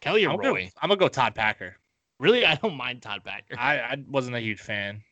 Kelly 0.00 0.26
or 0.26 0.30
I'm 0.32 0.38
Roy? 0.38 0.44
gonna, 0.44 0.70
I'm 0.82 0.88
gonna 0.88 0.96
go 0.98 1.08
Todd 1.08 1.34
Packer. 1.34 1.76
Really, 2.18 2.44
I 2.44 2.56
don't 2.56 2.74
mind 2.76 3.00
Todd 3.00 3.22
Packer. 3.24 3.54
I, 3.58 3.78
I 3.78 3.96
wasn't 4.08 4.36
a 4.36 4.40
huge 4.40 4.60
fan. 4.60 5.02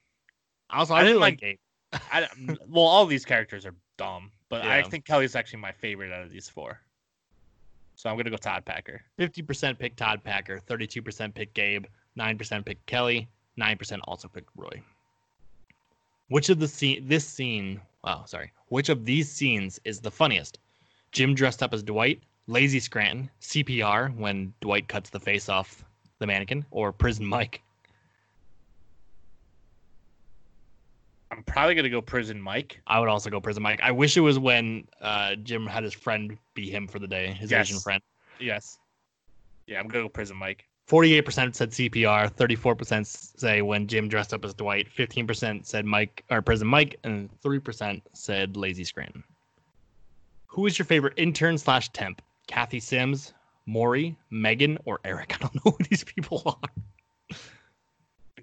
Also, 0.70 0.94
I 0.94 1.00
I, 1.00 1.04
didn't 1.04 1.20
like 1.20 1.34
like- 1.34 1.40
Gabe. 1.40 1.58
I, 2.12 2.22
mm, 2.38 2.56
well, 2.68 2.84
all 2.84 3.06
these 3.06 3.24
characters 3.24 3.64
are 3.64 3.74
dumb, 3.96 4.30
but 4.48 4.62
I 4.62 4.78
Yeah. 4.78 4.88
think 4.88 5.04
Kelly's 5.04 5.36
actually 5.36 5.60
my 5.60 5.72
favorite 5.72 6.12
out 6.12 6.22
of 6.22 6.30
these 6.30 6.48
four. 6.48 6.80
So 7.94 8.10
I'm 8.10 8.16
gonna 8.16 8.30
go 8.30 8.36
Todd 8.36 8.64
Packer. 8.64 9.00
50% 9.18 9.78
picked 9.78 9.96
Todd 9.96 10.22
Packer, 10.24 10.60
32% 10.68 11.34
picked 11.34 11.54
Gabe, 11.54 11.86
9% 12.18 12.64
picked 12.66 12.84
Kelly, 12.86 13.28
9% 13.58 14.00
also 14.04 14.28
picked 14.28 14.50
Roy. 14.56 14.82
Which 16.28 16.48
of 16.50 16.58
the 16.58 16.68
scene 16.68 17.06
this 17.06 17.26
scene, 17.26 17.80
wow, 18.04 18.24
sorry. 18.26 18.50
Which 18.68 18.88
of 18.88 19.04
these 19.04 19.30
scenes 19.30 19.80
is 19.84 20.00
the 20.00 20.10
funniest? 20.10 20.58
Jim 21.12 21.34
dressed 21.34 21.62
up 21.62 21.72
as 21.72 21.82
Dwight, 21.82 22.20
Lazy 22.48 22.80
Scranton, 22.80 23.30
CPR 23.40 24.14
when 24.16 24.52
Dwight 24.60 24.88
cuts 24.88 25.08
the 25.10 25.20
face 25.20 25.48
off 25.48 25.84
the 26.18 26.26
mannequin, 26.26 26.66
or 26.70 26.92
Prison 26.92 27.24
Mike? 27.24 27.62
I'm 31.36 31.42
probably 31.42 31.74
gonna 31.74 31.90
go 31.90 32.00
Prison 32.00 32.40
Mike. 32.40 32.80
I 32.86 32.98
would 32.98 33.08
also 33.10 33.28
go 33.28 33.40
Prison 33.40 33.62
Mike. 33.62 33.80
I 33.82 33.90
wish 33.90 34.16
it 34.16 34.20
was 34.20 34.38
when 34.38 34.88
uh, 35.02 35.34
Jim 35.36 35.66
had 35.66 35.84
his 35.84 35.92
friend 35.92 36.38
be 36.54 36.70
him 36.70 36.88
for 36.88 36.98
the 36.98 37.06
day, 37.06 37.32
his 37.34 37.50
Yes. 37.50 37.68
Asian 37.68 37.80
friend. 37.80 38.02
Yes. 38.40 38.78
Yeah, 39.66 39.80
I'm 39.80 39.88
gonna 39.88 40.04
go 40.04 40.08
Prison 40.08 40.36
Mike. 40.36 40.64
48% 40.88 41.54
said 41.56 41.70
CPR, 41.72 42.32
34% 42.32 43.04
say 43.38 43.60
when 43.60 43.88
Jim 43.88 44.08
dressed 44.08 44.32
up 44.32 44.44
as 44.44 44.54
Dwight, 44.54 44.86
15% 44.96 45.66
said 45.66 45.84
Mike 45.84 46.24
or 46.30 46.40
Prison 46.40 46.68
Mike, 46.68 46.96
and 47.02 47.28
3% 47.42 48.00
said 48.12 48.56
Lazy 48.56 48.84
Scranton. 48.84 49.24
Who 50.46 50.66
is 50.66 50.78
your 50.78 50.86
favorite 50.86 51.14
intern 51.16 51.58
slash 51.58 51.88
temp? 51.88 52.22
Cathy 52.46 52.78
Simms, 52.78 53.34
Maury, 53.66 54.16
Megan, 54.30 54.78
or 54.84 55.00
Eric? 55.04 55.34
I 55.34 55.38
don't 55.38 55.54
know 55.56 55.72
who 55.72 55.84
these 55.90 56.04
people 56.04 56.42
are. 56.46 56.70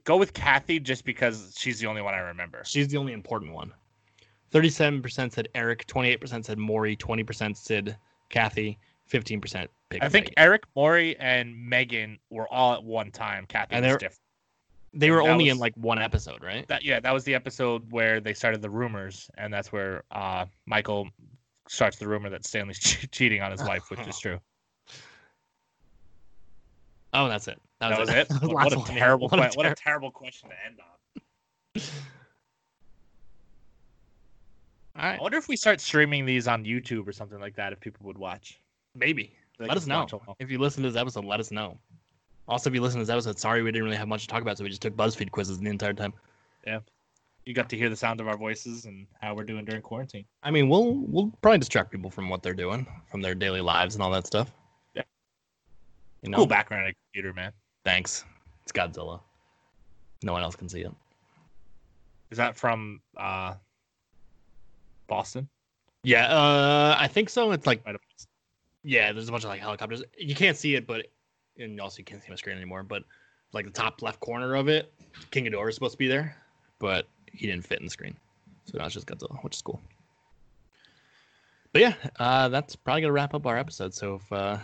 Go 0.05 0.17
with 0.17 0.33
Cathy 0.33 0.79
just 0.79 1.05
because 1.05 1.53
she's 1.57 1.79
the 1.79 1.87
only 1.87 2.01
one 2.01 2.13
I 2.13 2.19
remember. 2.19 2.61
She's 2.65 2.87
the 2.89 2.97
only 2.97 3.13
important 3.13 3.53
one. 3.53 3.71
37% 4.51 5.31
said 5.31 5.47
Eric, 5.55 5.87
28% 5.87 6.45
said 6.45 6.57
Maury, 6.57 6.95
20% 6.95 7.55
said 7.57 7.97
Cathy, 8.29 8.77
15% 9.11 9.67
picked 9.89 10.03
I 10.03 10.09
think 10.09 10.25
Megan. 10.25 10.33
Eric, 10.37 10.63
Maury, 10.75 11.17
and 11.17 11.55
Megan 11.57 12.19
were 12.29 12.47
all 12.53 12.73
at 12.73 12.83
one 12.83 13.11
time. 13.11 13.45
Cathy 13.47 13.75
And 13.75 13.85
was 13.85 13.93
different. 13.93 14.19
they 14.93 15.09
were 15.09 15.21
only 15.21 15.49
in 15.49 15.57
like 15.57 15.73
one 15.75 15.99
episode, 15.99 16.43
right? 16.43 16.67
That 16.67 16.83
yeah, 16.83 16.99
that 16.99 17.11
was 17.13 17.23
the 17.23 17.33
episode 17.33 17.91
where 17.91 18.19
they 18.19 18.33
started 18.33 18.61
the 18.61 18.69
rumors, 18.69 19.29
and 19.37 19.51
that's 19.51 19.71
where 19.71 20.03
uh, 20.11 20.45
Michael 20.67 21.09
starts 21.67 21.97
the 21.97 22.07
rumor 22.07 22.29
that 22.29 22.45
Stanley's 22.45 22.79
che- 22.79 23.07
cheating 23.07 23.41
on 23.41 23.51
his 23.51 23.63
wife, 23.63 23.89
which 23.89 24.05
is 24.07 24.19
true. 24.19 24.39
Oh, 27.13 27.27
that's 27.27 27.47
it. 27.47 27.59
That 27.89 27.99
was 27.99 28.09
it. 28.09 28.29
That 28.29 28.41
was 28.41 28.49
what, 28.53 28.63
lots 28.63 28.75
a 28.75 28.79
of- 28.79 28.87
terrible, 28.87 29.27
what 29.27 29.39
a 29.39 29.49
que- 29.49 29.55
what 29.55 29.65
a 29.65 29.75
terrible 29.75 30.11
question 30.11 30.49
to 30.49 30.55
end 30.65 30.79
on. 30.79 31.81
All 34.95 35.03
right, 35.03 35.19
I 35.19 35.21
wonder 35.21 35.37
if 35.37 35.47
we 35.47 35.55
start 35.55 35.81
streaming 35.81 36.25
these 36.25 36.47
on 36.47 36.63
YouTube 36.63 37.07
or 37.07 37.11
something 37.11 37.39
like 37.39 37.55
that, 37.55 37.73
if 37.73 37.79
people 37.79 38.05
would 38.05 38.17
watch. 38.17 38.59
maybe. 38.95 39.35
They 39.59 39.67
let 39.67 39.77
us 39.77 39.85
know 39.85 40.07
if 40.39 40.49
you 40.49 40.57
listen 40.57 40.81
to 40.83 40.89
this 40.89 40.99
episode. 40.99 41.25
Let 41.25 41.39
us 41.39 41.51
know. 41.51 41.77
Also, 42.47 42.69
if 42.69 42.73
you 42.73 42.81
listen 42.81 42.99
to 42.99 43.05
this 43.05 43.13
episode, 43.13 43.39
sorry 43.39 43.61
we 43.61 43.71
didn't 43.71 43.85
really 43.85 43.97
have 43.97 44.07
much 44.07 44.23
to 44.23 44.27
talk 44.27 44.41
about, 44.41 44.57
so 44.57 44.63
we 44.63 44.69
just 44.69 44.81
took 44.81 44.95
BuzzFeed 44.95 45.29
quizzes 45.31 45.59
the 45.59 45.69
entire 45.69 45.93
time. 45.93 46.11
Yeah. 46.65 46.79
You 47.45 47.53
got 47.53 47.69
to 47.69 47.77
hear 47.77 47.89
the 47.89 47.95
sound 47.95 48.19
of 48.19 48.27
our 48.27 48.35
voices 48.37 48.85
and 48.85 49.05
how 49.21 49.35
we're 49.35 49.43
doing 49.43 49.63
during 49.63 49.81
quarantine. 49.81 50.25
I 50.41 50.49
mean, 50.51 50.69
we'll 50.69 50.95
we'll 50.95 51.31
probably 51.41 51.59
distract 51.59 51.91
people 51.91 52.09
from 52.09 52.29
what 52.29 52.41
they're 52.41 52.53
doing, 52.53 52.87
from 53.11 53.21
their 53.21 53.35
daily 53.35 53.61
lives 53.61 53.95
and 53.95 54.03
all 54.03 54.09
that 54.11 54.25
stuff. 54.25 54.51
Yeah. 54.95 55.03
You 56.23 56.29
know. 56.31 56.37
Cool 56.37 56.47
background 56.47 56.85
on 56.85 56.89
a 56.89 56.93
computer, 56.93 57.33
man. 57.33 57.51
Thanks. 57.85 58.25
It's 58.63 58.71
Godzilla. 58.71 59.19
No 60.23 60.33
one 60.33 60.41
else 60.41 60.55
can 60.55 60.69
see 60.69 60.81
it. 60.81 60.91
Is 62.31 62.37
that 62.37 62.55
from 62.55 63.01
uh, 63.17 63.55
Boston? 65.07 65.47
Yeah, 66.03 66.27
uh, 66.27 66.95
I 66.97 67.07
think 67.07 67.29
so. 67.29 67.51
It's 67.51 67.67
like 67.67 67.81
yeah, 68.83 69.11
there's 69.11 69.29
a 69.29 69.31
bunch 69.31 69.43
of 69.43 69.49
like 69.49 69.61
helicopters. 69.61 70.03
You 70.17 70.35
can't 70.35 70.57
see 70.57 70.75
it, 70.75 70.85
but 70.85 71.07
and 71.57 71.79
also 71.79 71.99
you 71.99 72.03
can't 72.03 72.21
see 72.21 72.29
my 72.29 72.35
screen 72.35 72.57
anymore. 72.57 72.83
But 72.83 73.03
like 73.53 73.65
the 73.65 73.71
top 73.71 74.01
left 74.01 74.19
corner 74.19 74.55
of 74.55 74.67
it, 74.67 74.93
King 75.31 75.45
Ghidorah 75.45 75.69
is 75.69 75.75
supposed 75.75 75.93
to 75.93 75.97
be 75.97 76.07
there, 76.07 76.35
but 76.79 77.07
he 77.31 77.47
didn't 77.47 77.65
fit 77.65 77.79
in 77.79 77.85
the 77.85 77.91
screen, 77.91 78.15
so 78.65 78.77
now 78.77 78.85
it's 78.85 78.93
just 78.93 79.07
Godzilla, 79.07 79.41
which 79.43 79.55
is 79.55 79.61
cool. 79.61 79.79
But 81.71 81.81
yeah, 81.81 81.93
uh, 82.19 82.49
that's 82.49 82.75
probably 82.75 83.01
gonna 83.01 83.13
wrap 83.13 83.33
up 83.33 83.45
our 83.45 83.57
episode. 83.57 83.93
So 83.93 84.15
if 84.15 84.31
uh, 84.31 84.57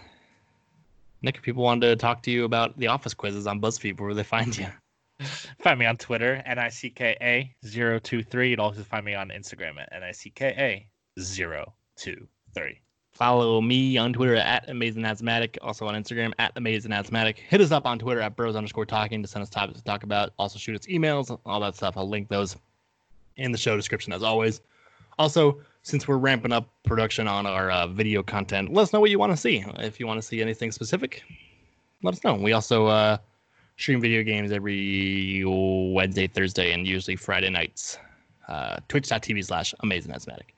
Nick, 1.21 1.37
if 1.37 1.41
people 1.41 1.63
wanted 1.63 1.87
to 1.87 1.95
talk 1.95 2.21
to 2.23 2.31
you 2.31 2.45
about 2.45 2.77
the 2.77 2.87
office 2.87 3.13
quizzes 3.13 3.45
on 3.45 3.59
BuzzFeed, 3.59 3.99
where 3.99 4.07
would 4.07 4.17
they 4.17 4.23
find 4.23 4.57
you? 4.57 4.67
Find 5.59 5.77
me 5.77 5.85
on 5.85 5.97
Twitter, 5.97 6.41
N-I-C-K-A-023. 6.45 8.49
You'd 8.49 8.61
also 8.61 8.83
find 8.83 9.05
me 9.05 9.15
on 9.15 9.27
Instagram 9.29 9.77
at 9.77 9.89
N-I-C-K-A-023. 9.91 12.77
Follow 13.11 13.59
me 13.59 13.97
on 13.97 14.13
Twitter 14.13 14.35
at 14.35 14.69
Amazing 14.69 15.03
Asthmatic, 15.03 15.57
also 15.61 15.85
on 15.87 16.01
Instagram 16.01 16.31
at 16.39 16.53
Amazing 16.55 16.93
Asthmatic. 16.93 17.39
Hit 17.39 17.59
us 17.59 17.71
up 17.71 17.85
on 17.85 17.99
Twitter 17.99 18.21
at 18.21 18.37
bros 18.37 18.55
underscore 18.55 18.85
talking 18.85 19.21
to 19.21 19.27
send 19.27 19.43
us 19.43 19.49
topics 19.49 19.79
to 19.79 19.83
talk 19.83 20.03
about. 20.03 20.31
Also 20.39 20.57
shoot 20.57 20.79
us 20.79 20.87
emails, 20.87 21.37
all 21.45 21.59
that 21.59 21.75
stuff. 21.75 21.97
I'll 21.97 22.07
link 22.07 22.29
those 22.29 22.55
in 23.35 23.51
the 23.51 23.57
show 23.57 23.75
description 23.75 24.13
as 24.13 24.23
always. 24.23 24.61
Also, 25.17 25.59
since 25.83 26.07
we're 26.07 26.17
ramping 26.17 26.51
up 26.51 26.67
production 26.83 27.27
on 27.27 27.45
our 27.45 27.71
uh, 27.71 27.87
video 27.87 28.21
content, 28.23 28.73
let 28.73 28.83
us 28.83 28.93
know 28.93 28.99
what 28.99 29.09
you 29.09 29.19
want 29.19 29.31
to 29.31 29.37
see. 29.37 29.63
If 29.77 29.99
you 29.99 30.07
want 30.07 30.21
to 30.21 30.27
see 30.27 30.41
anything 30.41 30.71
specific, 30.71 31.23
let 32.03 32.13
us 32.13 32.23
know. 32.23 32.35
We 32.35 32.53
also 32.53 32.87
uh, 32.87 33.17
stream 33.77 34.01
video 34.01 34.23
games 34.23 34.51
every 34.51 35.43
Wednesday, 35.45 36.27
Thursday, 36.27 36.73
and 36.73 36.85
usually 36.85 37.15
Friday 37.15 37.49
nights. 37.49 37.97
Uh, 38.47 38.77
Twitch.tv 38.87 39.45
slash 39.45 39.73
Amazing 39.81 40.11
Asthmatic. 40.11 40.55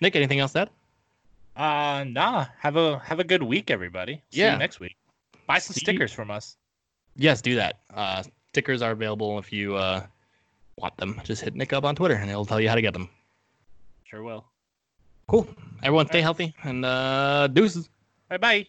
Nick, 0.00 0.16
anything 0.16 0.40
else 0.40 0.52
to 0.54 0.60
add? 0.62 0.70
Uh, 1.56 2.04
nah. 2.04 2.46
Have 2.58 2.76
a 2.76 2.98
have 3.00 3.20
a 3.20 3.24
good 3.24 3.42
week, 3.42 3.70
everybody. 3.70 4.20
See 4.30 4.40
Yeah. 4.40 4.54
you 4.54 4.58
next 4.58 4.80
week. 4.80 4.96
Buy 5.46 5.58
some 5.58 5.74
See- 5.74 5.80
stickers 5.80 6.12
from 6.12 6.30
us. 6.30 6.56
Yes, 7.14 7.42
do 7.42 7.54
that. 7.56 7.80
Uh, 7.94 8.22
stickers 8.52 8.80
are 8.82 8.92
available 8.92 9.38
if 9.38 9.52
you 9.52 9.76
uh, 9.76 10.04
want 10.78 10.96
them. 10.96 11.20
Just 11.24 11.42
hit 11.42 11.54
Nick 11.54 11.72
up 11.72 11.84
on 11.84 11.94
Twitter 11.94 12.14
and 12.14 12.28
he'll 12.28 12.46
tell 12.46 12.58
you 12.60 12.68
how 12.68 12.74
to 12.74 12.80
get 12.82 12.94
them. 12.94 13.08
Sure 14.12 14.22
will. 14.22 14.44
Cool. 15.26 15.48
Everyone 15.82 16.06
stay 16.06 16.20
healthy 16.20 16.54
and 16.64 16.84
uh, 16.84 17.46
deuces. 17.46 17.88
Bye 18.28 18.36
bye. 18.36 18.66